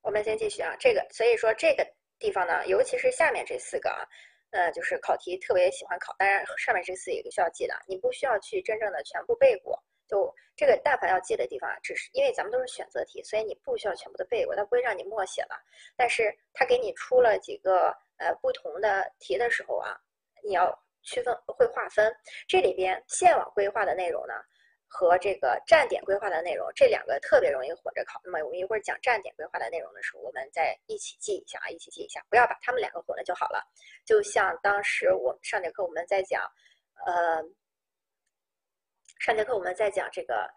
[0.01, 0.73] 我们先继续啊。
[0.79, 1.85] 这个，所以说这个
[2.17, 4.07] 地方呢，尤其是下面这四个啊，
[4.51, 6.15] 呃，就是考题特别喜欢考。
[6.17, 9.83] 当然，上面这四个也需要记的，你不需要去真正的全部背过。
[10.07, 15.61] 就这个，但凡要记的地方，只是因为咱们都是选择题，所以你不需要全部的背过，它不会让你默写了。
[15.97, 17.93] 但是它给你出了几个。
[18.17, 19.95] 呃，不同的题的时候啊，
[20.43, 22.15] 你要区分会划分
[22.47, 24.33] 这里边线网规划的内容呢，
[24.87, 28.21] 和这个站点规划的内容，这两个特别容易混着考。
[28.23, 33.61] 那么我们一会儿讲站点规划的内容的时候，我们再一起记一下啊，一起记一下，不要把他们两个混了就好了。
[34.05, 36.41] 就像当时我上节课我们在讲，
[37.05, 37.43] 呃，
[39.19, 40.49] 上节课我们在讲这个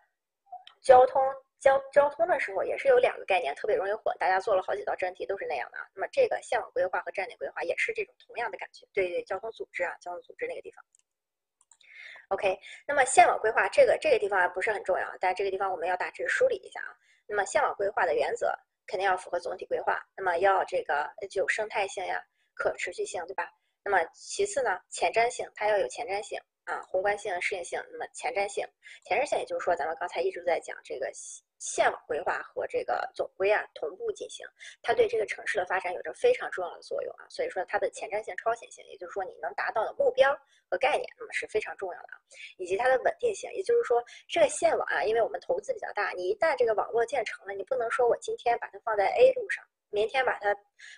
[0.83, 1.23] 交通。
[1.59, 5.79] 交交通的时候也是有两个概念特别容易混，大家做了好几道真题都是那样的。
[5.95, 8.87] 那么这个线网规划和站点规划也是这种同样的感觉。
[8.93, 10.85] 对对，交通组织啊，交通组织那个地方。
[12.29, 16.97] OK，那么线网规划这个这个地方不是很重要，但这个地方我们要大致梳理一下啊。
[17.27, 18.53] 那么线网规划的原则
[18.87, 22.23] 肯定要符合总体规划，那么要这个具有生态性呀、
[22.55, 23.51] 可持续性，对吧？
[23.85, 27.83] 那么其次呢，前瞻性，它要有前瞻性啊，宏观性、适应性。
[27.91, 28.65] 那么前瞻性，
[29.05, 31.11] 前瞻性也就是说，咱们刚才一直在讲这个。
[31.59, 34.47] 线网规划和这个总规啊同步进行，
[34.83, 37.25] 它对这个城市的发展有着非常重要的作用啊。
[37.31, 40.39] 所以说它的前瞻性、超前性，也就是说你能达到的目标
[40.69, 42.21] 和概念，那么是非常重要的啊。
[42.59, 50.55] 以及它的稳定性，也就是说这个线网啊，因为我们投资比较大，你一旦这个网络建成了，你不能说我今天把它放在 A 路上，明天把它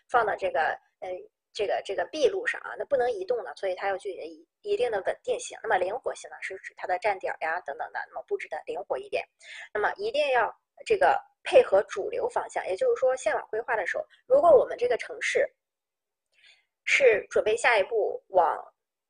[0.09, 1.09] 放到这个呃
[1.53, 5.59] 这个这个 B 路上啊，那不能移动的，所以它要具有一一定的稳定性。
[5.62, 9.25] 那么灵活性呢，是指它的站点呀等等的，那么布置的灵活一点。
[9.73, 10.55] 那么一定要
[10.87, 15.49] 这个配合主流方向，也就是说线网规划的时候，如果我们这个城市
[16.85, 18.62] 是准备下一步往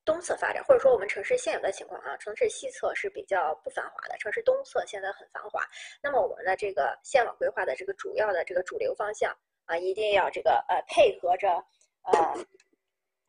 [0.05, 5.63] 东侧发展，或者说我们城市现有的情况啊，城市西侧是比较不繁华的，城市东侧现在很繁华，
[6.03, 9.37] 那么我们的这个线网规划的这个主要的这个主流方向
[9.67, 11.63] 啊，一定要这个呃配合着
[12.05, 12.47] 呃。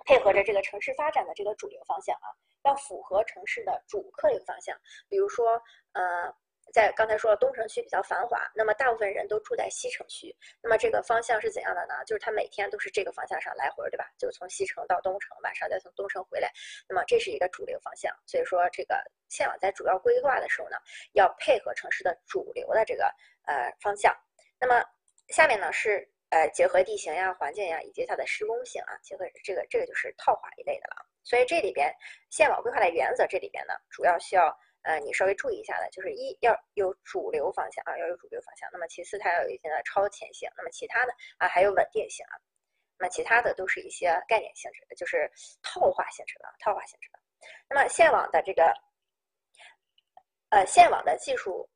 [0.06, 2.34] 配合着这个城市发展的这个主流方向啊，
[2.64, 4.76] 要符合城市的主客流方向。
[5.08, 6.34] 比如说，呃，
[6.74, 11.94] 在刚才说了东城区比较繁华，那么大部分人都住在西城区，那么这个方向是怎样的呢？
[12.08, 14.10] 就是他每天都是这个方向上来回，对吧？
[14.18, 16.52] 就从西城到东城，晚上再从东城回来，
[16.88, 18.12] 那么这是一个主流方向。
[18.26, 20.78] 所以说，这个线网在主要规划的时候呢，
[21.14, 23.14] 要配合城市的主流的这个
[23.46, 24.12] 呃方向。
[24.60, 24.84] 那么
[25.28, 26.12] 下面呢是。
[26.30, 31.06] 呃，结合地形呀、环境呀，以及它的施工性啊，结合这个这个就是套话一类的了。
[31.24, 31.92] 所以这里边
[32.30, 38.70] 线网规划的原则，这里边呢，主要需要呃你稍微注意一下的，就是一要有主流方向啊，要有主流方向。
[38.72, 42.38] 那么其次它要有一定的超前性，那么其他的啊还有稳定性啊，
[43.00, 45.32] 那么其他的都是一些概念性质的，就是
[45.64, 47.20] 套话性质的，套话性质的。
[47.68, 48.72] 那么线网的这个
[50.50, 51.68] 呃线网的技术。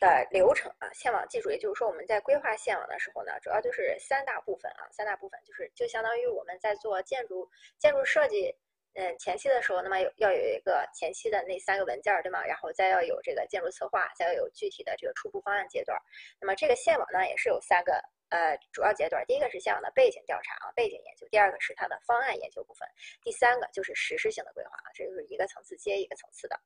[0.00, 7.48] 的流程啊，线网技术，也就是说我们在规划线网的时候呢，主要就是三大部分啊，三大部分就是就相当于我们在做建筑
[7.78, 8.54] 建筑设计，
[8.94, 12.44] 嗯，前期的时候，那么有要有一个前期的那三个文件对吗？
[12.44, 15.98] 然后再要有这个建筑策划，再要有具体的这个初步方案阶段。
[16.40, 17.94] 那么这个线网呢，也是有三个
[18.28, 22.86] 呃主要阶段，第一个是线网的背景调查啊，背景研究；第二个是它的方案研究部分；
[23.22, 26.60] 第三个就是实施性的规划啊，这就是一个层次接一个层次的。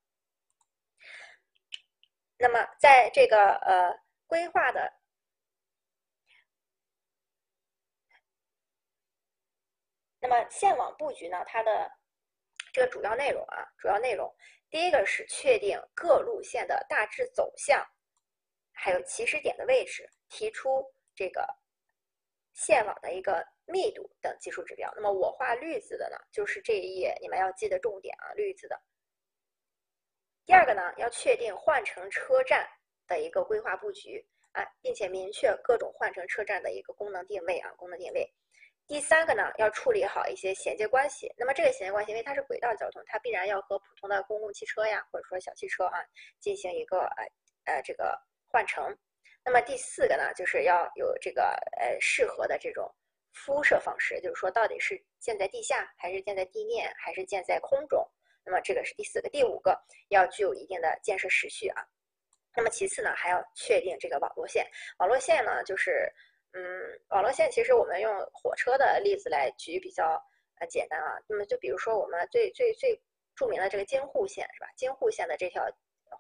[2.39, 3.93] 那么在这个呃
[4.27, 4.93] 规划的，
[10.21, 11.91] 那么线网布局呢，它的
[12.73, 14.33] 这个主要内容啊，主要内容，
[14.71, 17.85] 第一个是确定各路线的大致走向。
[18.73, 21.45] 还有起始点的位置，提出这个
[22.53, 24.89] 线网的一个密度等技术指标。
[24.95, 28.81] 那么我画绿字的呢，就是这一页你们要记的重点啊，绿字的。
[30.49, 32.67] 第二个呢，要确定换乘车站
[33.07, 38.27] 的一个规划布局啊，并且明确各种换乘车站的一个功能定位啊，功能定位。
[38.87, 41.31] 第三个呢，要处理好一些衔接关系。
[41.37, 46.01] 那么这个衔接关系，因为它是轨道交通，它必然要和普通的公共汽车呀，或者说小汽车啊，
[46.41, 47.25] 进行一个呃
[47.67, 48.19] 呃这个。
[48.51, 48.97] 换乘，
[49.45, 51.43] 那么第四个呢，就是要有这个
[51.79, 52.91] 呃适合的这种
[53.35, 58.03] 敷设方式，就是说到底是建在地下，还是建在地面，还是建在空中？
[58.49, 61.85] 那么这个是第四个，第五个要具有一定的建设时序啊。
[62.57, 64.67] 那么其次呢，还要确定这个网络线。
[65.01, 66.11] 网络线呢，就是
[66.55, 66.63] 嗯，
[67.11, 70.19] 网络线其实我们用火车的例子来举比较
[70.61, 71.19] 呃简单啊。
[71.29, 72.99] 那么就比如说我们最最最
[73.37, 74.69] 著名的这个京沪线是吧？
[74.75, 75.63] 京沪线的这条。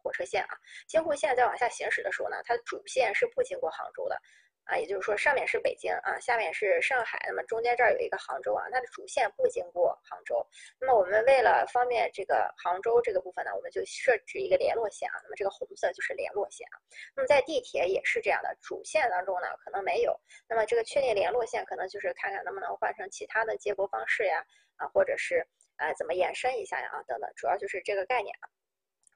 [0.03, 0.51] 火车线啊，
[0.87, 4.21] 京沪线在往下行驶的时候呢，它的主线是不经过杭州的，
[4.69, 10.47] 啊，也就是说上面是北京啊，下面是上海，那么中间这儿有一个杭州啊，它的主线不经过杭州。
[10.79, 16.77] 那么我们为了方便这个杭州这个部分呢，我们就设置一个联络线啊，那么这个红色就是联络线啊。
[17.17, 20.15] 那么在地铁也是这样的，主线当中呢可能没有，
[20.47, 24.45] 那么这个确定联络线可能就是看看能不能换成其他的接驳方式呀，
[24.77, 25.47] 啊，或者是
[25.77, 28.51] 啊怎么延伸一下呀啊等等，主要就是这个概念啊。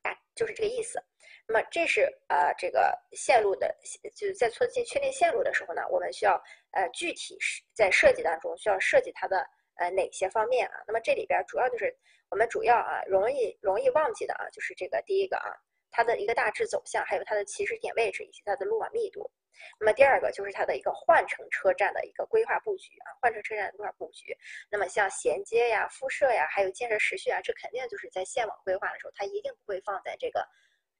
[0.03, 1.03] 哎，就是这个意思。
[1.47, 3.75] 那么这是呃这个线路的，
[4.15, 9.45] 就是在做确定线路的时候呢，我们需要呃具体是在设计当中需要设计它的
[9.77, 10.75] 呃哪些方面啊？
[10.87, 11.95] 那么这里边主要就是
[12.31, 15.51] 我们主要啊容易容易忘记的啊，就是这个第一个啊，
[15.91, 19.31] 它的一个大致走向，还有它的起始点位置以及它的路网密度。
[19.79, 24.37] 那么第二个就是它的一个换乘车站的一个规划布局啊，换乘车站的规划布局。
[24.71, 30.47] 那么像衔接呀、敷设呀，还有建设时序啊，这肯定就是在线网规划的时候，它一定不会放在这个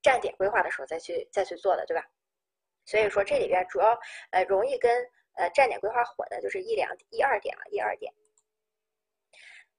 [0.03, 2.05] 站点规划的时候再去再去做的，对吧？
[2.85, 3.99] 所以说这里边主要
[4.31, 4.91] 呃容易跟
[5.37, 8.13] 呃站点规划混的就是一两一二点啊，一二点。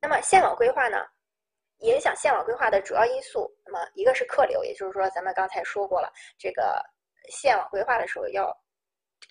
[0.01, 1.05] 那么线网规划呢，
[1.79, 6.81] 影响线网规划的主要因素，那么一个是客流，也就是说咱们刚才说过了，这个
[7.29, 8.62] 线网规划的时候要。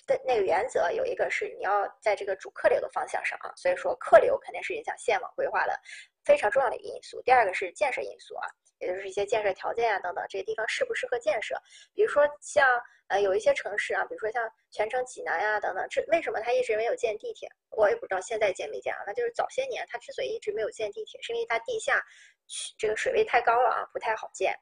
[0.06, 5.78] 的那个原则有一个是你要在这个主客流的方向上啊，所以说客流肯定是影响线网规划的
[6.24, 7.22] 非常重要的一个因素。
[7.22, 8.46] 第二个是建设因素啊，
[8.78, 11.54] 也就是一些建设条件啊等等，这个地方适不适合建设？
[11.94, 12.66] 比如说像
[13.08, 17.48] 呃有一些城市啊，比如说像全城济南呀等等，这为什么它一直没有建地铁？
[17.70, 19.00] 我也不知道现在建没建啊。
[19.06, 22.02] 那就是早些年它之所以一直没有建地铁，是因为它地下
[22.76, 24.52] 这个水位太高了啊，不太好建。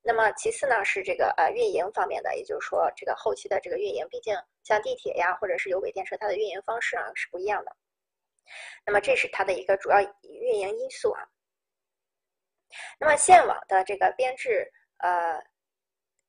[0.00, 4.34] 那么其次呢是这个呃运营方面的，也就是说这个后期的这个运营，毕竟
[4.64, 7.76] 像地铁呀或者是有轨电车，它的运营方式啊是不一样的。
[8.86, 11.22] 那么这是它的一个主要运营因素啊。
[12.98, 15.38] 那么线网的这个编制呃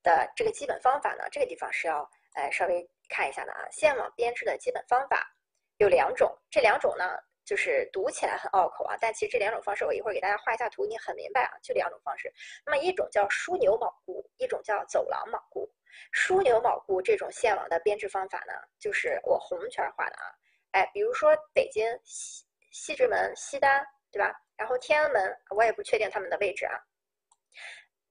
[0.02, 3.66] 的这个基本方法呢，这个地方是要呃稍微看一下的啊。
[3.70, 5.34] 线网编制的基本方法
[5.78, 7.18] 有两种，这两种呢。
[7.50, 11.58] 就是读起来很拗口啊，但其实这两种方式我一会儿给大家画一下图，你很明白啊。
[11.60, 12.32] 就两种方式，
[12.64, 15.68] 那么一种叫枢纽锚固，一种叫走廊锚固。
[16.12, 20.30] 枢纽锚固这种线网的编制方法呢，就是我红圈画的啊。
[20.70, 24.32] 哎，比如说北京西西直门、西单，对吧？
[24.56, 26.78] 然后天安门，我也不确定他们的位置啊。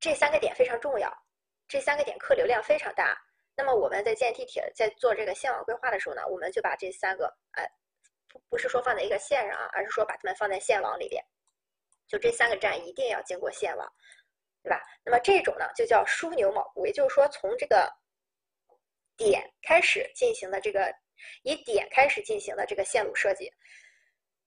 [0.01, 1.09] 这三个点非常重要，
[1.65, 3.17] 这三个点客流量非常大。
[3.55, 7.65] 那么我们在建地铁、在做这个线网规划的时候呢，我们就把这三个哎。
[8.49, 11.23] 不是说放在一个线上啊，而是说把它们放在线网里边，
[12.07, 13.93] 就这三个站一定要经过线网，
[14.63, 14.81] 对吧？
[15.03, 17.91] 那么这种呢就叫枢纽锚固，也就是说从这个
[19.17, 20.93] 点开始进行的这个
[21.43, 23.51] 以点开始进行的这个线路设计，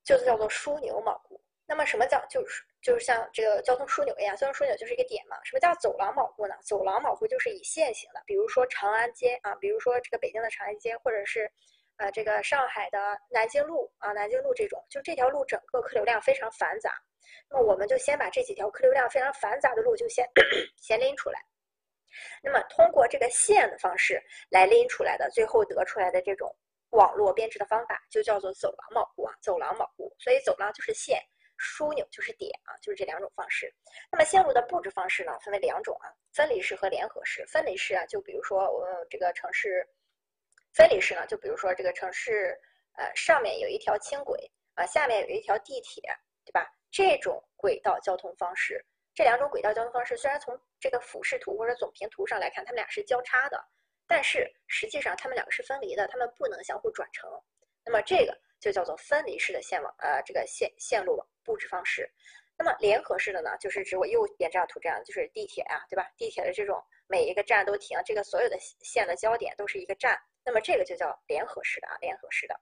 [0.05, 1.41] 就叫做枢纽锚固。
[1.65, 5.37] 那么什么叫就是就是像这个交通枢纽一样，交通枢纽就是一个点嘛。
[5.45, 6.55] 什么叫走廊锚固呢？
[6.63, 11.51] 走廊锚固就是以线型的，比如说长安街啊，比如说这个北京的长安街，或者是。
[11.99, 12.99] 呃，这个上海的
[13.31, 16.91] 南京路啊，南京路这种，就这条路整个客流量非常繁杂，
[17.49, 20.27] 那么我们就先把这几条客流量非常繁杂的路就先
[20.77, 21.39] 先拎出来，
[22.43, 24.21] 那么通过这个线的方式
[24.51, 26.53] 来拎出来的，最后得出来的这种
[26.91, 30.13] 网络编制的方法就叫做走廊锚固啊，走廊锚固。
[30.19, 31.23] 所以走廊就是线，
[31.57, 33.73] 枢纽就是点啊，就是这两种方式。
[34.11, 37.47] 那么线路的布置方式呢，分为两种啊，分离式和联合式。
[37.47, 39.87] 分离式啊，就比如说我这个城市。
[40.73, 42.59] 分离式呢，就比如说这个城市，
[42.97, 46.03] 呃，上面有一条轻轨啊，下面有一条地铁，
[46.45, 46.67] 对吧？
[46.91, 48.85] 这种轨道交通方式，
[49.15, 53.63] 这两种轨道交通方式虽然从这个俯视图或者总平图上来看，它们俩是交叉的，
[54.07, 57.31] 但是实际上它们两个是分离的，它们不能相互转乘。
[57.85, 62.11] 那么这个就叫做分离式的线网，呃，这个线线路布置方式。
[62.57, 66.09] 那么联合式的呢，就是指我右边这张图这样，就是地铁啊，对吧？
[66.17, 72.61] 地铁的这种每一个站都停，这个所有的线的交点都是一个站，那么这个就叫联合式的啊，联合式的。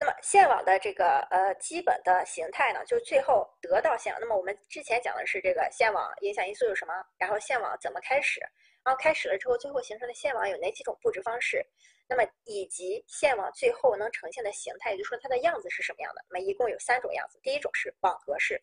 [0.00, 4.14] 那么线网的这个呃基本的形态呢，就最后得到线。
[4.20, 8.38] 那么我们之前讲的是这个线网影响因素有什么，然后线网怎么开始，
[8.84, 11.66] 然后开始了之后，最后形成的线网有哪几种布置方式，
[12.08, 16.24] 那么以及线网最后能呈现的形态，也就是说它的样子是什么样的。
[16.30, 18.62] 那么一共有三种样子，第一种是网格式，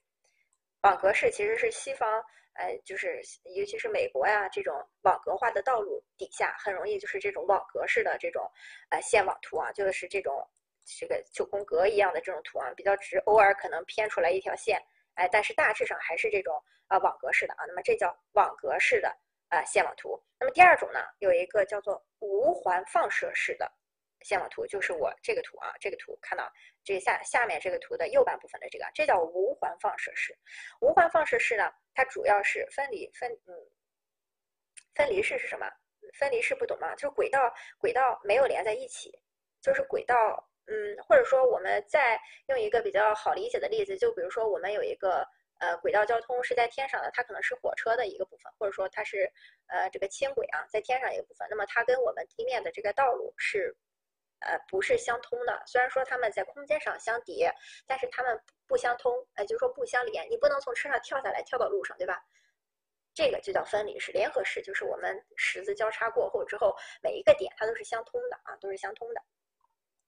[0.84, 2.24] 网格式其实是西方
[2.56, 3.22] 呃就是
[3.56, 4.73] 尤其是美国呀这种
[5.03, 8.52] 网格化的道路底下很容易就是这种网格式的这种
[8.90, 10.45] 呃线网图啊，就是这种。
[10.99, 14.80] 这个九宫格一样的这种图啊，比较直，偶尔可能偏出来一条线，
[15.15, 16.53] 哎，但是大致上还是这种
[16.86, 17.65] 啊网格式的啊。
[17.65, 19.10] 那么这叫网格式的
[19.49, 20.23] 啊线网图。
[20.40, 23.68] 那么第二种呢，有一个叫做无环放射式的
[24.22, 26.48] 线网图，就是我这个图啊，这个图看到
[26.84, 30.38] 这下下面这个图的右半部分的这个，这叫无环放射式。
[30.82, 33.55] 无环放射式呢，它主要是分离分嗯，
[34.93, 35.65] 分离式是什么？
[36.13, 36.93] 分离式不懂吗？
[36.93, 39.17] 就是轨道轨道没有连在一起，
[39.61, 40.15] 就是轨道。
[40.67, 45.23] 嗯，或者说我们再用一个比较好理解的例子，就比如说我们有一个
[45.59, 49.31] 呃轨道交通是在天上的，它可能是火车的一个部分，或者说它是
[49.67, 51.47] 呃这个轻轨啊，在天上一个部分。
[51.51, 53.77] 那么它跟我们地面的这个道路是
[54.45, 55.61] 呃不是相通的。
[55.67, 57.53] 虽然说它们在空间上相叠，
[57.85, 60.26] 但是它们不相通，呃就是说不相连。
[60.30, 62.23] 你不能从车上跳下来跳到路上，对吧？
[63.13, 64.11] 这个就叫分离式。
[64.11, 69.22] 联合式就是我们十字交叉过后之后，每一个点它都是相通的啊，都是相通的。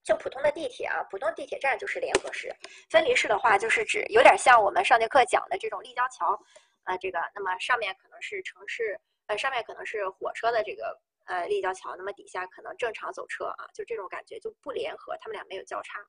[0.04, 2.54] 就普通的地铁啊，普通地铁站就是联合式，
[2.88, 6.38] 分离式的话就是指有点像我们上节课讲的这种立交桥，
[6.84, 10.98] 啊，这个那么上面可能是城市，呃，上面可能是火车的这个
[11.28, 16.00] 呃立交桥，那么底下可能正常走车啊，就这种感觉就不联合，他们俩没有交叉。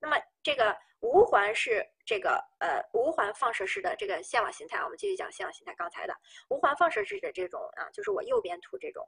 [0.00, 5.74] 那么这个无环是这个呃无环放射式的这个线网形态，我们继续讲线网形态。
[5.74, 6.14] 刚才的
[6.48, 9.06] 无环放射式的这种啊，就是我右边图这种。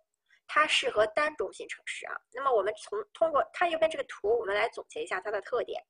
[0.49, 2.15] 它适合单中心城市啊。
[2.33, 5.83] 那么我们从通过看右边这个图，我们来总结一下它的特点。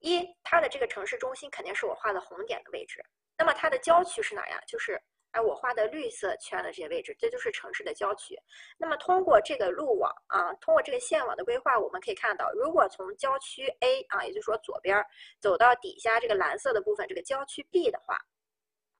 [0.00, 3.02] 一，它的这个城市中心肯定是我画的红点的位置。
[3.38, 4.60] 那么它的郊区是哪呀？
[4.66, 5.00] 就是
[5.34, 8.38] 哎我画的绿色圈的这些位置，这就是城市的郊区。
[8.78, 15.04] 那么通过这个路网啊，通过这个线网的规划，我们可以看到，如果从郊区 A 啊，也就是说左边
[15.40, 18.16] 走到底下这个蓝色的部分，这个郊区 B 的话，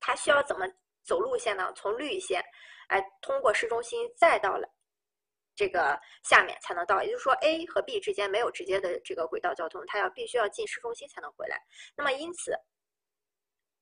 [0.00, 0.66] 它需要怎么
[1.04, 1.72] 走路线呢？
[1.76, 2.44] 从绿线。
[2.88, 4.68] 哎，通过市中心再到了
[5.56, 11.58] 这个下面才能到，也就是说 A 和 B 之间没有直接的这个轨道交通，它要必须要进市中心才能回来。
[11.96, 12.52] 那么因此，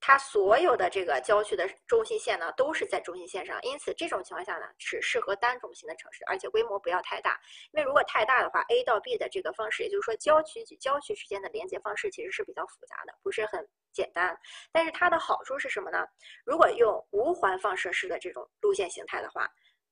[0.02, 3.58] 它所有的这个郊区的中心线呢，都是在中心线上。
[3.62, 7.40] 因此这种情况下呢，只适合单中心的城市，而且规模不要太大。
[7.72, 13.66] 因为如果太大的话，A 到 B 的这个方式，也就是说郊区与郊区之间的连接方式其实是比较复杂的，不是很。
[13.94, 14.34] 简单，
[14.72, 16.06] 但是它的好处是什么呢？
[16.46, 19.46] 如果用无环放射式的这种路线形态的话，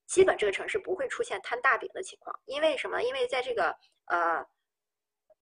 [0.07, 2.35] 基本这个城市不会出现摊大饼的情况。
[2.47, 3.03] 因为什么？
[3.03, 3.77] 因为在这个
[4.07, 4.43] 呃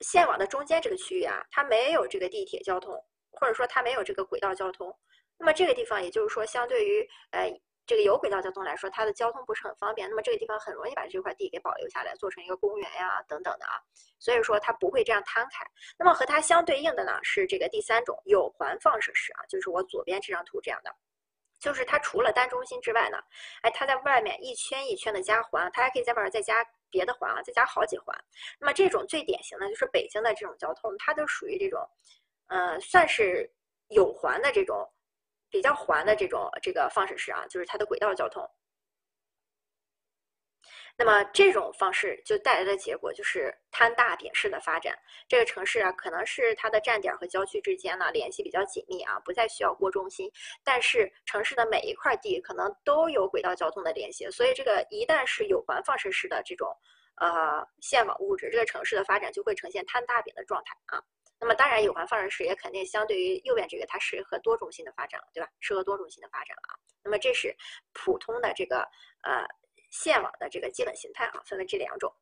[0.01, 3.01] 线网的中间这个区域啊，它没有这个地铁交通，
[3.40, 4.94] 或者说它没有这个轨道交通。
[5.39, 7.51] 那么这个地方，也就是说，相对于呃。
[7.89, 13.81] 这个有轨道交通来说，它的交通不是很方便，那么这个地方很容易把这块地给保留下来，做成一个公园呀等等的啊，
[14.19, 15.65] 所以说它不会这样摊开。
[15.98, 20.94] 那么和它相对应的呢是这个第三种有环放射式啊，就是我左边这张图这样的，
[21.59, 23.16] 就是它除了单中心之外呢，
[23.62, 28.15] 哎，它在外面一圈一圈的加环，它还可以在外面再加别的环啊，再加好几环。
[28.60, 31.81] 那么这种最典型的就是北京的这种交通，它都属于这种，
[32.49, 33.51] 呃，算是
[33.89, 34.87] 有环的这种。
[35.51, 38.47] 比较环的这种这个放射式啊，就是它的轨道交通。
[40.95, 44.95] 那么这种方式就带来的结果就是摊大饼式的发展。
[45.27, 50.31] 这个城市啊，可能是它的站点和郊区之间呢联系比较紧密啊，不再需要过中心。
[50.62, 56.69] 但是城市的每一块地可能都有轨道交通的联系，所以这个一旦是有环放射式的这种
[57.23, 61.03] 呃线网物质，这个城市的发展就会呈现摊大饼的状态啊。
[61.40, 65.48] 那么当然，有环放射式也肯定相对于右边这个，它适合多中心的发展了，对吧？
[65.60, 66.78] 适合多中心的发展了啊。
[67.02, 67.56] 那么这是
[67.93, 68.81] 普通的这个
[69.23, 69.47] 呃
[69.90, 72.12] 线网的这个基本形态啊，分为这两种。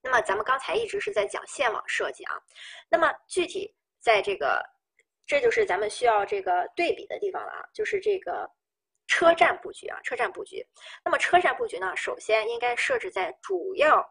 [0.00, 2.40] 那么咱们刚才一直是在讲线网设计啊，
[2.88, 4.64] 那么具体在这个，
[5.26, 8.50] 这就是咱们需要这个对比的地方了啊，就是这个
[9.06, 10.66] 车站布局啊，车站布局。
[11.04, 14.04] 那么车站布局呢，首先应该设置在主要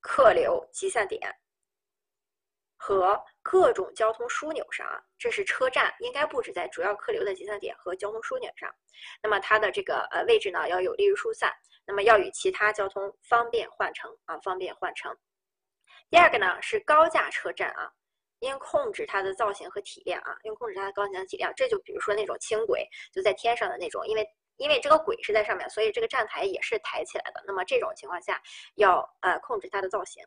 [0.00, 1.34] 客流集散点
[2.76, 3.20] 和
[3.50, 5.00] 各种交通枢纽上啊。
[5.18, 8.70] 这是车站应该布置在主要客流的集散点和交通枢纽上。
[9.22, 11.50] 那么它的这个呃位置呢，要有利于疏散，
[11.86, 15.16] 那么要与其他交通方便换乘啊，方便换乘。
[16.10, 17.90] 第二个呢是高架车站啊。
[18.40, 21.52] 应控制它的造型和体量啊，应控制它的高型体量。
[21.56, 24.24] 这就比如说那种轻轨，就在天上的那种，因为
[24.58, 27.42] 因为这个轨是在上面，所以这个站台也是抬起来的。
[27.44, 28.40] 那么这种情况下，
[28.76, 30.24] 要呃控制它的造型，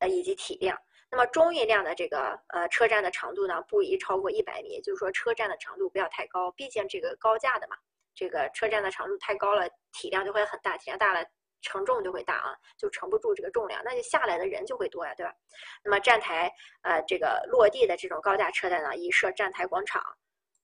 [0.00, 0.76] 呃以及体量。
[1.10, 7.76] 那么中运量的这个呃车站的长度呢，不宜超过一百米，就是说车站的长度不要太高，毕竟这个高架的嘛，
[8.14, 11.24] 这个车站的长度太高了，体量就会很大，体量大了。
[11.62, 15.34] 承重就会大啊，就承不住这个重量，那就下来的人就会多呀，对吧？
[15.82, 16.52] 那么站台
[16.82, 20.00] 呃，这个落地的这种高架车站呢，宜设站台广场。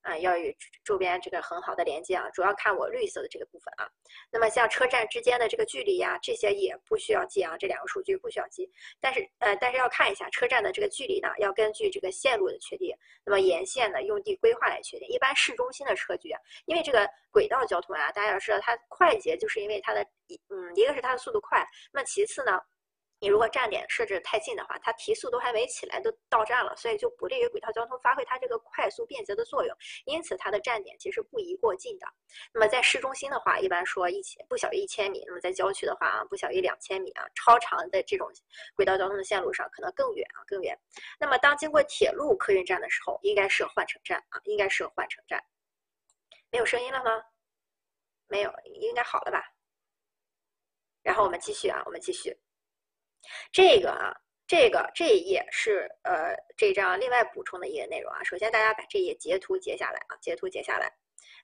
[0.02, 3.88] 啊，要与周边这个很好的连接啊，主要看我绿色的这个部分啊。
[4.30, 8.70] 那么像车站之间的这个距离呀，这些也不需要记啊，这两个数据不需要记。
[9.00, 15.08] 但是呃，但是要看一下车站的这个距离呢，要根据这个线路的确定，那么沿线的用地规划来确定。
[15.08, 22.60] 一般市中心的车距啊，因为这个轨道交通啊，大家要知道它快捷，就是因为它的一嗯，一个是它的速度快，那其次呢。
[23.22, 29.72] 你如果站点设置太近的话，它提速都还没起来，都到站了，所以就不利于轨道交通发挥它这个快速便捷的作用。
[30.06, 32.06] 因此，它的站点其实不宜过近的。
[32.52, 37.24] 那么在市中心的话，一般说一千不小于一千米；那么在郊区的话啊，不小于两千米啊。
[37.36, 38.28] 超长的这种
[38.74, 40.76] 轨道交通的线路上，可能更远啊，更远。
[41.20, 45.40] 那么当经过铁路客运站的时候，应该设换乘站啊，应该设换乘站。
[46.50, 47.22] 没有声音了吗？
[48.26, 49.44] 没有，应该好了吧？
[51.02, 52.36] 然后我们继续啊，我们继续。
[53.52, 54.14] 这个啊，
[54.46, 58.22] 这个这一页是呃这张另外补充的一页内容啊。
[58.24, 60.92] 首先大家把这页截图截下来啊，截图截下来。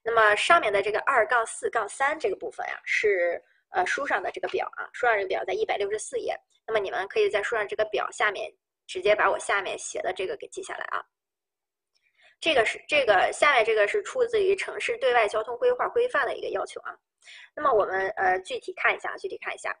[0.03, 3.41] 那么上面的这个二杠四杠三这个部分呀，是
[3.71, 6.35] 呃书上的这个表啊，书上这个表在一百六十四页。
[6.65, 8.51] 那么你们可以在书上这个表下面
[8.85, 11.03] 直接把我下面写的这个给记下来啊。
[12.39, 16.95] 这个是这个下面这个是出自于城市对外交通规划规范的一个要求啊。
[17.53, 19.75] 那么我们呃具体看一下，具体看一下。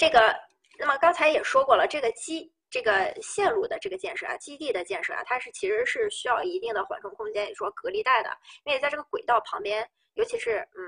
[0.00, 0.34] 这个，
[0.78, 8.30] 那么刚才也说过了，这个基这个线路的这个建设啊，基地的建设啊，它是其实是需要一定的缓冲空间，也说隔离带的，
[8.64, 10.80] 因为在这个轨道旁边，尤其是嗯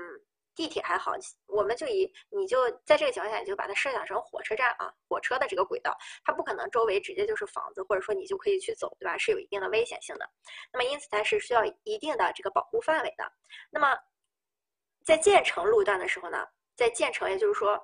[0.55, 1.11] 地铁还好，
[1.45, 5.95] 我们就以你就在这个情况下，你就把它设想成火车站啊，火车的这个轨道，
[6.25, 9.15] 它不可能周围直接就是房子，或者说你就可以去走，对吧？
[9.19, 10.27] 是有一定的危险性的。
[10.71, 13.31] 那么因此它是需要一定的这个保护范围的。
[13.69, 13.95] 那么
[15.05, 17.79] 在建成路段的时候呢，在建成，也就是说。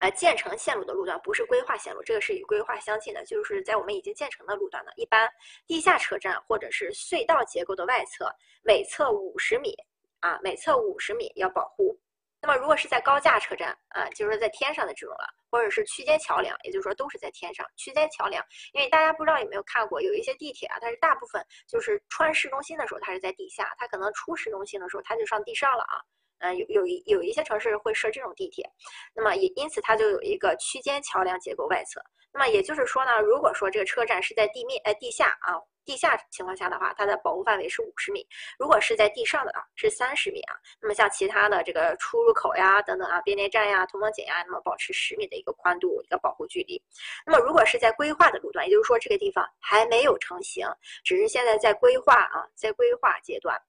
[0.00, 5.30] 呃，建成线路的路段不是规划线路，这个是与规划相近的，就是在我们已经建成的路段呢，一般
[5.66, 9.74] 地下车站或者是隧道结构的外侧，每侧五十米
[10.20, 11.98] 啊，每侧五十米要保护。
[12.42, 17.66] 那么如果是在高架车站啊，就是在天上的这种了，或者是区间桥梁，也就是说都是在天上。
[17.76, 26.00] 区间桥梁，因为大家不知道有没有看过，有一些地铁啊，它是大部分就是穿市中心的时候，它是在地下，它可能出市中心的时候，它就上地上了啊。
[26.40, 28.68] 嗯，有有一有一些城市会设这种地铁，
[29.14, 32.02] 那么也因此它就有一个区间桥梁结构外侧。
[32.32, 38.22] 那么也就是说呢，如果说这个车站是在地面呃地下啊地下情况下的话，它的保护范围是五十米；
[38.58, 40.54] 如果是在地上的啊是三十米啊。
[40.80, 46.80] 那么像其他的这个出入口呀等等啊变电站呀通风井呀，那么保持十米的一个宽度一个保护距离。
[47.26, 50.66] 那么如果是在规划的路段，也就是说这个地方还没有成型，
[51.02, 53.60] 只是现在在规划啊在规划阶段，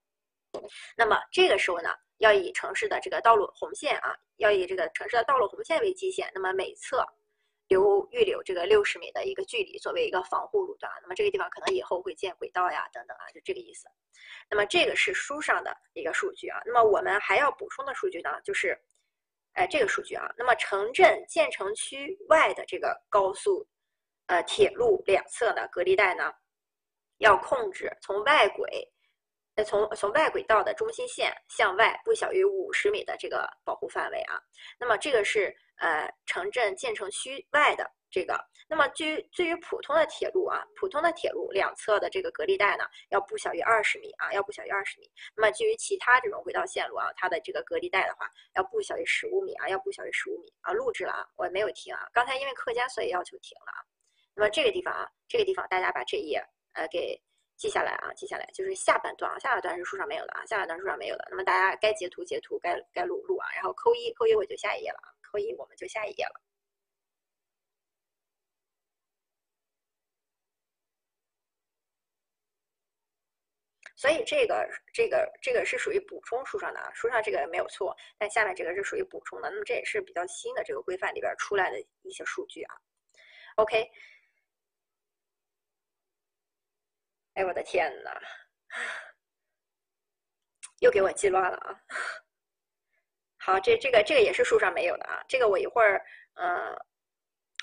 [0.95, 1.89] 那么这个时候呢？
[2.22, 7.03] 要以城市的这个道路红线啊，要以这个城市的道路红线为基线，那么每侧
[7.68, 10.91] 留预留这个六十米的一个距离，作为一个防护路段。
[11.02, 13.88] 那么这个地方可能以后会建轨道呀，等等啊，就这个意思。
[14.49, 16.61] 那么这个是书上的一个数据啊。
[16.64, 18.80] 那么我们还要补充的数据呢，就是，
[19.53, 20.31] 哎，这个数据啊。
[20.38, 23.68] 那么城镇建成区外的这个高速，
[24.27, 26.31] 呃，铁路两侧的隔离带呢，
[27.18, 28.88] 要控制从外轨。
[29.53, 34.41] 那从从外轨道的中心线向外不小于五十米的这个保护范围啊，
[34.79, 38.39] 那么这个是呃城镇建成区外的这个。
[38.69, 45.11] 那么据对于普通的铁路啊，普通的铁路两侧的这个隔离带呢，要不小于二十米啊，要不小于二十米。
[45.35, 48.25] 那么基于其他这种轨道线路啊，它的这个隔离带的话，
[48.55, 50.71] 要不小于十五米啊，要不小于十五米啊。
[50.71, 53.83] 录制了啊，我也没有停啊，刚才因为课间所以要求停了啊。
[54.33, 56.41] 那么这个地方啊，这个地方大家把这一页
[56.71, 57.21] 呃给。
[57.61, 61.27] 记下来啊，记下来就是下半段啊，下半段是书上没有的啊，下半段书上没有的。
[61.29, 66.41] 那么大家该截图截图，该该录录啊，然后扣一扣一我就下一页了啊，扣一我们就下一页了。
[73.95, 79.51] 所以这个这个这个是属于补充书上的啊，书上这个没有错，但下面这个是属于补充的。
[79.51, 82.73] 那么这也是比较新的这个规范里边出来的一些数据啊。
[83.57, 83.88] OK，
[87.33, 88.11] 哎，我的天呐，
[90.79, 91.81] 又给我记乱了啊！
[93.37, 96.03] 好，这这个这个也是书上没有的啊，这个我一会儿
[96.35, 96.75] 呃，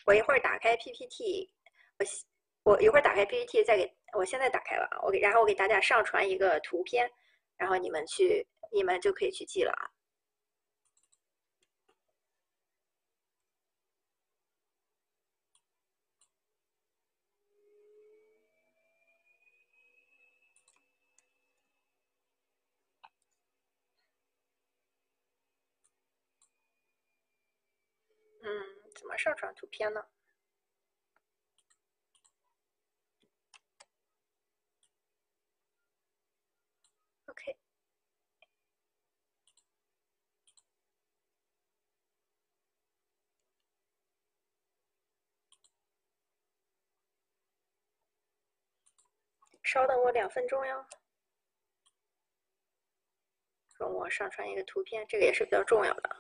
[0.07, 1.51] 我一会儿打开 PPT，
[1.99, 3.95] 我我一会儿打开 PPT 再给。
[4.15, 7.11] 我现在打开了啊，我给然后我给大家上传一个图片，
[7.57, 9.91] 然后你们去你们就可以去记了啊。
[28.43, 28.49] 嗯，
[28.95, 30.05] 怎怎么上传图片呢
[37.27, 37.57] ？OK，？
[49.63, 50.85] 稍等我两分钟哟，
[53.79, 56.17] 容我上传一个图片，这个也是比较重要的。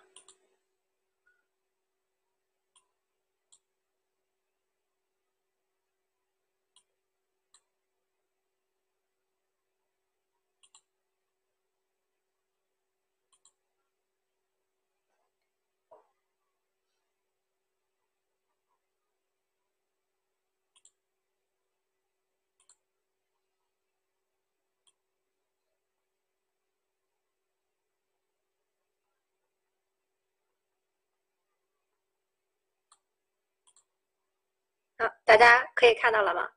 [34.98, 36.50] 好，大家可以看到了吗？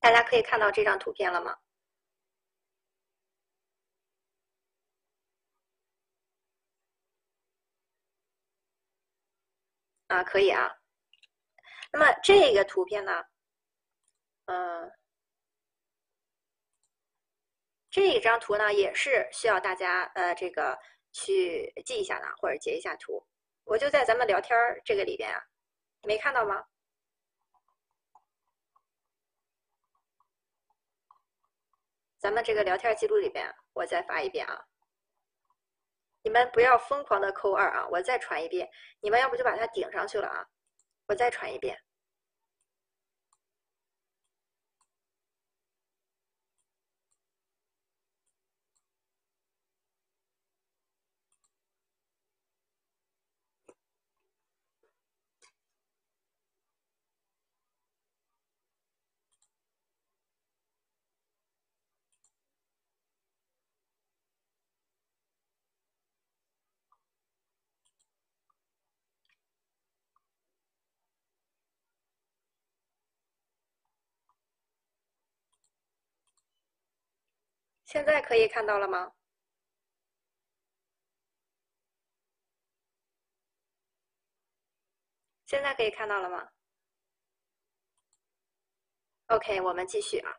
[0.00, 1.56] 大家可以看到这张图片了吗？
[10.08, 10.80] 啊，可以啊。
[11.92, 13.24] 那么这个图片呢，
[14.46, 14.90] 嗯，
[17.88, 20.76] 这一张图呢也是需要大家呃这个
[21.12, 23.24] 去记一下的，或者截一下图。
[23.62, 25.40] 我就在咱们聊天这个里边啊，
[26.02, 26.66] 没看到吗？
[32.20, 34.66] 咱们这个聊天记录里边，我再发一遍啊！
[36.22, 37.88] 你们不要疯狂的扣二啊！
[37.90, 38.68] 我再传一遍，
[39.00, 40.46] 你们要不就把它顶上去了啊！
[41.08, 41.82] 我再传一遍。
[77.90, 79.10] 现在可以看到了吗？
[85.44, 86.48] 现在可以看到了吗
[89.26, 90.32] ？OK，我们继续啊。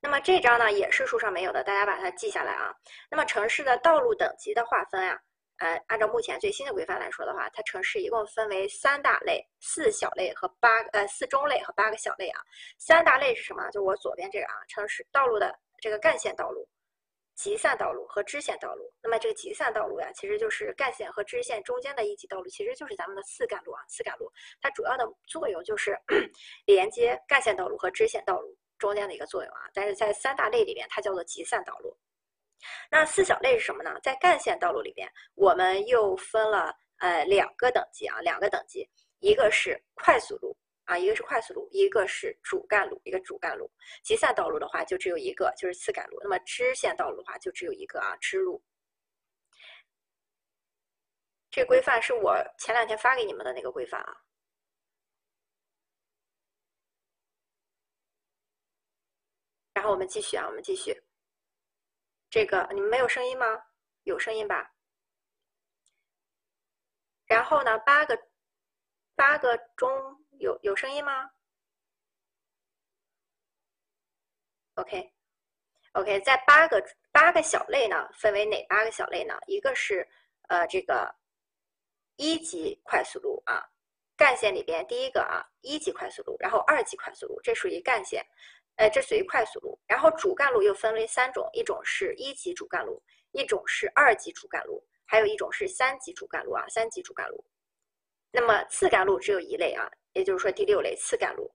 [0.00, 2.74] 那么这张呢也是书上没有的，大家把它记下来啊。
[3.08, 5.22] 那么城市的道路等级的划分啊。
[5.60, 12.40] 呃，按照目前最新的规范来说的话，它城市一共分为三大类、四小类和八呃四中类和八个小类啊。
[12.78, 13.70] 三大类是什么？
[13.70, 16.66] 就我左边这个啊，城市道路的这个干线道路、
[17.34, 18.90] 集散道路和支线道路。
[19.02, 23.84] 那么这个集散道路呀，其实就是干线和支线中间的一级道路，其实就是咱们的次干路啊。
[23.86, 24.32] 次干路
[24.62, 25.94] 它主要的作用就是
[26.64, 29.68] 连接干线道路和支线道路中间的一个作用啊。
[29.74, 31.94] 但是在三大类里边，它叫做集散道路。
[32.90, 33.98] 那四小类是什么呢？
[34.02, 38.88] 在干线道路里边，我们又分了呃两个等级啊，两个等级，
[39.20, 43.70] 一个是快速路啊，一个是快速路，一个是主干路，一个主干路。
[44.02, 46.18] 集散道路的话就只有一个，就是次干路。
[46.22, 48.62] 那么支线道路的话就只有一个啊，支路。
[51.50, 54.16] 这规范是我前两天发给你们的那个规范啊。
[59.74, 60.94] 然后我们继续啊，我们继续。
[62.30, 63.44] 这个你们没有声音吗？
[64.04, 64.72] 有声音吧。
[67.26, 68.18] 然后呢，八个
[69.14, 69.90] 八个中
[70.38, 71.30] 有有声音吗
[74.74, 76.82] ？OK，OK，在八个
[77.12, 79.38] 八个小类呢，分为哪八个小类呢？
[79.46, 80.08] 一个是
[80.48, 81.14] 呃这个
[82.16, 83.68] 一级快速路啊，
[84.16, 88.24] 干线里边第一个啊一级快速路，然后二级快速路，这属于干线。
[88.80, 89.78] 呃，这属于快速路。
[89.86, 92.98] 然后主干路又分为三种，一种是一级主干路，
[93.32, 97.44] 一种是二级主干路，还有一种是三级主干路啊，三级主干路。
[98.32, 101.52] 那么次干路只有一类啊，也就是说第六类次干路。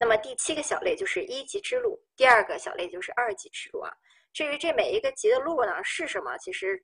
[0.00, 3.92] 那么第七个小类就是一级支路，第二个小类就是二级支路啊。
[4.32, 6.82] 至于这每一个级的路呢是什么，其实，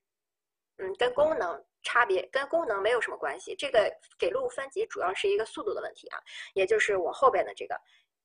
[0.77, 3.57] 嗯，跟功能差别跟功能没有什么关系。
[3.57, 6.19] 这个给路分级主要是一个速度的问题啊，
[6.53, 7.75] 也就是我后边的这个。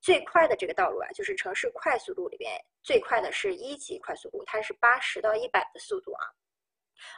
[0.03, 2.51] 最快的这个道路啊，就是城市快速路里边
[2.84, 6.27] 最快的是一级快速路，它是八十到一百的速度啊。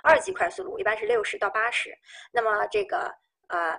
[0.03, 1.97] 二级快速路一般是六十到八十。
[2.31, 3.11] 那么这个
[3.47, 3.75] 呃，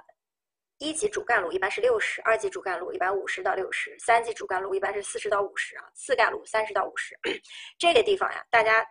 [0.78, 7.16] 一级主干路一般是六十，二级主干路一般五十到六十，三级主干路一般是四十到五十啊，次干路三十到五十。
[7.78, 8.84] 这个地方呀，大家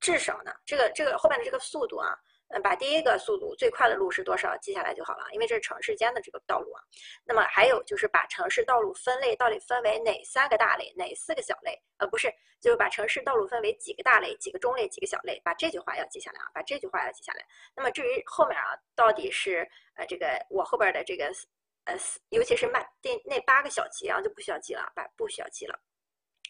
[0.00, 2.18] 至少呢，这个这个后面的这个速度啊。
[2.54, 6.82] 嗯，把第一个速度最快的路是多少记下来就好了，因为这是城市间的这个道路啊。
[7.24, 11.80] 那么还有就是把城市道路分类到底分为哪三个大类，哪四个小类？
[11.96, 12.30] 呃，不是，
[12.60, 17.46] 就是把城市道路分为几个大类、几个中类、几个小类，把这句话要记下来啊，把这句话要记下来。
[17.74, 21.32] 那么至于后面啊，到底是呃这个我后边的这个
[21.84, 21.96] 呃，
[22.28, 25.78] 尤其是慢那那八个小节啊，就不需要记了，把不需要记了。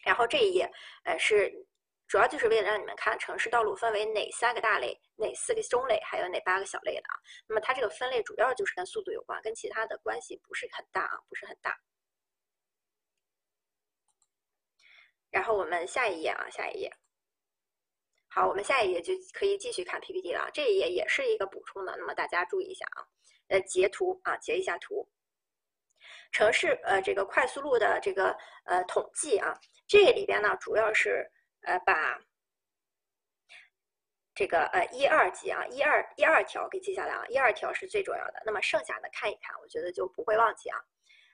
[0.03, 0.69] 然后这一页
[1.05, 1.65] 呃是。
[2.13, 7.17] 主要就是为了让你们看城市道路分为哪三个大类、哪四个中类，还有哪八个小类的啊。
[7.47, 11.75] 那么它这个分类主要就是跟速度有关，跟其他的关系不是很大啊，不是很大。
[15.31, 16.95] 然后我们下一页啊，下一页。
[18.29, 20.51] 好，我们下一页就可以继续看 PPT 了。
[20.53, 23.01] 这一页也是一个补充的，那么大家注意一下啊，
[23.47, 25.09] 呃，截图啊，截一下图。
[26.31, 29.51] 城市呃这个快速路的这个呃统计啊，
[29.87, 31.27] 这里边呢主要是。
[31.63, 32.19] 呃，把
[34.35, 38.41] 这个呃一二级啊，一二一二条给记下来啊，一二条是最重要的。
[38.45, 40.77] 那么剩下的看一看，我觉得就不会忘记啊。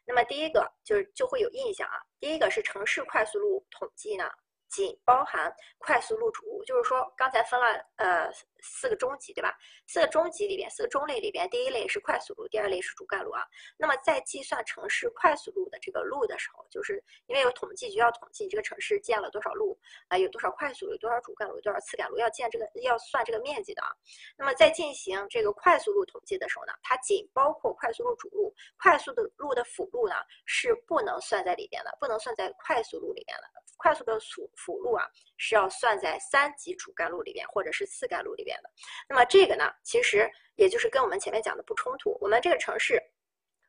[0.06, 1.99] 那么第一个就是就会有印象啊。
[2.19, 4.30] 第一个是城市快速路统计呢。
[4.69, 8.31] 仅包含快速路主，就是说刚才分了呃
[8.61, 9.57] 四个中级，对吧？
[9.88, 13.44] 四个中级里边，四个中类里边，第一类是快速路，第二类是主干路啊。
[13.77, 23.90] 那么在计算城市快速路的这个路的时候，就是因为有统计局要统计这个城市建了多少路啊，有多少快速路，有多少主干路，有多少次干路，要建这个要算这个面积的啊。
[24.38, 30.15] 那么在进行这个快速路统计的时候呢，它仅包括快速路主路，快速的路的辅路呢
[30.45, 33.44] 是不能算在里边的，不能算在快速路里边的。
[33.77, 35.07] 快速的辅辅路啊，
[35.38, 38.69] 是要算在三级主干路里边或者是次干路里边的。
[39.07, 42.17] 那么这个呢，其实也就是跟我们前面讲的不冲突。
[42.21, 43.01] 我们这个城市，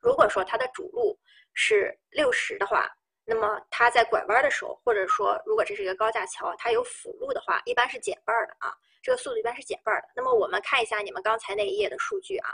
[0.00, 1.18] 如果说它的主路
[1.54, 2.90] 是六十的话，
[3.24, 10.08] 那么它在拐弯的时候，或者说如果这是一个高架桥，它有辅路的话，一般是减半的啊，这个速度一般是减半的。
[10.16, 12.50] 那么我们看一下你们刚才那一页的数据啊。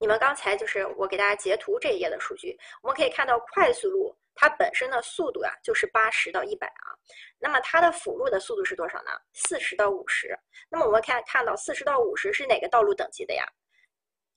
[0.00, 6.94] 你们刚才就是我给大家截图这一页的数据，我们可以看到快速路它本身的速度啊就是八十到一百啊，
[7.38, 9.10] 那么它的辅路的速度是多少呢？
[9.32, 10.38] 四十到五十。
[10.70, 13.44] 那么我们看看到四十到五十是哪个道路等级的呀？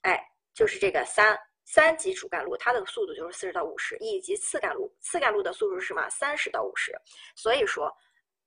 [0.02, 0.20] 哎，
[0.56, 6.10] 就是这个三三级主干路，它的速度就是四十到五十，以及次干路，次干路的速度是什么？
[6.10, 6.92] 三十到五十。
[7.36, 7.96] 所以说，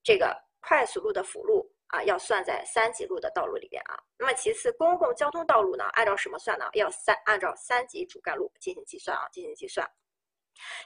[0.02, 1.72] 这个快速路的辅路。
[1.94, 3.94] 啊，要算在三级路的道路里边啊。
[4.18, 6.68] 那么其次，公共交通道路呢，按照什么算呢？
[6.72, 9.88] 要三按照三级主干路进行计算啊，进行计算。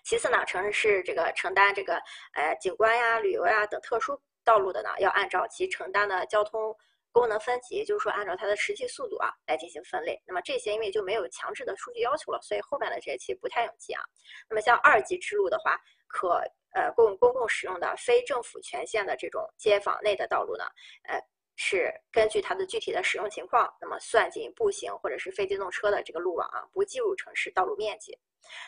[0.05, 1.95] 其次呢，城市这个承担这个
[2.35, 6.75] 呃景观呀、旅游呀等特殊道路的呢，要按照其承担的交通
[7.11, 10.21] 功能分级，就是说按照它的实际速度啊来进行分类。
[10.27, 14.03] 那么这些因为就没有强制的数据要求了，所以后面的这些其实不太用记啊。
[14.49, 16.43] 那么像二级支路的话，可
[16.75, 20.65] 呃，供公共使用的非政府权限的这种街坊内的道路呢，
[21.05, 21.21] 呃，
[21.57, 28.17] 是根据它的具体的使用情况，那么算进步行或者是非机动车的这个路网啊，不计入城市道路面积。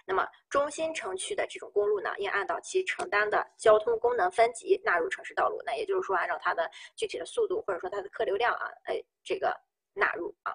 [0.04, 5.62] 那么中心城区的这种公路呢，应按照其承担的交通功能分级纳入城市道路。
[5.64, 9.56] 那也就是说，按照它的具体的速度或者说它的客流量啊，哎，这个
[9.94, 10.54] 纳入啊。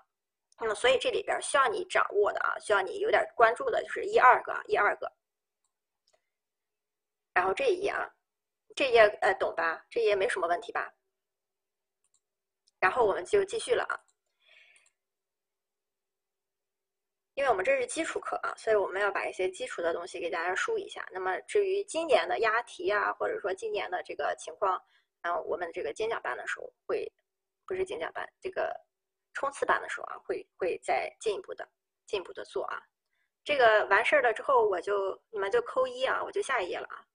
[0.59, 5.11] 那么所以这里边需要你掌握的啊，需要你有点关注的就是一二个，一二个。
[7.35, 8.09] 然后这一页啊，
[8.75, 9.85] 这一页呃懂吧？
[9.89, 10.89] 这一页没什么问题吧？
[12.79, 13.99] 然后我们就继续了啊，
[17.33, 21.05] 因为我们这是基础课啊，所以我们要把一些基础的东西给大家梳一下。
[21.11, 24.81] 那么至于今年的押题啊，或者说今年的这个情况，
[25.21, 27.11] 然后我们这个精讲班的时候会，
[27.65, 28.73] 不是精讲班，这个
[29.33, 31.67] 冲刺班的时候啊，会会再进一步的
[32.05, 32.81] 进一步的做啊。
[33.43, 37.05] 这个完事儿了之后，我就你们就扣一啊，我就下一页了啊。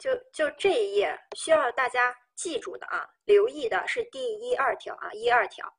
[0.00, 5.70] 就就这一页需要大家记住的啊，留意的是第一二条啊，一二条，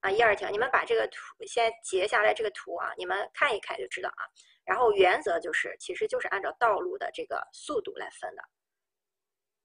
[0.00, 4.26] 啊，一二条，你们把这个图先截下来，这个图啊，你们看一看就知道啊。
[4.64, 8.42] 然后原则就是，其实就是按照道路的这个速度来分的。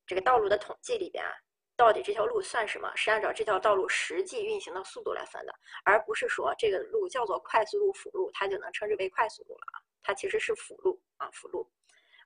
[0.06, 1.32] 这个道路的统计里边啊，
[1.76, 2.92] 到底这条路算什么？
[2.96, 5.54] 是按照这条道路实际运行的速度来分的，
[5.84, 9.82] 而不是说这个路叫做快速路、辅路，它就能称之为快速路了啊。
[10.04, 11.68] 它其实是辅路啊，辅路。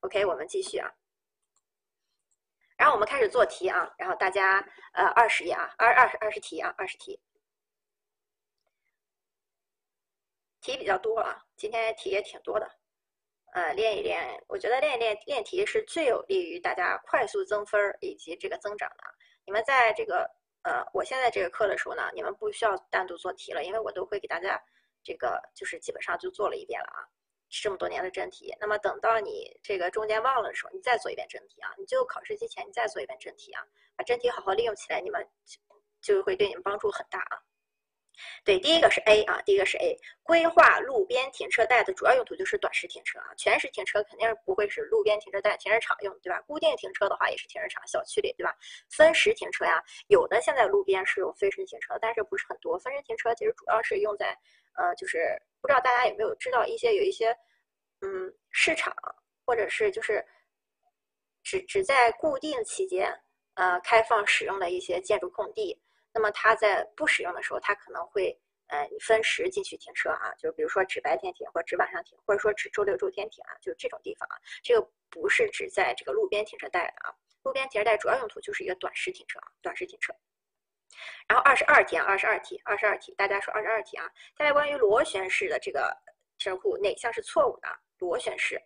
[0.02, 0.92] OK，我们继续啊。
[2.82, 4.58] 然后我们开始做题啊，然后大家
[4.94, 7.22] 呃二十页啊，二二十二十题啊，二十题。
[10.62, 12.68] 题比较多啊，今天题也挺多的，
[13.54, 19.04] 呃，练一练，我觉得练一练练题是最有利于大家快速增分以及这个增长的。
[19.46, 20.28] 你们在这个
[20.64, 24.60] 呃，我现在这个课的时候呢，你们不需要单独做题了，因为我都会给大家
[25.04, 27.06] 这个就是基本上就做了一遍了啊，
[27.52, 28.56] 这么多年的真题。
[28.60, 33.62] 那么等到你这个中间忘了的时候，你再做一遍真题啊，你最后考试之前你再做一遍真题啊，
[33.96, 35.28] 把真题好好利用起来，你们
[36.02, 37.44] 就会对你们帮助很大啊。
[38.44, 46.40] 对，第一个是 A 啊，第一个是 A，规划路边停车带的主要用途就是短时停车啊，全时停车肯定不会是路边停车带、停车场用，对吧？
[46.42, 48.56] 固定停车的话也是停车场、小区里，对吧？
[48.90, 52.78] 分时停车呀，有的现在路边是有分时停车，但是不是很多。
[52.78, 54.38] 分时停车其实主要是用在，
[54.76, 57.30] 呃，就是不知道大家有没有知道一些有一些，
[58.02, 58.96] 嗯，市场
[59.46, 60.26] 或者是就是
[61.44, 63.14] 只只在固定期间，
[63.56, 65.82] 呃，开放使用的一些建筑空地。
[66.14, 68.38] 那么它在不使用的时候，它可能会，
[68.68, 80.14] 呃，分时进去停车啊，就是比如说只白天停，或者只晚上停，或者说只周六周天停啊，就是这种地方啊，这个不是指在这个路边停车带的啊，路边停车带主要用途就是一个短时停车啊，短时停车。
[81.28, 84.06] 然后二十二题啊，二十二题，二十二题，大家说二十二题啊，
[84.38, 85.96] 下面关于螺旋式的这个
[86.38, 87.68] 题库哪项是错误的？
[88.00, 88.62] 螺旋式。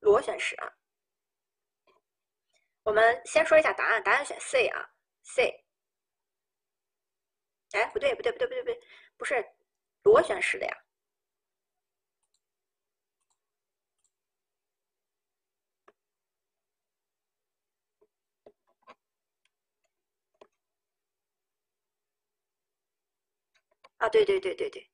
[0.00, 0.72] 螺旋式啊，
[2.84, 4.88] 我们先说一下答案，答案选 C 啊
[5.24, 5.64] ，C。
[7.72, 8.80] 哎，不对，不对，不对，不对，不对，
[9.16, 9.44] 不是
[10.04, 10.85] 螺旋式的呀。
[23.98, 24.86] 啊，对对对对对，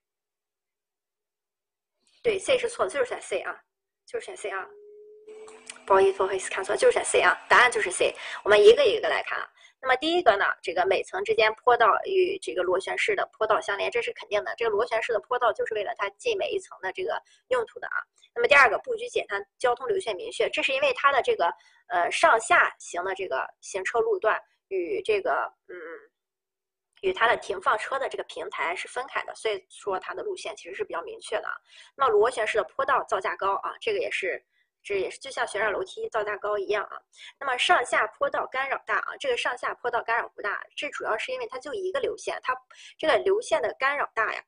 [2.23, 3.55] 对 C 是错的，就是选 C 啊，
[4.07, 4.67] 就是选 C 啊。
[5.85, 8.15] 不好意思，不好意思，看错，就是选 C 啊，答案就是 C。
[8.45, 9.49] 我们一个一个来看啊。
[9.81, 14.55] 那么第一个呢，这个每层之间坡道与这个螺旋式的坡道相连，这是肯定的。
[14.57, 17.99] 这个螺旋式的坡道就是为了它进每一层的这个用途的啊。
[18.33, 21.53] 那么第二个，布局简单，交通流线明确，这是因为它的这个
[21.89, 25.75] 呃上下行的这个行车路段与这个嗯
[27.03, 31.55] 与它的停放车的这个平台是分开的，所以说它的路线其实是比较明确的啊。
[31.95, 34.45] 那么螺旋式的坡道造价高啊，这个也是。
[34.85, 36.99] 这也是就像旋转楼梯造价高一样啊。
[37.39, 42.53] 那么上下坡道干扰大啊，这个上下坡道干扰不大，这主要是因为它就一个流线，它
[42.99, 44.43] 这个流线的干扰大呀，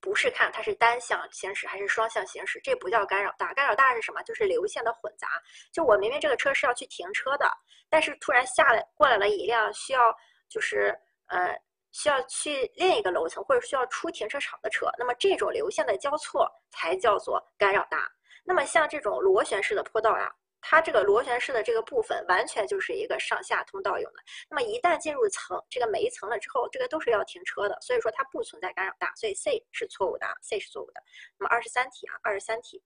[0.00, 3.52] 不是看它是单向行驶还是双向行驶，这不叫干扰大。
[3.52, 4.22] 干扰大是什么？
[4.22, 5.28] 就是流线的混杂。
[5.70, 7.46] 就我明明这个车是要去停车的，
[7.90, 10.16] 但是突然下来过来了一辆需要
[10.48, 10.98] 就是
[11.32, 11.58] 呃
[11.92, 18.10] 需要去另一个楼层或者需要出停车场的车，那么这种流线的交错才叫做干扰大。
[18.44, 20.30] 那么像这种螺旋式的坡道呀，
[20.60, 24.18] 它这个螺旋式的这个部分完全就是一个上下通道用的。
[24.50, 31.02] 那么一旦进入层这个每一层了之后，这个都是要停车的，所以说它不存在干扰大，所以 C 是错误的啊，C 是错误的。
[31.38, 32.82] 那么二十三题啊，二十三题，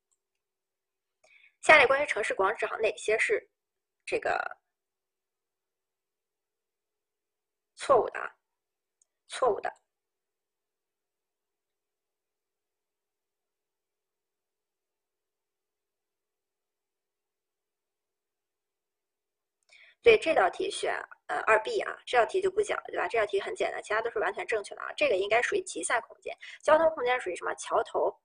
[1.62, 3.48] 下列关于城市广场哪些是
[4.04, 4.58] 这个
[7.76, 8.35] 错误的啊？
[9.28, 9.72] 错误的。
[20.02, 20.94] 对这道题选
[21.26, 23.08] 呃二 B 啊，这道题就不讲了，对吧？
[23.08, 24.92] 这道题很简单，其他都是完全正确的啊。
[24.96, 26.32] 这个应该属于集散空间，
[26.62, 27.52] 交通空间属于什么？
[27.56, 28.16] 桥头，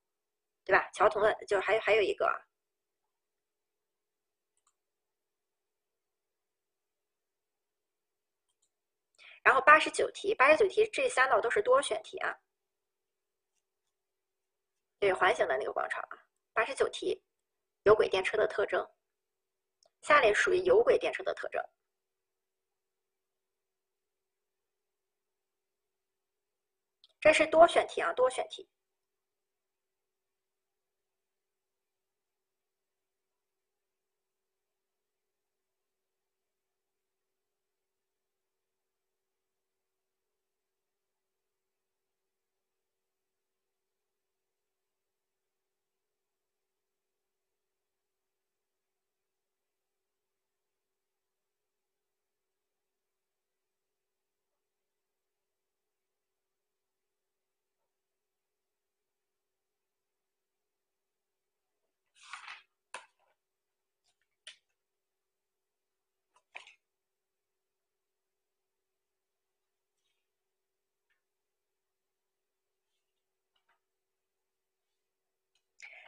[0.64, 0.88] 对吧？
[0.92, 2.26] 桥头的，就还有还有一个，
[9.42, 12.34] 然后八十九题，八十九题这三道都是多选题啊。
[15.00, 16.18] 对，环形的那个广场啊，
[16.52, 17.20] 八十九题，
[17.82, 18.88] 有轨电车的特征。
[20.02, 21.62] 下列属于有轨电车的特征。
[27.20, 28.68] 这是多选题啊，多选题。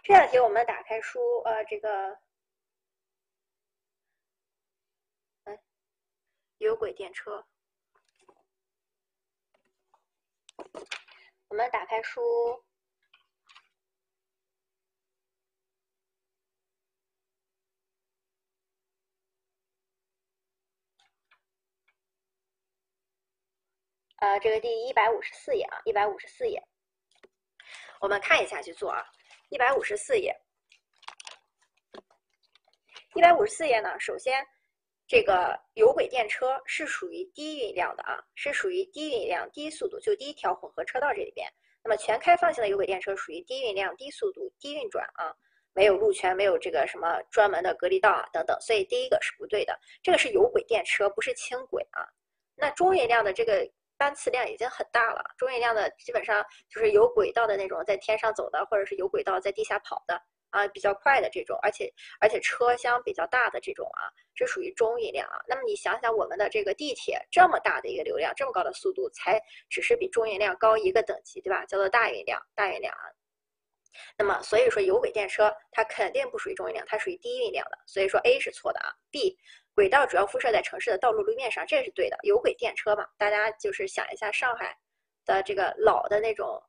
[0.05, 2.21] 这道题我们打开书，呃，这个，
[5.45, 5.59] 哎，
[6.59, 7.47] 有轨电车。
[11.49, 12.21] 我们打开书，
[24.17, 26.63] 呃，这个第一百五十四页啊，一百五十四页，
[28.01, 29.14] 我们看一下去做啊。
[29.55, 30.37] 一百五十四页，
[33.15, 34.45] 一百五十四页呢，首先。
[35.07, 41.49] 这个有轨电车是属于低运量的啊，是属于低运量、低速度，就第一条混合车道这里边。
[41.85, 45.33] 那么全开放型的有轨电车属于低运量、低速度、低运转啊，
[45.73, 49.79] 没有路权，没有这个什么专门的隔离道啊等等，所以第一个是不对的。
[50.03, 52.03] 这个是有轨电车，不是轻轨啊。
[52.57, 53.65] 那中运量的这个
[53.97, 60.21] 班次量已经很大了，中运量的基本上就是有轨道的那种在天上走的，或者是有轨道在地下跑的。
[60.51, 64.07] 啊，比较快的这种，而且而且车厢比较大的这种啊，
[64.37, 65.43] 这属于中运量啊。
[65.49, 71.67] 那么你想想，我们的这个地铁这么大的一个流量，这么高的速度，才只是比中运量高一个等级，对吧？
[71.67, 73.03] 叫做大运量，大运量啊。
[74.17, 77.79] 那么所以说有轨电车它肯定不属于中运量，它属于低运量的。
[77.85, 78.95] 所以说 A 是错的啊。
[79.11, 79.37] B
[79.75, 82.17] 轨道主要辐射在城市的道路路面上，这是对的。
[82.23, 84.77] 有轨电车嘛，大家就是想一下上海
[85.25, 86.63] 的这个老的那种，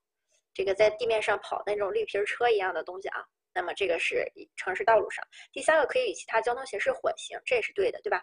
[0.53, 3.23] 这个在地面上跑的那种绿皮车一样的东西啊。
[3.53, 5.23] 那么这个是城市道路上，
[5.53, 8.22] 第三个可以与其他交通形式混行，这也是对的，对吧？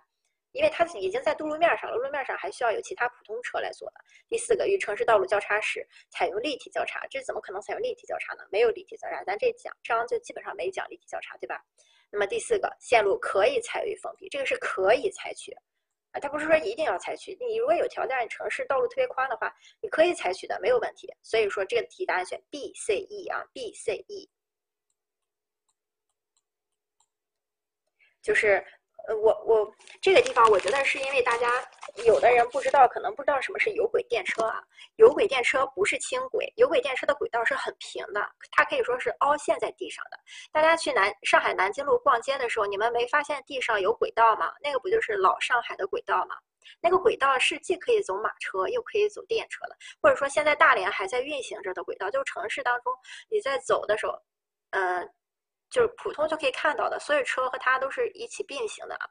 [0.52, 3.94] 因为它已经在路面上了，路面上还需要有其他普通车来做的。
[4.28, 8.44] 第四个与城市道路交叉时采用立体交叉，这怎么可能采用立体交叉呢？
[8.50, 11.64] 没有立体交叉，咱这讲章就基本上没讲立体交叉，对吧？
[12.12, 15.50] 那么第四个线路可以采用封闭，这个是可以采取
[16.10, 17.34] 啊，它不是说一定要采取。
[17.40, 21.08] 你如果有条件，城市道路特别宽的话，你可以采取的，没有问题。
[21.22, 24.30] 所以说这个题答案选 B、C、E 啊，B、C、E。
[28.20, 28.62] 就是，
[29.08, 31.50] 呃，我我这个地方，我觉得是因为大家
[32.06, 34.62] 有的人不知道，可能不知道什么是有轨电车啊。
[34.96, 38.20] 有轨电车不是轻轨，有轨电车的轨道是很平的，
[38.52, 40.18] 它可以说是凹陷在地上的。
[40.52, 44.52] 大家去南上海南京路逛街的时候，你们没发现地上有轨道吗？
[44.62, 46.36] 那个不就是老上海的轨道吗？
[46.80, 52.92] 那个轨道是既可以走马车，又可以走电车的，或者说现在大连还在运行着的轨道，就城市当中
[53.28, 54.12] 你在走的时候，
[54.70, 55.08] 呃。
[55.72, 59.06] 就是普通就可以看到的，所有车和它都是一起并行的啊。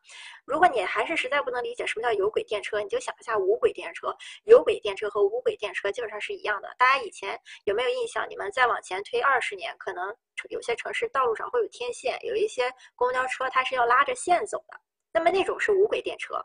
[0.46, 4.16] 如果你还是实在不能理解什么叫有轨电车，你就想一下无轨电车。
[4.44, 6.74] 有轨电车和无轨电车基本上是一样的。
[6.78, 8.28] 大家以前有没有印象？
[8.30, 10.16] 你们再往前推二十年，可能
[10.50, 14.80] 有些城市道路上会有天线，有一些公交车它是要拉着线走的。
[15.12, 16.36] 那么那种是无轨电车。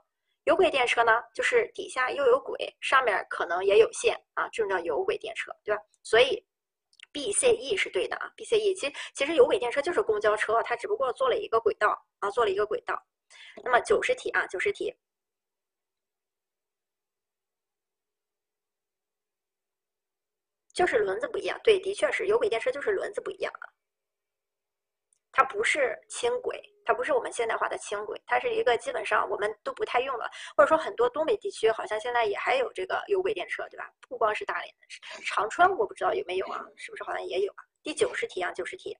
[0.44, 5.82] 有轨电车呢，就是底下又有轨，上面可能也有线啊，这种叫有轨电车，对吧？
[6.02, 6.42] 所以。
[7.16, 11.88] B C E 是对的啊，B C E 其其实有轨电车就是公交车，它只不过做了一个轨道
[12.18, 13.02] 啊，做了一个轨道。
[13.64, 14.94] 那么九十题啊，九十题，
[20.74, 23.72] 就是轮子不一样，对，的确是有轨电车就是轮子不一样啊。
[25.36, 33.92] 它不是轻轨，它不是我们现代化的轻轨，它是一个基本上我们都不太用了，或者说很多东北地区好像现在也还有这个有轨电车，对吧？
[34.08, 34.74] 不光是大连，
[35.26, 37.62] 长春我不知道有没有啊，是不是好像也有啊？
[37.82, 38.96] 第九十题啊，九十题，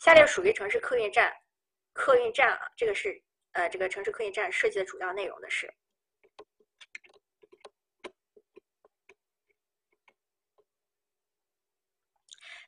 [0.00, 1.32] 下列属于城市客运站，
[1.92, 3.22] 客运站啊，这个是
[3.52, 5.72] 呃这个城市客运站设计的主要内容的是，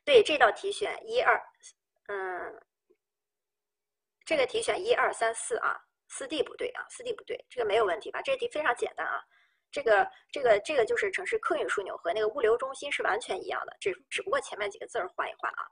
[0.05, 1.37] 对这道题选一二。
[2.13, 2.61] 嗯，
[4.23, 5.75] 这个题选一二三四啊，
[6.09, 8.21] 四 D 不对啊，四 D 不对，这个没有问题吧？
[8.21, 9.19] 这个题非常简单啊，
[9.71, 15.65] 这个这个这个就是城市客运枢纽和那个物流中心是完全一样的，只只不过前面几个字儿换一换啊。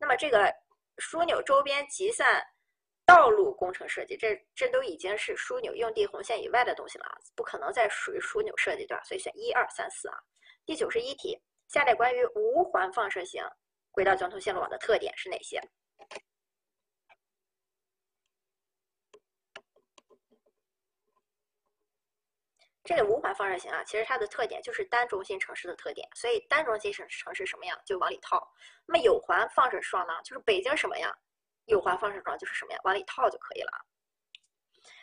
[0.00, 0.52] 那么这个
[0.96, 2.44] 枢纽周边集散
[3.06, 9.04] 道路工程设计，这这都已经是枢纽用地红线以外的东西了啊，不可能再属于枢纽设计对吧？
[9.04, 10.18] 所以选一二三四啊。
[10.66, 11.38] 第九十一题，
[11.68, 13.44] 下列关于无环放射型。
[13.92, 15.60] 轨道交通线路网的特点是哪些？
[22.86, 26.06] 这个无环放射型啊，其实它的特点就是单中心城市的特点。
[26.14, 28.46] 所以单中心城城市什么样就往里套。
[28.86, 31.10] 那么有环放射状呢，就是北京什么样，
[31.64, 33.70] 有环放射状就是什么样，往里套就可以了。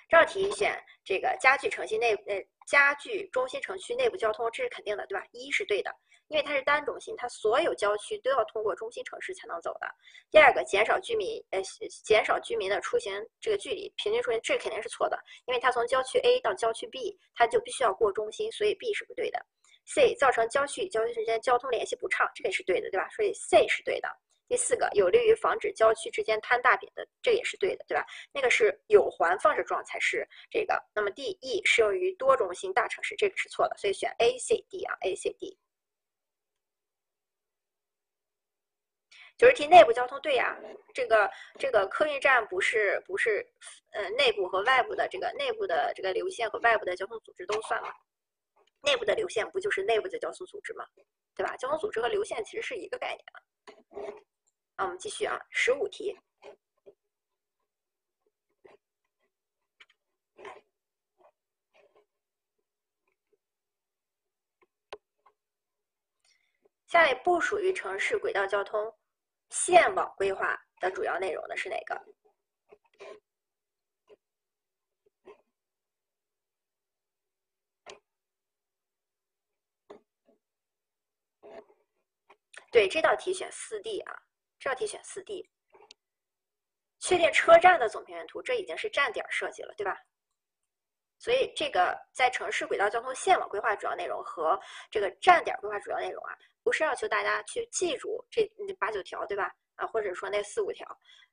[0.07, 5.26] 这道题选这个家具城区内呃家具中心城区内部交通，这是肯定的，对吧？
[5.31, 5.91] 一是对的。
[6.32, 9.88] 因为它是单中心，它所有郊区都要通过中心城市才能走的。
[10.32, 11.62] 第二个，减少居民呃
[12.06, 19.45] 减少居民的出行这个距离，平均出行这肯定是错的，因为它从郊区 A 到郊区 B，它就必须要过中心，所以 B 是不对的。
[19.84, 23.10] C 造成郊区与郊区之间交通联系不畅，这个也是对的，对吧？
[23.10, 24.08] 所以 C 是对的。
[24.48, 28.06] 第四个有利于防止郊区之间摊大饼的，这也是对的，对吧？
[28.32, 30.82] 那个是有环放射状才是这个。
[30.95, 35.58] 那么 D、E 适用于多中心大城市，这个是错的，所以选 A、C、D 啊，A、C、D。
[39.41, 40.55] 九十题内部交通对呀，
[40.93, 41.27] 这个
[41.57, 43.43] 这个客运站不是不是，
[43.89, 47.91] 呃，内部和外部的这个内部的这个流线和外部的交通组织都算吗？
[48.84, 50.85] 内部的流线不就是内部的交通组织吗？
[51.35, 51.57] 对吧？
[51.57, 53.41] 交通组织和流线其实是一个概念啊。
[54.77, 56.15] 那我们继续啊，十五题。
[66.85, 68.93] 下列不属于城市轨道交通
[69.52, 72.02] 线网规划的主要内容的是哪个？
[82.72, 84.23] 对，这道题选四 D 啊。
[84.57, 85.49] 这道题选四 D，
[86.99, 89.98] 确定车站的总平面图，这已经是站点设计了，对吧？
[91.18, 94.60] 所以这个在城市轨道交通线网规划主要内容和
[94.90, 98.45] 这个站点规划主要内容啊，不是要求大家去记住这
[98.79, 99.51] 八九条，对吧？
[99.75, 100.88] 啊，或者说那四五条，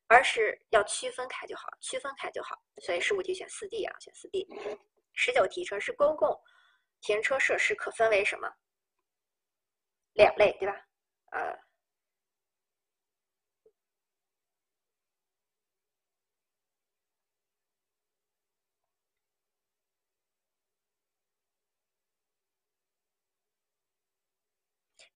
[0.06, 2.56] 而是要区分开就好，区分开就好。
[2.82, 4.46] 所以十五题选四 D 啊，选四 D。
[5.14, 6.38] 十九题，城市公共
[7.00, 8.48] 停车设施可分为什么？
[10.14, 10.74] 两类，对吧？
[11.32, 11.67] 呃。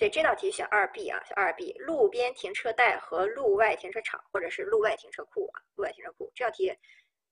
[0.02, 6.76] 对这道题选二 B 啊，选二 B，路边停车带和路外停车场或者是路外停车库啊，路外停车库这道题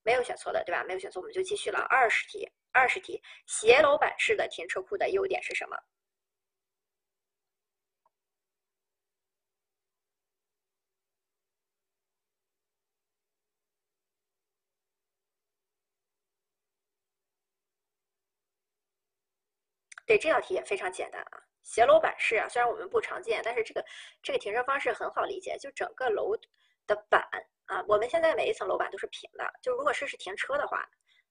[0.05, 0.85] 没有选错的，对吧？
[0.85, 1.81] 没有选错，我们就继续了。
[1.91, 5.77] 二十题，二十题，斜楼板式的停车库的优点是什么？
[20.11, 21.41] 对这道题也非常简单啊。
[21.63, 23.85] 斜楼板式啊，虽然我们不常见，但是这个
[24.21, 26.37] 这个停车方式很好理解，就整个楼
[26.85, 27.23] 的板
[27.67, 30.85] 啊，我们现在每一层楼板都是平的，就如果是是停车的话，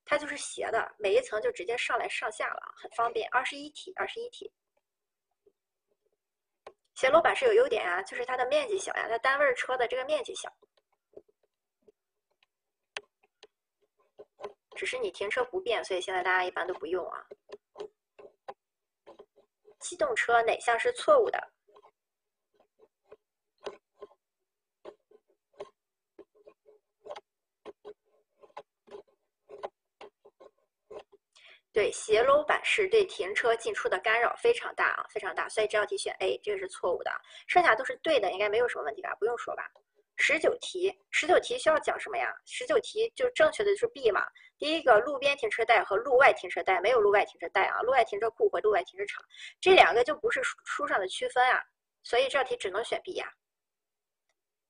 [0.05, 3.29] 它就是斜的，每一层就直接上来上下了，很方便。
[3.31, 4.49] 二十一题，二十一题，
[6.95, 10.49] 斜楼板是有优点啊，就是它的面积小呀，它单位车的这个面积小，
[14.77, 17.25] 只是你停车不便，所以现在大家一般都不用啊。
[19.79, 21.51] 机动车哪项是错误的？
[31.71, 37.11] 对，斜楼板式对停车进出的干扰非常大啊，非常大，所以这道题选 A，这个是错误的，
[37.47, 39.15] 剩下都是对的，应该没有什么问题吧？
[39.15, 39.71] 不用说吧。
[40.21, 42.31] 十九题，十九题需要讲什么呀？
[42.45, 44.27] 十九题就正确的就是 B 嘛。
[44.57, 49.23] 第一个路边停车带和路外停车带没有路外停车带啊，路外停车库和路外停车场
[49.61, 51.63] 这两个就不是书书上的区分啊，
[52.03, 53.33] 所以这道题只能选 B 呀。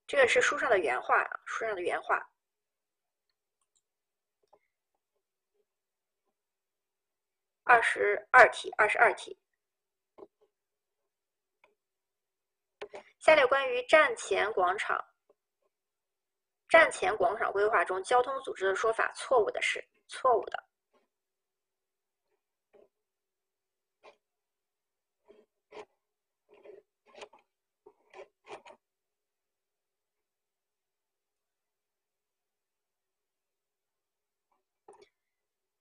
[0.05, 2.23] 这个是书上的原话啊，书上的原话。
[7.63, 9.39] 二十二题，二十二题。
[13.19, 15.08] 下列关于站前广场。
[16.69, 20.63] 站前广场规划中，交通组织的说法错误的是错误的。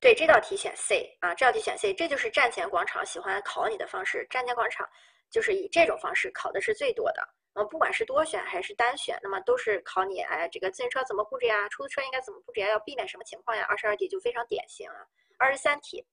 [0.00, 4.26] 对这道题选 C 啊，这道题选 C，这就是站前广场喜欢考你的方式。
[4.30, 4.88] 站前广场
[5.28, 7.37] 就是以这种方式考的是最多的。
[7.58, 11.68] 呃，不管是多选还是单选，那么都是考你哎，这个自行车怎么布置呀？
[11.68, 12.68] 出租车应该怎么布置呀？
[12.68, 13.66] 要避免什么情况呀？
[13.68, 15.04] 二十二题就非常典型啊。
[15.38, 16.06] 二十三题，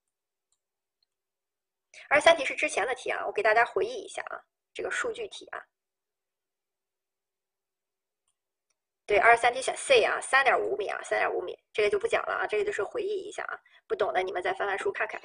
[2.10, 4.42] 二十三题是之前的题啊，我给大家回忆一下啊，
[4.74, 5.62] 这个数据题啊。
[9.06, 15.22] 对，二十三题选 C 啊，三点五米啊，三点五米，这个就不讲了啊，这个就是回忆一下啊，不懂的你们再翻翻书看看。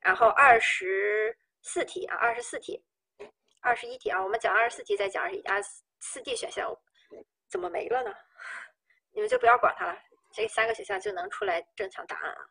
[0.00, 2.82] 然后二十四题啊，二十四题。
[3.62, 5.54] 二十一题啊，我们讲二十四题再讲二十一啊
[6.00, 6.68] 四 D 选项
[7.48, 8.12] 怎么没了呢？
[9.12, 9.98] 你们就不要管它了，
[10.32, 12.48] 这三个选项就能出来正确答案啊。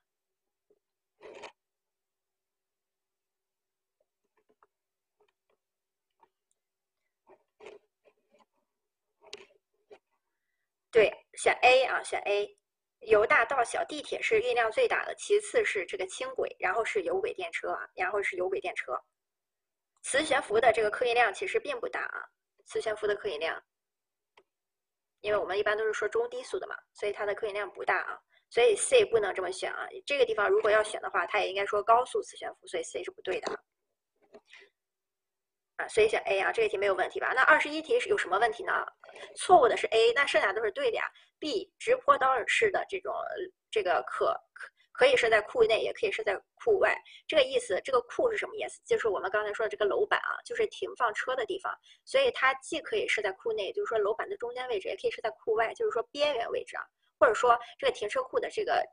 [10.91, 12.57] 对，选 A 啊，选 A，
[13.01, 18.93] 由大到小，地铁是运量最大的，其次是这个轻轨，然后是有轨电车啊，然后是有轨电车。
[20.01, 22.23] 磁悬浮的这个客运量其实并不大啊，
[22.65, 23.61] 磁悬浮的客运量
[25.21, 28.19] 因为我们一般都是说中低速的嘛，所以它的客运量不大啊。
[28.49, 29.87] 所以 C 不能这么选啊。
[30.05, 33.63] 这个地方如果要选的话，它也应该说高速磁悬浮，所以 C 是不对的。
[35.77, 37.31] 啊，所以选 A 啊，这个题没有问题吧？
[37.33, 38.85] 那二十一题是有什么问题呢？
[39.37, 41.09] 错误的是 A，那剩下都是对的呀。
[41.39, 43.13] B 直坡道式的这种
[43.69, 46.95] 这个可可可以设在库内，也可以设在库外。
[47.27, 48.81] 这个意思，这个库是什么意思？
[48.85, 51.73] 就是我们刚才说的这个楼板啊，就是停放车的地方。
[52.05, 56.83] 所以它既可以设在库内，就是说楼板的中间位置，也可以设在库外，就是说边缘位置啊，
[57.19, 58.83] 或者说这个停车库的这个。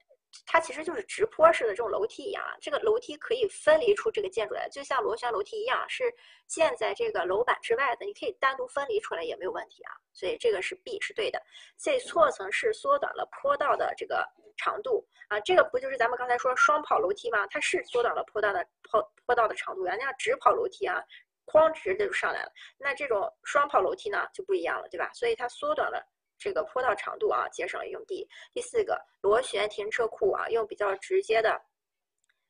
[0.47, 6.05] 它其实就是直坡式的这种楼梯一样啊，这个楼梯可以分离出这个建筑来，就像螺旋楼梯一样，是
[6.47, 9.93] 建在这个楼板之外的，你可以单独分离出来也没有问题啊。
[10.13, 11.41] 所以这个是 B 是对的。
[11.77, 17.47] C 错层是缩短了坡道的这个长度啊，这个不就是咱们刚才说双跑楼梯吗？
[17.49, 21.03] 它是缩短了坡道的坡坡道的长度呀，那样直跑楼梯啊，
[21.47, 22.53] 哐直的就上来了。
[22.79, 25.11] 那这种双跑楼梯呢就不一样了，对吧？
[25.13, 26.05] 所以它缩短了。
[26.39, 28.29] 这个坡道长度啊，节省了用地。
[28.53, 31.61] 第四个，螺旋停车库啊，用比较直接的，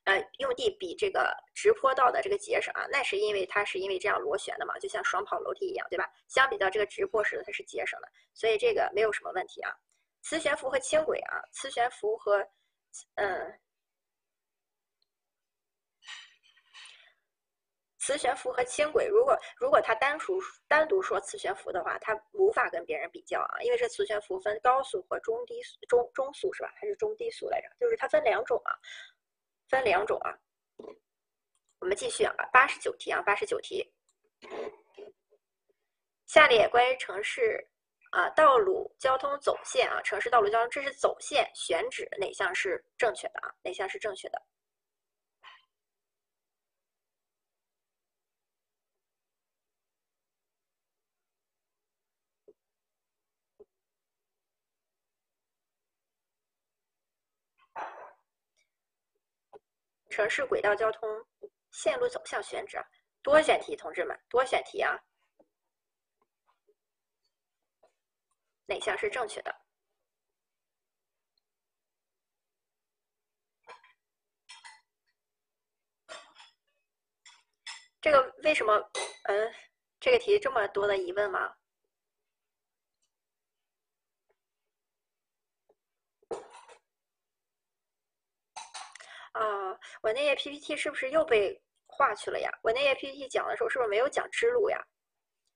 [0.05, 6.09] 呃，用地比这个直坡道的这个节省啊，那是因为它是因为这样螺旋的嘛，就像双跑楼梯一样，对吧？
[6.27, 9.71] 相比较这个直坡式的，它是节省的，所以这个没有什么问题啊。
[10.21, 12.47] 磁悬浮和轻轨啊，磁悬浮和，
[13.15, 13.59] 嗯。
[18.09, 26.73] 磁悬浮和轻轨，如果如果它单独单独说磁悬浮的话，它无法跟别人比较啊，因为这磁悬浮分高速和中低速、中中速是吧？
[26.75, 27.67] 还是中低速来着？
[27.79, 28.73] 就是它分两种啊，
[29.67, 30.35] 分两种啊。
[31.81, 33.87] 我们继续啊，八十九题啊，八十九题。
[36.25, 37.63] 下列关于城市
[38.09, 43.53] 啊道路交通走线啊，城市道路交通这是走线选址哪项是正确的啊？
[43.61, 44.41] 哪项是正确的？
[60.09, 61.09] 城市轨道交通
[61.71, 62.77] 线路走向选址，
[63.21, 64.99] 多选题，同志们，多选题啊！
[68.65, 69.55] 哪项是正确的？
[78.01, 78.73] 这个为什么？
[79.23, 79.53] 嗯，
[79.99, 81.55] 这个题这么多的疑问吗？
[89.39, 92.51] 啊，我那页 PPT 是不是又被划去了呀？
[92.61, 94.77] 我那页 PPT 讲的时候是不是没有讲支路呀？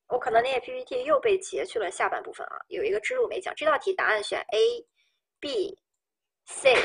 [0.08, 3.54] 我可能那页 PPT 又被截去了下半部分啊，有一个支路没讲。
[3.56, 4.88] 这道题答案选 A、
[5.40, 5.78] B、
[6.46, 6.76] C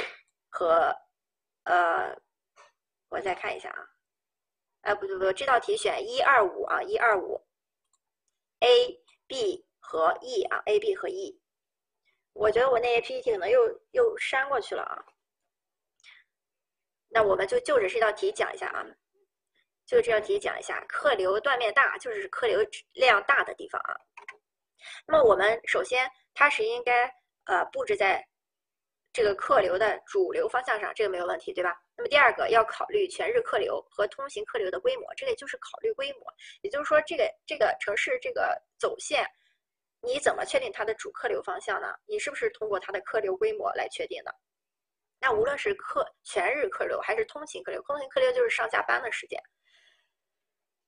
[0.48, 0.92] 和
[1.64, 2.16] 呃，
[3.10, 3.86] 我再看一下啊，
[4.82, 7.46] 哎，不对不对，这道题选一二五啊，一二五
[8.60, 11.40] ，A、B 和 E 啊，A、B 和 E。
[12.32, 13.60] 我觉得我那页 PPT 可能又
[13.92, 15.04] 又删过去了啊。
[17.08, 18.84] 那我们就就着这道题讲一下啊，
[19.86, 22.60] 就这道题讲一下，客流断面大就是客流
[22.92, 23.96] 量大的地方啊。
[25.06, 27.12] 那么我们首先它是应该
[27.44, 28.24] 呃布置在
[29.12, 31.76] 这个客流的主流方向上，这个没有问题，对吧？
[31.96, 39.26] 那么第二个要考虑全日客流和通行客流的规模，这个就是考虑规模，也就是说这个这个城市这个走线，
[40.02, 41.88] 你怎么确定它的主客流方向呢？
[42.06, 44.32] 你是不是通过它的客流规模来确定的？
[45.20, 49.40] 那无论是客全日客流还是通勤客流，通勤客流就是上下班的时间，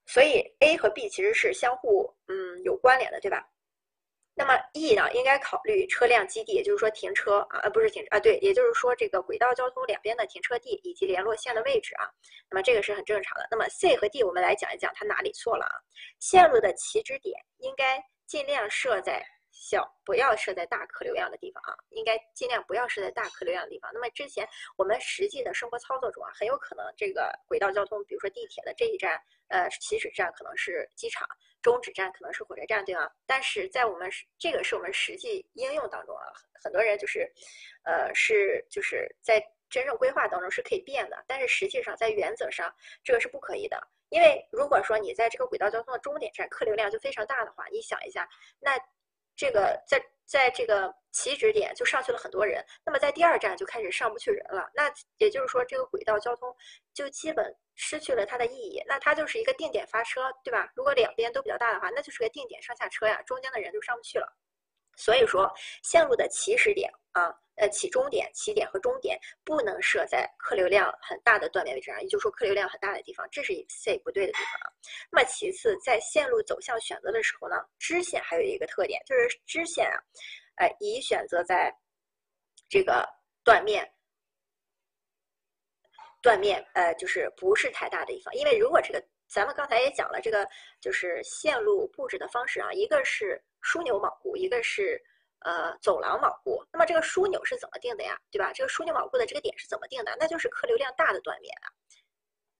[0.06, 3.44] 所以 A 和 B 其实是相互嗯有关联的，对吧？
[4.32, 12.08] 那么 E 呢，应该考虑车辆基地，也就是说停车啊，不是停啊，对，也就是说这个轨道交通两边的停车地以及联络线的位置啊，
[12.48, 13.46] 那么这个是很正常的。
[13.50, 15.74] 那么 C 和 D 我们来讲一讲它哪里错了啊？
[16.20, 19.22] 线路的起止点应该尽量设在。
[19.50, 23.90] 小不要设在大客流量的地方啊，应该尽量不要设在大客流量的地方。
[23.92, 31.28] 那么之前我们实际的生活操作中啊，很有可能这个轨道交通，比如说地铁的这一站，呃，起始站可能是机场，
[31.62, 33.10] 终止站可能是火车站，对吗？
[33.26, 36.24] 但是在我们这个是我们实际应用当中啊，
[36.62, 37.30] 很多人就是，
[37.84, 42.72] 呃，是就是在真正规划当中是可以变的，但是实际上在原则上
[43.04, 48.72] 这个是不可以的，因为如果说你在这个轨道交通的终点站客流量就非常大的话，你想一下，那。
[49.40, 54.70] 这个在在这个起止点就上去了很多人，那么在第二站就开始上不去人了。
[54.74, 56.54] 那也就是说，这个轨道交通
[56.92, 58.82] 就基本失去了它的意义。
[58.86, 60.70] 那它就是一个定点发车，对吧？
[60.74, 64.36] 如果两边都比较大的话，那就是个定点上下车呀，中间的人就上不去了。
[65.00, 65.50] 所以说，
[65.82, 67.34] 线路的起始点啊。
[67.56, 74.72] 呃，起终点、起点和终点不能设在客流量很大的断面位置上，也就是说客流量很大的地方，这是 C 不对的地方。
[75.12, 80.00] 那么其次，在线路走向选择的时候呢，支线还有一个特点，就是支线啊，
[80.54, 81.70] 哎，宜选择在
[82.66, 83.06] 这个
[83.44, 83.86] 断面。
[86.22, 90.48] 断面，呃，就是不是太大的地方，因为如果这个，咱们刚才也讲了，这个
[90.80, 95.00] 就是线路布置的方式啊，一个是枢纽锚固，一个是
[95.40, 96.64] 呃走廊锚固。
[96.72, 98.18] 那么这个枢纽是怎么定的呀？
[98.30, 98.52] 对吧？
[98.52, 100.16] 这个枢纽锚固的这个点是怎么定的？
[100.18, 101.68] 那就是客流量大的断面啊。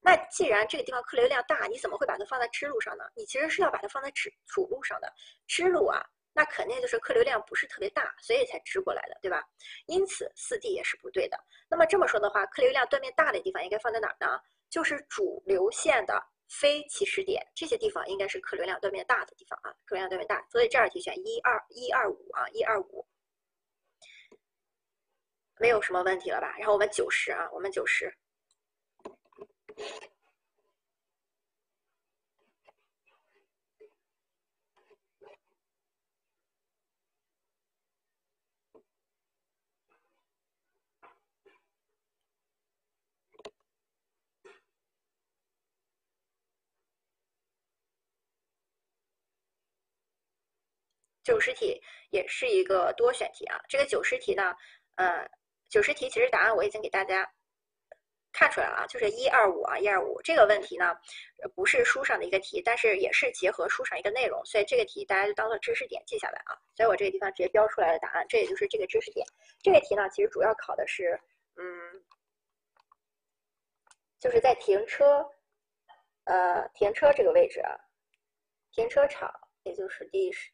[0.03, 3.05] 那既然这个地方客流量大，你怎么会把它放在支路上呢？
[3.15, 5.13] 你其实是要把它放在主主路上的
[5.47, 6.03] 支路啊。
[6.33, 9.45] 那肯定就是客流量不是特别大，所以才支过来的，对吧？
[9.87, 11.37] 因此四 D 也是不对的。
[11.69, 14.41] 那么这么说的话，客流量断面大的地方应该放在哪儿呢？
[14.71, 20.45] 就是主流线的非起始点，这些地方应该是客流量断面大的地方啊，客流量断面大。
[20.51, 23.07] 所以这道题选一二一二五啊，一二五，
[25.61, 26.57] 没有什么问题了吧？
[26.59, 28.13] 然后我们九十啊，我们九十。
[51.31, 53.57] 九十题也是一个多选题啊。
[53.69, 54.53] 这个九十题呢，
[54.97, 55.25] 呃，
[55.69, 57.25] 九十题其实答案我已经给大家
[58.33, 60.93] 看出来了，就是一二五啊，一二五这个问题呢，
[61.55, 66.59] 不是书上的一个题，但是也是结合书上一个内容，所以这个题大家就当做知识点记下来啊。
[66.75, 69.25] 所以我这个地方直接标出来的答案，这也就是这个知识点。
[69.63, 71.17] 这个题呢，其实主要考的是，
[71.55, 71.65] 嗯，
[74.19, 75.25] 就是在停车，
[76.25, 77.63] 呃，停车这个位置，
[78.73, 80.51] 停车场，也就是第十。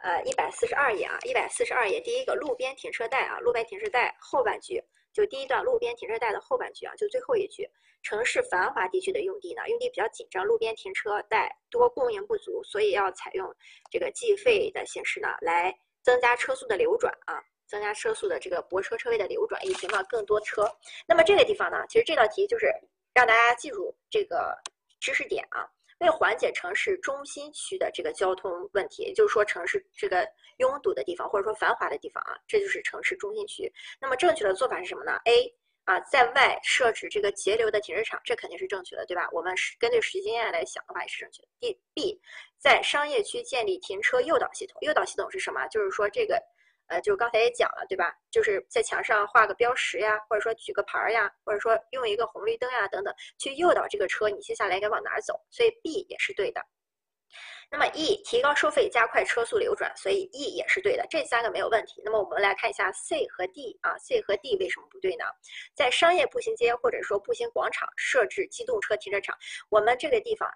[0.00, 7.68] 呃，一百四十二页啊，一百四十二页第一个路边停车带啊，路边停车带后半句就第一段路边停车带的后半句啊，就最后一句，
[8.02, 13.54] 城市繁华地区的用地呢，用地比较紧张，路边停车带多，供应不足，所以要采用
[13.90, 20.66] 这个计费的形式呢，来增加车速的流转啊，增加车速的这个泊车车位的流转，以停放更多车。
[21.06, 22.72] 那么这个地方呢，其实这道题就是
[23.12, 24.56] 让大家记住这个
[24.98, 25.68] 知识点啊。
[26.00, 30.26] 为缓解城市中心区的这个交通问题，也就是说城市这个
[30.58, 33.72] 拥堵的地方或者说繁华的地方啊，这就是城市中心区。
[34.00, 35.54] 那么正确的做法是什么呢？A
[35.84, 39.28] 啊，在外设置这个节流的停车场，这肯定是正确的，对吧？
[39.32, 41.48] 我们是根据实际经验来想的话也是正确的。
[41.60, 42.20] D B
[42.58, 45.66] 在商业区建立停车诱导系统，诱导系统是什么？
[45.68, 46.42] 就是说这个。
[46.90, 48.12] 呃，就刚才也讲了，对吧？
[48.30, 55.40] 就是在墙上画个标识呀，或者说举个牌儿呀，或者说用一个红绿灯呀等等，去诱导这个车你接下来该往哪儿走。
[55.50, 56.60] 所以 B 也是对的。
[57.70, 61.06] 那么 E 提高收费，加快车速流转，所以 E 也是对的。
[61.08, 62.02] 这三个没有问题。
[62.04, 65.24] 那么我们来看一下 C 和 D 啊，C 和 D 为什么不对呢？
[65.76, 69.38] 在商业步行街或者说步行广场设置机动车停车场，
[69.68, 70.50] 我们这个地方。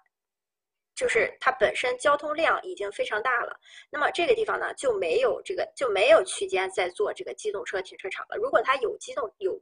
[0.95, 3.59] 就是它本身交通量已经非常大了，
[3.89, 8.37] 那么这个地方呢就没有这个就没有区间再做这个机动车停车场了。
[8.37, 9.61] 如果它有机动有，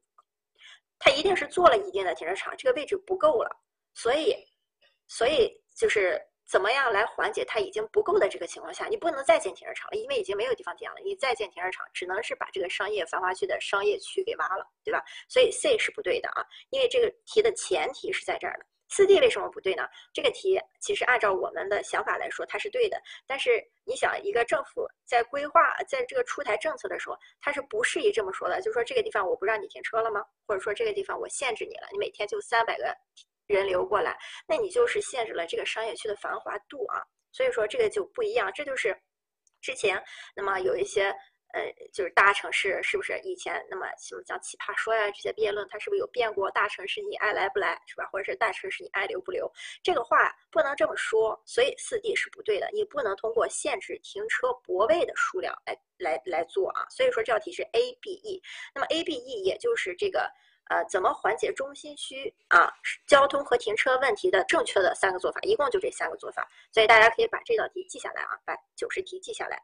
[1.00, 3.50] 它一定是做了一定的停车场，这个位置不够了，
[3.94, 4.36] 所以
[5.08, 15.03] 所以就是怎么样来缓解它已经不够的这个情况下，你不能再建停车场了，因为已经没有地方建了，你再建停车场只能是把这个商业繁华区的商业区给挖了，对吧？
[15.28, 18.66] 所以 C 是不对的啊，因为这个题的前提是在这儿的。
[18.96, 19.90] 四 D 为什么不对呢？
[20.14, 23.02] 这个题其实按照我们的想法来说，它是对的。
[23.26, 30.24] 但是你想，一个政府在规划在这个出台政策的时候，它是不适宜这么说的，就说这个地方我不让你停车了吗？
[30.46, 32.96] 或者说这个地方我限制你了，你每天就三百个
[33.48, 34.16] 人流过来，
[34.48, 37.02] 那你就是限制了这个商业区的繁华度啊。
[37.32, 38.96] 所以说这个就不一样，这就是
[39.60, 40.00] 之前
[40.36, 41.12] 那么有一些。
[41.54, 41.62] 呃，
[41.94, 46.50] 就是大城市是不是以前那么什么像奇葩说呀这些辩论，它是不是有变过？
[46.50, 48.10] 大城市你爱来不来是吧？
[48.12, 49.48] 或者是大城市你爱留不留？
[49.84, 52.68] 这个话不能这么说，所以四 D 是不对的。
[52.74, 56.88] 你不能通过限制停车泊位的数量来来来做啊。
[56.90, 58.42] 所以说这道题是 A B E。
[58.74, 60.28] 那么 A B E 也就是这个
[60.72, 62.74] 呃怎么缓解中心区啊
[63.06, 66.50] 交通和停车问题的正确的三个做法，一共就这三个做法。
[66.72, 69.62] 所以大家可以把这道题记下来啊，把九十题记下来。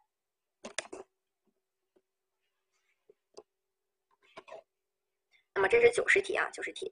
[5.59, 6.89] 那么这是九十题啊，九十题。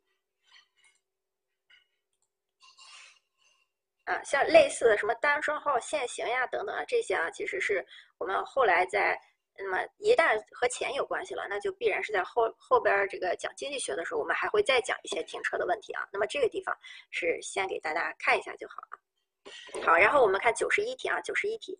[4.03, 7.85] 啊，像类似的什么单双号限行呀等等啊，这些啊，其实是
[8.17, 9.17] 我们后来在
[9.57, 16.05] 那么一旦和钱有关系了，那就必然是在后后边这个讲经济学的时候，我们还会再讲一些停车的问题啊。
[16.11, 16.77] 那么这个地方
[17.09, 19.85] 是先给大家看一下就好了。
[19.85, 21.79] 好，然后我们看九十一题啊，九十一题。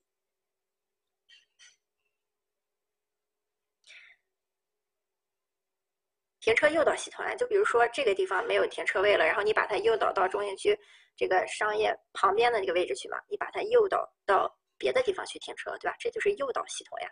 [6.48, 10.80] 停车诱导系统啊，就比如说这个地方没有停车位了，然后你把它诱导到中心区
[11.14, 15.98] 这个商业旁边的那个位置去嘛，你把它诱导到别的地方去停车，对吧？
[16.00, 17.10] 这就是诱导系统呀。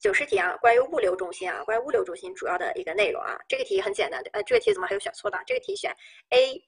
[0.00, 5.40] 九十题啊，关于物流中心啊，关于物流中心主要的一个内容啊，这个题很简单的，呃，这个题怎么还有选错的？
[5.46, 5.96] 这个题选
[6.30, 6.60] A，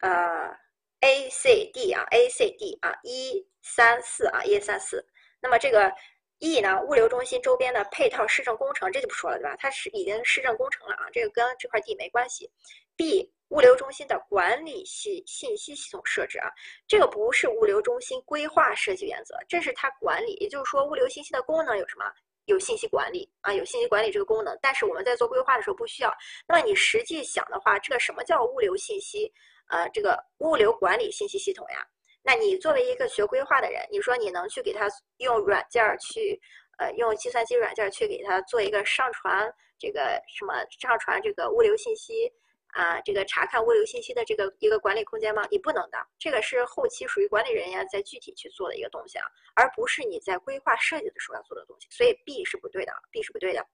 [0.00, 0.58] 呃
[1.02, 5.06] ，A C D 啊，A C D 啊，一三四啊，一三四。
[5.38, 5.94] 那么这个
[6.40, 9.56] E 呢，物流中心周边的配套市政工程，这就不说了对吧？
[9.58, 12.50] 它是已经市政工程了啊，这个跟这块地没关系。
[12.96, 16.50] B 物流中心的管理系信息系统设置啊，
[16.86, 20.34] 这个不是物流中心规划设计原则，这是它管理。
[20.34, 22.04] 也就是说，物流信息的功能有什么？
[22.46, 24.58] 有信息管理啊，有信息管理这个功能。
[24.60, 26.14] 但是我们在做规划的时候不需要。
[26.46, 29.32] 那么你实际想的话，这个什么叫物流信息？
[29.68, 31.86] 呃，这个物流管理信息系统呀？
[32.26, 34.88] 那你作为一个学规划的人，你说你能去给他
[35.18, 36.40] 用软件去，
[36.78, 42.32] 呃，用计算机软件去给他做一个上传这个什么上传这个物流信息？
[42.68, 45.46] 啊，这个查看物流信息的这个一个管理空间吗？
[45.48, 51.86] 你不能的，这个是后期属于管理人员在具体去做的一个东西啊，而不是你在规划设计的时候要做的东西。
[51.90, 53.64] 所以 B 是不对的，B 是不对的。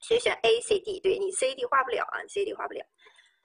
[0.00, 2.82] 所以选 A、C、D，对你 C、D 画不了啊，C、D 画不了。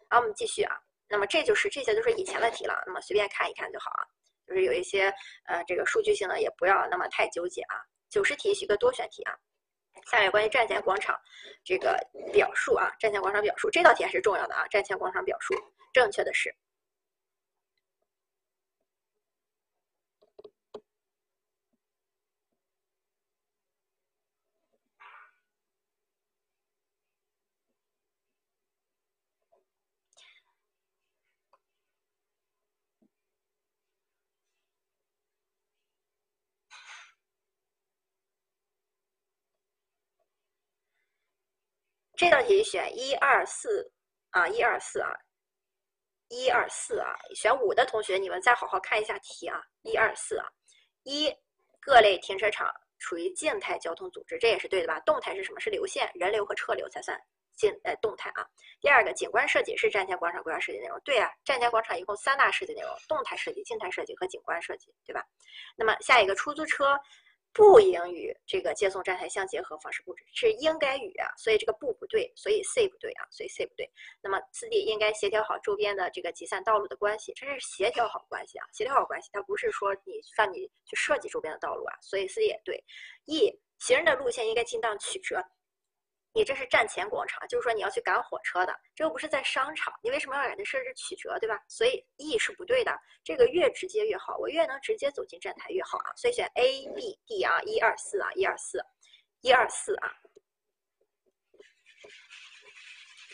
[0.10, 0.78] 好，我们继续啊。
[1.10, 4.08] 那么这就是这些都是以前的题了，那么随便看一看就好啊。
[4.54, 5.12] 就是有一些
[5.46, 7.76] 呃这个数据性的也不要那么太纠结啊。
[8.10, 9.34] 九十题是一个多选题啊。
[10.06, 11.18] 下面关于站前广场
[11.64, 11.98] 这个
[12.32, 14.68] 表述啊，站前广场表述这道题还是重要的啊。
[14.68, 15.56] 站前广场表述
[15.92, 16.54] 正确的是。
[42.24, 43.92] 这道题选一二四
[44.30, 45.12] 啊，一二四啊，
[46.30, 50.48] 一二四啊，选五的同学，你们再好好看一下题啊，一二四啊，
[51.04, 51.30] 一
[51.82, 55.02] 各类停车场处于静态交通组织，这也是对的吧？
[55.02, 55.60] 动态是什么？
[55.60, 57.20] 是流线，人流和车流才算
[57.58, 58.48] 静呃动态啊。
[58.80, 65.22] 第二个景观设计是站前广场规划设计内容，对啊，站前广场一共三大设计内容：动态设计、静态设计和景观设计，对吧？
[65.76, 66.98] 那么下一个出租车。
[67.54, 73.88] 不应与这个接送站台相结合方式布置，是应该与啊，所以这个不不对，所以 C 不对啊，所以 C 不对。
[74.22, 82.84] 那么四 D 应该协调好周边的这个集散道路的关系，这是协调好关系啊，协调好关系，它不是说你让你去设计周边的道路啊，所以 C 也对。
[83.26, 85.44] E 行人的路线应该尽量曲折。
[86.36, 91.64] 你这是站前广场，就是说你要去赶火车的，这又不是在商场，你为什么要给它设置曲折，对吧？
[91.68, 92.92] 所以 E 是不对的，
[93.24, 98.84] 这个越直接越好，我越能直接走进站台越好啊，所以选 A、B、D 啊，一二四啊，一二四，
[99.42, 100.12] 一二四啊，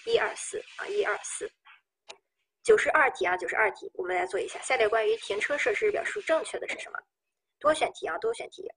[0.05, 1.49] 一二四啊，一二四，
[2.63, 6.99] 九十二题啊，九十二题，我们来做一下，下列关于停车设施表述正确的是什么？
[7.59, 8.69] 多选题啊，多选题。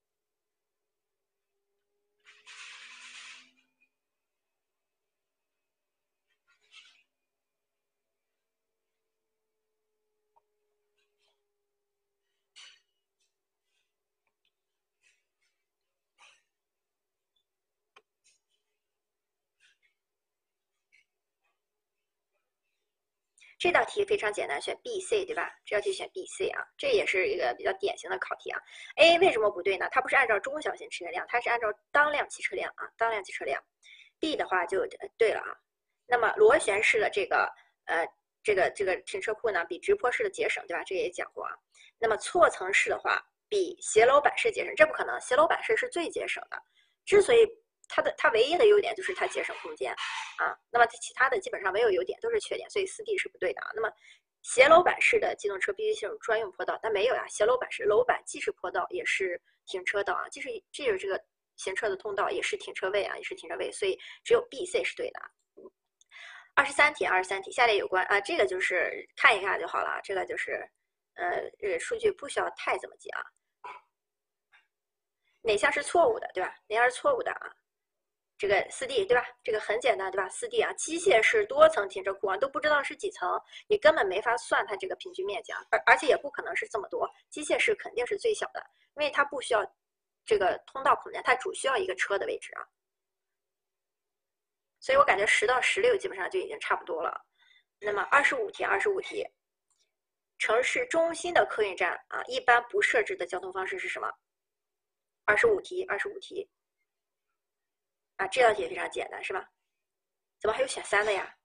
[23.63, 25.49] 这道题非常简单，选 B、C 对吧？
[25.65, 28.61] 这道题选 B、C 啊，这也是一个比较典型的考题啊。
[28.97, 29.87] A 为什么不对呢？
[29.93, 33.63] 它不是按照中小型车辆，它是按照当量汽车辆啊，当量汽车辆。
[34.19, 34.85] B 的话就
[35.17, 35.55] 对了啊。
[36.09, 37.49] 那么螺旋式的这个
[37.85, 38.05] 呃
[38.43, 40.83] 这个这个停车库呢，比直坡式的节省对吧？
[40.83, 41.55] 这也讲过啊。
[42.01, 46.61] 那么错层式的话，比斜楼板式节省，这不可能，斜楼板式是最节省的。
[47.05, 47.47] 之所以
[47.89, 49.93] 它的它唯一的优点就是它节省空间，
[50.39, 53.71] 啊，那么其他的基本上没有优点，都是缺点，所以四 D 是不对的啊。
[53.75, 53.91] 那么
[54.43, 61.23] 斜楼板式的机动车必须进入专用坡道，但没有呀，斜楼板式楼板既是坡道也是停车道啊，既是既有这个
[61.57, 65.21] 行车的通道，也是停车位啊，也是停车位，所以只有 B、C 是对的。
[66.55, 70.69] 二十三题，二十三题，下列有关啊，这个就是看一看就好了，这个就是
[71.15, 73.25] 呃，这个数据不需要太怎么记啊。
[75.41, 76.55] 哪项是错误的，对吧？
[76.69, 77.51] 哪项是错误的啊？
[78.43, 79.25] 这个四 D 对吧？
[79.45, 80.29] 这个很简单对吧？
[80.29, 88.61] 四 D 啊，机械式多层停车库啊，都不知道是几层，你根本没法算它这个平均面积啊，而而且也不可能是这么多，机械式肯定是最小的，
[88.97, 89.65] 因为它不需要
[90.25, 92.67] 这个通道空间，它只需要一个车的位置啊。
[94.81, 97.25] 所以我感觉十到十六基本上就已经差不多了。
[97.79, 99.25] 那么二十五题，二十五题，
[100.39, 104.13] 城市中心的客运站啊，一般不设置的交通方式是什么？
[105.27, 106.51] 二十五题，二十五题。
[108.23, 109.51] 啊，这道题也非常简单，是吧？
[110.41, 111.37] 怎么还有选三的呀？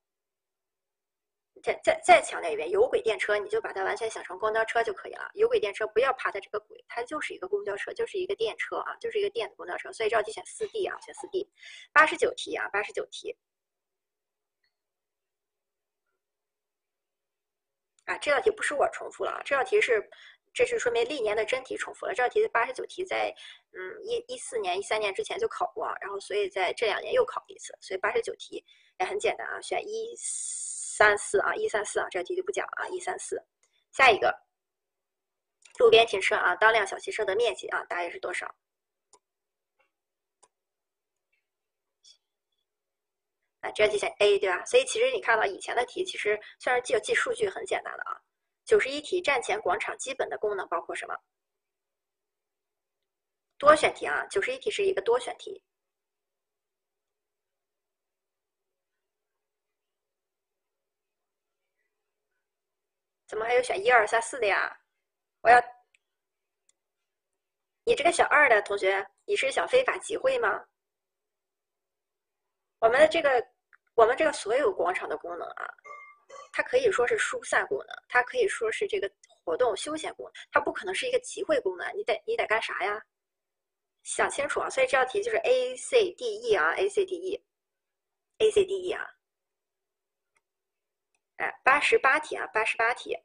[1.63, 5.27] 再再再强调一遍，有轨电车你就把它完全想成公交车就可以了。
[5.33, 9.91] 有轨电车不要怕它这个轨，它就是一个公交车，就是一个电车啊，就是一个电子公交车。
[9.91, 11.49] 所以这道题选四 D 啊，选四 D。
[11.91, 13.35] 八十九题啊，八十九题。
[18.05, 20.07] 啊，这道题不是我重复了啊，这道题是，
[20.57, 22.13] 这是说明历年的真题重复了。
[22.15, 23.31] 这道题的八十九题在
[23.73, 28.65] 嗯一一四年、一三年之前就考过，然后所以在这两年又考一次，所以八十九题
[28.99, 30.17] 也很简单啊，选一。
[30.97, 33.39] 三四啊，一三四啊，这道题就不讲了啊，一三四。
[33.91, 34.35] 下一个，
[35.77, 38.47] 路边停车啊，当辆小汽车的面积啊，大约是多少？
[43.59, 44.65] 啊，这道题选 A 对吧？
[44.65, 48.19] 所以其实你看到以前的题，其实虽然记记数据很简单的啊。
[48.67, 51.17] 九十一题，站前广场基本的功能包括什么？
[53.57, 55.63] 多选题啊，九十一题是一个多选题。
[63.25, 64.77] 怎么还有选一二三四的呀？
[65.41, 65.57] 我要
[67.85, 70.67] 你这个小二的同学，你是想非法集会吗？
[72.79, 73.29] 我们的这个，
[73.95, 75.73] 我们这个所有广场的功能啊，
[76.57, 79.07] 它可以说是疏散功能，它可以说是这个
[79.43, 81.87] 活动休闲功能，它不可能是一个集会功能。
[81.95, 82.99] 你得你得干啥呀？
[84.01, 84.67] 想清楚啊！
[84.67, 89.05] 所以这道题就是 A C D E 啊，A C D E，A C D E 啊。
[91.35, 93.15] 哎，八十八题啊，八十八题，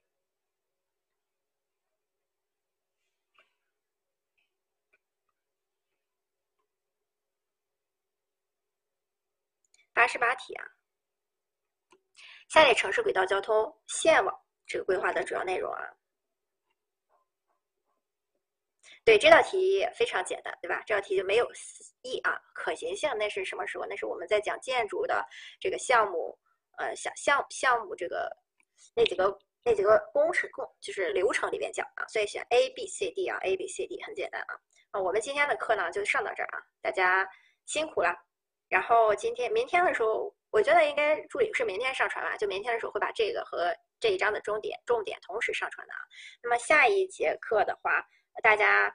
[9.95, 10.72] 八十八题啊。
[12.53, 15.81] 下列城市轨道交通线网这个规划的主要内容啊。
[19.05, 20.83] 对这道题非常简单，对吧？
[20.87, 21.51] 这道题就没有
[22.03, 23.87] E 啊，可行性那是什么时候？
[23.87, 25.27] 那是我们在讲建筑的
[25.59, 26.39] 这个项目。
[26.77, 28.31] 呃，项项项目这个
[28.95, 34.55] 那几个那几个工程工就是流程里面讲啊，所以选 A B C D 啊，A B C D 很简单啊。
[34.91, 37.27] 啊，我们今天的课呢就上到这儿啊，大家
[37.65, 38.15] 辛苦了。
[38.69, 45.99] 然后今天明天的时候，我觉得应该助理是明天上传吧，就明天的时候会把这个和这一章的重点重点同时上传的啊。
[46.43, 48.07] 那么下一节课的话，
[48.41, 48.87] 大家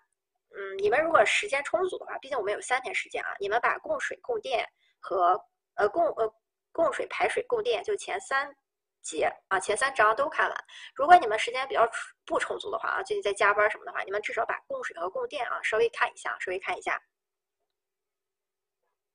[0.56, 4.66] 嗯，你们如果时间充足的话，毕竟我们有三天时间啊，你们把供水供电
[5.02, 5.38] 和
[5.76, 6.34] 呃供呃。
[6.74, 8.56] 供水、排水、供电，就前三
[9.02, 10.66] 节啊，前三章都看完。
[10.94, 11.90] 如果你们时间比较
[12.24, 17.02] 不充足的话啊，最近在加班什么的话，你们至少把供水和供电啊稍微看一下，稍微看一下。